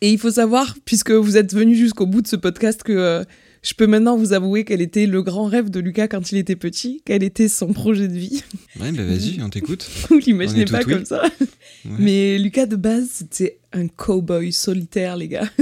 Et 0.02 0.12
il 0.12 0.20
faut 0.20 0.32
savoir, 0.32 0.76
puisque 0.86 1.12
vous 1.12 1.38
êtes 1.38 1.54
venu 1.54 1.76
jusqu'au 1.76 2.06
bout 2.06 2.22
de 2.22 2.28
ce 2.28 2.36
podcast, 2.36 2.84
que 2.84 2.92
euh, 2.92 3.24
je 3.68 3.74
peux 3.74 3.86
maintenant 3.86 4.16
vous 4.16 4.32
avouer 4.32 4.64
quel 4.64 4.82
était 4.82 5.06
le 5.06 5.22
grand 5.22 5.44
rêve 5.44 5.70
de 5.70 5.82
Lucas 5.82 6.08
quand 6.08 6.32
il 6.32 6.38
était 6.38 6.56
petit, 6.56 7.02
quel 7.04 7.22
était 7.22 7.50
son 7.50 7.74
projet 7.74 8.08
de 8.08 8.14
vie. 8.14 8.42
Ouais, 8.80 8.94
bah 8.94 9.04
vas-y, 9.04 9.42
on 9.42 9.50
t'écoute. 9.50 9.86
Vous 10.10 10.20
l'imaginez 10.20 10.64
pas 10.64 10.80
oui. 10.88 10.94
comme 10.94 11.04
ça. 11.04 11.24
Ouais. 11.24 11.96
Mais 12.00 12.38
Lucas 12.38 12.66
de 12.66 12.78
base, 12.78 13.10
c'était 13.12 13.58
un 13.74 13.90
cowboy 13.90 14.54
solitaire, 14.54 15.18
les 15.18 15.28
gars. 15.28 15.50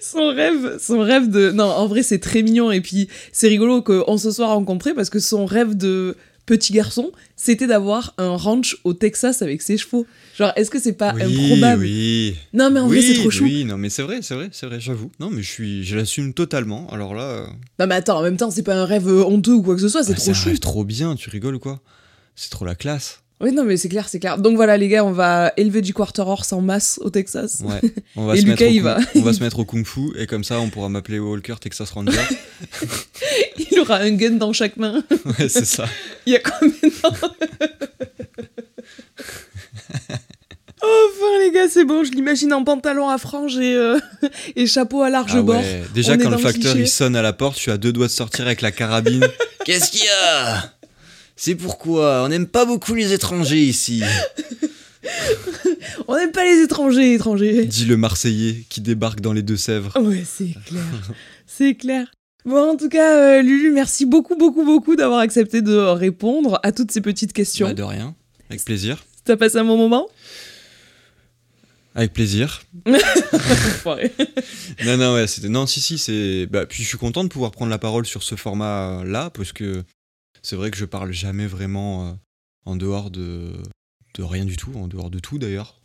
son 0.00 0.28
rêve, 0.28 0.78
son 0.80 1.00
rêve 1.00 1.28
de. 1.28 1.50
Non, 1.50 1.64
en 1.64 1.86
vrai, 1.86 2.02
c'est 2.02 2.18
très 2.18 2.42
mignon. 2.42 2.70
Et 2.70 2.80
puis, 2.80 3.08
c'est 3.30 3.48
rigolo 3.48 3.82
qu'on 3.82 4.16
se 4.16 4.30
soit 4.30 4.46
rencontrés 4.46 4.94
parce 4.94 5.10
que 5.10 5.18
son 5.18 5.44
rêve 5.44 5.76
de 5.76 6.16
petit 6.48 6.72
garçon, 6.72 7.12
c'était 7.36 7.66
d'avoir 7.66 8.14
un 8.16 8.36
ranch 8.36 8.78
au 8.84 8.94
Texas 8.94 9.42
avec 9.42 9.60
ses 9.60 9.76
chevaux. 9.76 10.06
Genre, 10.36 10.50
est-ce 10.56 10.70
que 10.70 10.80
c'est 10.80 10.94
pas 10.94 11.12
oui, 11.14 11.22
improbable 11.22 11.82
Oui. 11.82 12.36
Non, 12.54 12.70
mais 12.70 12.80
en 12.80 12.88
vrai, 12.88 13.02
c'est 13.02 13.14
trop 13.14 13.30
chou. 13.30 13.44
Oui, 13.44 13.64
non, 13.64 13.76
mais 13.76 13.90
c'est 13.90 14.02
vrai, 14.02 14.20
c'est 14.22 14.34
vrai, 14.34 14.48
c'est 14.50 14.66
vrai, 14.66 14.80
j'avoue. 14.80 15.10
Non, 15.20 15.30
mais 15.30 15.42
je 15.42 15.50
suis, 15.50 15.84
je 15.84 15.96
l'assume 15.96 16.32
totalement. 16.32 16.88
Alors 16.90 17.14
là, 17.14 17.22
euh, 17.22 17.46
Non, 17.78 17.86
mais 17.86 17.96
attends, 17.96 18.18
en 18.18 18.22
même 18.22 18.38
temps, 18.38 18.50
c'est 18.50 18.62
pas 18.62 18.74
un 18.74 18.86
rêve 18.86 19.08
euh, 19.08 19.24
honteux 19.24 19.52
ou 19.52 19.62
quoi 19.62 19.74
que 19.74 19.80
ce 19.82 19.88
soit, 19.88 20.02
c'est 20.02 20.12
ah, 20.12 20.16
trop 20.16 20.32
chou. 20.34 20.48
rêve 20.48 20.58
trop 20.58 20.84
bien, 20.84 21.14
tu 21.16 21.28
rigoles 21.28 21.58
quoi? 21.58 21.80
C'est 22.34 22.50
trop 22.50 22.64
la 22.64 22.74
classe. 22.74 23.20
Oui, 23.40 23.52
non, 23.52 23.62
mais 23.64 23.76
c'est 23.76 23.88
clair, 23.88 24.08
c'est 24.08 24.18
clair. 24.18 24.36
Donc 24.38 24.56
voilà, 24.56 24.76
les 24.76 24.88
gars, 24.88 25.04
on 25.04 25.12
va 25.12 25.52
élever 25.56 25.80
du 25.80 25.94
quarter 25.94 26.22
horse 26.22 26.52
en 26.52 26.60
masse 26.60 26.98
au 27.04 27.10
Texas. 27.10 27.62
Ouais. 27.64 27.80
On 28.16 28.26
va 28.26 28.34
Et 28.36 28.40
se 28.40 28.44
Lucas, 28.46 28.64
mettre 28.64 28.64
au 28.64 28.74
il 28.74 28.76
kung- 28.78 28.82
va- 28.82 28.98
On 29.14 29.22
va 29.22 29.32
se 29.32 29.42
mettre 29.44 29.58
au 29.60 29.64
kung-fu 29.64 30.00
et 30.18 30.26
comme 30.26 30.42
ça, 30.42 30.58
on 30.60 30.70
pourra 30.70 30.88
m'appeler 30.88 31.20
Walker 31.20 31.54
Texas 31.60 31.90
Ranger. 31.90 32.18
Il 33.70 33.78
aura 33.80 33.98
un 33.98 34.10
gun 34.10 34.32
dans 34.32 34.52
chaque 34.52 34.76
main. 34.76 35.04
ouais, 35.38 35.48
c'est 35.48 35.64
ça. 35.66 35.86
Il 36.26 36.32
y 36.32 36.36
a 36.36 36.40
combien 36.40 36.68
de 36.82 37.00
temps 37.00 37.28
Enfin, 40.80 41.38
les 41.44 41.50
gars, 41.52 41.68
c'est 41.68 41.84
bon, 41.84 42.04
je 42.04 42.12
l'imagine 42.12 42.52
en 42.52 42.62
pantalon 42.64 43.08
à 43.08 43.18
franges 43.18 43.56
et, 43.58 43.74
euh, 43.74 43.98
et 44.56 44.66
chapeau 44.66 45.02
à 45.02 45.10
large 45.10 45.32
Ah 45.34 45.42
bord. 45.42 45.56
ouais. 45.60 45.82
Déjà, 45.92 46.14
On 46.14 46.18
quand 46.18 46.30
le 46.30 46.38
facteur 46.38 46.76
il 46.76 46.88
sonne 46.88 47.16
à 47.16 47.22
la 47.22 47.32
porte, 47.32 47.56
je 47.56 47.62
suis 47.62 47.70
à 47.70 47.76
deux 47.76 47.92
doigts 47.92 48.06
de 48.06 48.12
sortir 48.12 48.46
avec 48.46 48.62
la 48.62 48.70
carabine. 48.70 49.26
Qu'est-ce 49.64 49.90
qu'il 49.90 50.04
y 50.04 50.08
a? 50.08 50.72
C'est 51.40 51.54
pourquoi 51.54 52.24
on 52.24 52.28
n'aime 52.28 52.48
pas 52.48 52.64
beaucoup 52.64 52.94
les 52.94 53.12
étrangers 53.12 53.62
ici. 53.62 54.02
On 56.08 56.16
n'aime 56.16 56.32
pas 56.32 56.44
les 56.44 56.62
étrangers, 56.62 57.14
étrangers. 57.14 57.64
Dit 57.64 57.84
le 57.84 57.96
Marseillais 57.96 58.64
qui 58.68 58.80
débarque 58.80 59.20
dans 59.20 59.32
les 59.32 59.42
Deux-Sèvres. 59.42 59.96
Ouais, 60.00 60.24
c'est 60.26 60.54
clair. 60.66 60.82
c'est 61.46 61.74
clair. 61.76 62.10
Bon, 62.44 62.72
en 62.72 62.76
tout 62.76 62.88
cas, 62.88 63.38
euh, 63.38 63.42
Lulu, 63.42 63.70
merci 63.70 64.04
beaucoup, 64.04 64.36
beaucoup, 64.36 64.64
beaucoup 64.64 64.96
d'avoir 64.96 65.20
accepté 65.20 65.62
de 65.62 65.76
répondre 65.76 66.58
à 66.64 66.72
toutes 66.72 66.90
ces 66.90 67.00
petites 67.00 67.32
questions. 67.32 67.68
Bah, 67.68 67.74
de 67.74 67.82
rien. 67.84 68.16
Avec 68.50 68.64
plaisir. 68.64 69.04
T'as 69.24 69.36
passé 69.36 69.58
un 69.58 69.64
bon 69.64 69.76
moment 69.76 70.08
Avec 71.94 72.12
plaisir. 72.12 72.62
Non, 74.84 74.96
non, 74.96 75.14
ouais, 75.14 75.26
c'était. 75.28 75.48
Non, 75.48 75.66
si, 75.66 75.80
si, 75.80 75.98
c'est. 75.98 76.46
Bah, 76.46 76.66
puis 76.66 76.82
je 76.82 76.88
suis 76.88 76.98
content 76.98 77.22
de 77.22 77.28
pouvoir 77.28 77.52
prendre 77.52 77.70
la 77.70 77.78
parole 77.78 78.06
sur 78.06 78.24
ce 78.24 78.34
format-là, 78.34 79.30
parce 79.30 79.52
que 79.52 79.84
c'est 80.42 80.56
vrai 80.56 80.70
que 80.70 80.76
je 80.76 80.84
parle 80.84 81.12
jamais 81.12 81.46
vraiment 81.46 82.08
euh, 82.08 82.12
en 82.64 82.76
dehors 82.76 83.10
de. 83.10 83.52
de 84.16 84.22
rien 84.22 84.44
du 84.44 84.56
tout, 84.56 84.72
en 84.74 84.88
dehors 84.88 85.10
de 85.10 85.18
tout 85.18 85.38
d'ailleurs. 85.38 85.80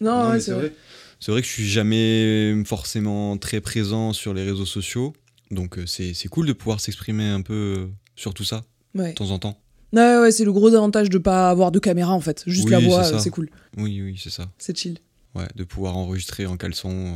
Non, 0.00 0.26
ouais, 0.26 0.32
mais 0.34 0.40
c'est 0.40 0.52
vrai. 0.52 0.72
C'est 1.20 1.30
vrai 1.30 1.42
que 1.42 1.46
je 1.46 1.52
suis 1.52 1.68
jamais 1.68 2.64
forcément 2.64 3.36
très 3.38 3.60
présent 3.60 4.12
sur 4.12 4.34
les 4.34 4.42
réseaux 4.42 4.66
sociaux, 4.66 5.12
donc 5.52 5.78
euh, 5.78 5.86
c'est 5.86 6.14
c'est 6.14 6.28
cool 6.28 6.46
de 6.46 6.52
pouvoir 6.52 6.80
s'exprimer 6.80 7.28
un 7.28 7.42
peu 7.42 7.74
euh, 7.78 7.86
sur 8.16 8.34
tout 8.34 8.44
ça, 8.44 8.64
Ouais. 8.94 9.10
de 9.10 9.14
temps 9.14 9.30
en 9.30 9.38
temps. 9.38 9.60
Ouais, 9.92 10.18
ouais, 10.18 10.32
c'est 10.32 10.44
le 10.44 10.52
gros 10.52 10.74
avantage 10.74 11.10
de 11.10 11.18
pas 11.18 11.50
avoir 11.50 11.70
de 11.70 11.78
caméra 11.78 12.12
en 12.12 12.20
fait. 12.20 12.42
Juste 12.46 12.64
Oui, 12.64 12.70
la 12.72 12.80
voix, 12.80 13.18
c'est 13.20 13.30
cool. 13.30 13.50
Oui, 13.76 14.00
oui, 14.02 14.18
c'est 14.20 14.30
ça. 14.30 14.50
C'est 14.58 14.76
chill. 14.76 14.98
Ouais, 15.34 15.46
de 15.54 15.64
pouvoir 15.64 15.96
enregistrer 15.96 16.44
en 16.44 16.58
caleçon, 16.58 17.14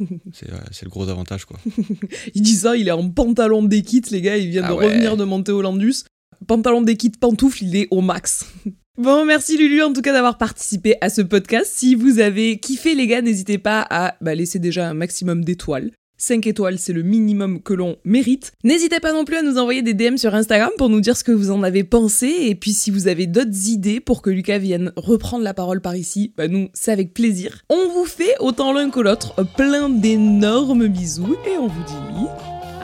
euh, 0.00 0.04
c'est 0.32 0.50
ouais, 0.50 0.58
c'est 0.72 0.84
le 0.84 0.90
gros 0.90 1.08
avantage, 1.08 1.44
quoi. 1.44 1.60
Il 2.34 2.42
dit 2.42 2.56
ça, 2.56 2.76
il 2.76 2.88
est 2.88 2.92
en 2.92 3.08
pantalon 3.08 3.62
d'équite, 3.62 4.10
les 4.10 4.20
gars, 4.20 4.36
il 4.36 4.48
vient 4.50 4.62
Ah 4.64 4.70
de 4.70 4.74
ouais. 4.74 4.86
revenir 4.86 5.16
de 5.16 5.22
monter 5.24 5.52
au 5.52 5.62
Landus. 5.62 6.04
Pantalon 6.48 6.82
d'équite, 6.82 7.20
pantoufle, 7.20 7.62
il 7.62 7.76
est 7.76 7.88
au 7.90 8.00
max. 8.00 8.46
Bon, 8.98 9.24
merci 9.24 9.56
Lulu 9.56 9.82
en 9.82 9.94
tout 9.94 10.02
cas 10.02 10.12
d'avoir 10.12 10.36
participé 10.36 10.96
à 11.00 11.08
ce 11.08 11.22
podcast. 11.22 11.72
Si 11.74 11.94
vous 11.94 12.18
avez 12.18 12.58
kiffé 12.60 12.94
les 12.94 13.06
gars, 13.06 13.22
n'hésitez 13.22 13.56
pas 13.56 13.86
à 13.88 14.16
bah, 14.20 14.34
laisser 14.34 14.58
déjà 14.58 14.86
un 14.86 14.92
maximum 14.92 15.46
d'étoiles. 15.46 15.92
5 16.22 16.46
étoiles, 16.46 16.78
c'est 16.78 16.92
le 16.92 17.02
minimum 17.02 17.60
que 17.60 17.74
l'on 17.74 17.96
mérite. 18.04 18.52
N'hésitez 18.62 19.00
pas 19.00 19.12
non 19.12 19.24
plus 19.24 19.36
à 19.36 19.42
nous 19.42 19.58
envoyer 19.58 19.82
des 19.82 19.92
DM 19.92 20.16
sur 20.16 20.32
Instagram 20.36 20.70
pour 20.78 20.88
nous 20.88 21.00
dire 21.00 21.16
ce 21.16 21.24
que 21.24 21.32
vous 21.32 21.50
en 21.50 21.64
avez 21.64 21.82
pensé. 21.82 22.32
Et 22.42 22.54
puis 22.54 22.72
si 22.72 22.92
vous 22.92 23.08
avez 23.08 23.26
d'autres 23.26 23.68
idées 23.68 23.98
pour 23.98 24.22
que 24.22 24.30
Lucas 24.30 24.58
vienne 24.58 24.92
reprendre 24.96 25.42
la 25.42 25.52
parole 25.52 25.80
par 25.80 25.96
ici, 25.96 26.32
bah 26.36 26.46
nous, 26.46 26.68
c'est 26.74 26.92
avec 26.92 27.12
plaisir. 27.12 27.62
On 27.68 27.88
vous 27.88 28.04
fait 28.04 28.36
autant 28.38 28.72
l'un 28.72 28.90
que 28.90 29.00
l'autre 29.00 29.34
plein 29.56 29.88
d'énormes 29.88 30.86
bisous 30.86 31.36
et 31.44 31.58
on 31.58 31.66
vous 31.66 31.82
dit 31.82 32.28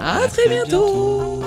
à, 0.01 0.27
très 0.27 0.49
bientôt. 0.49 1.41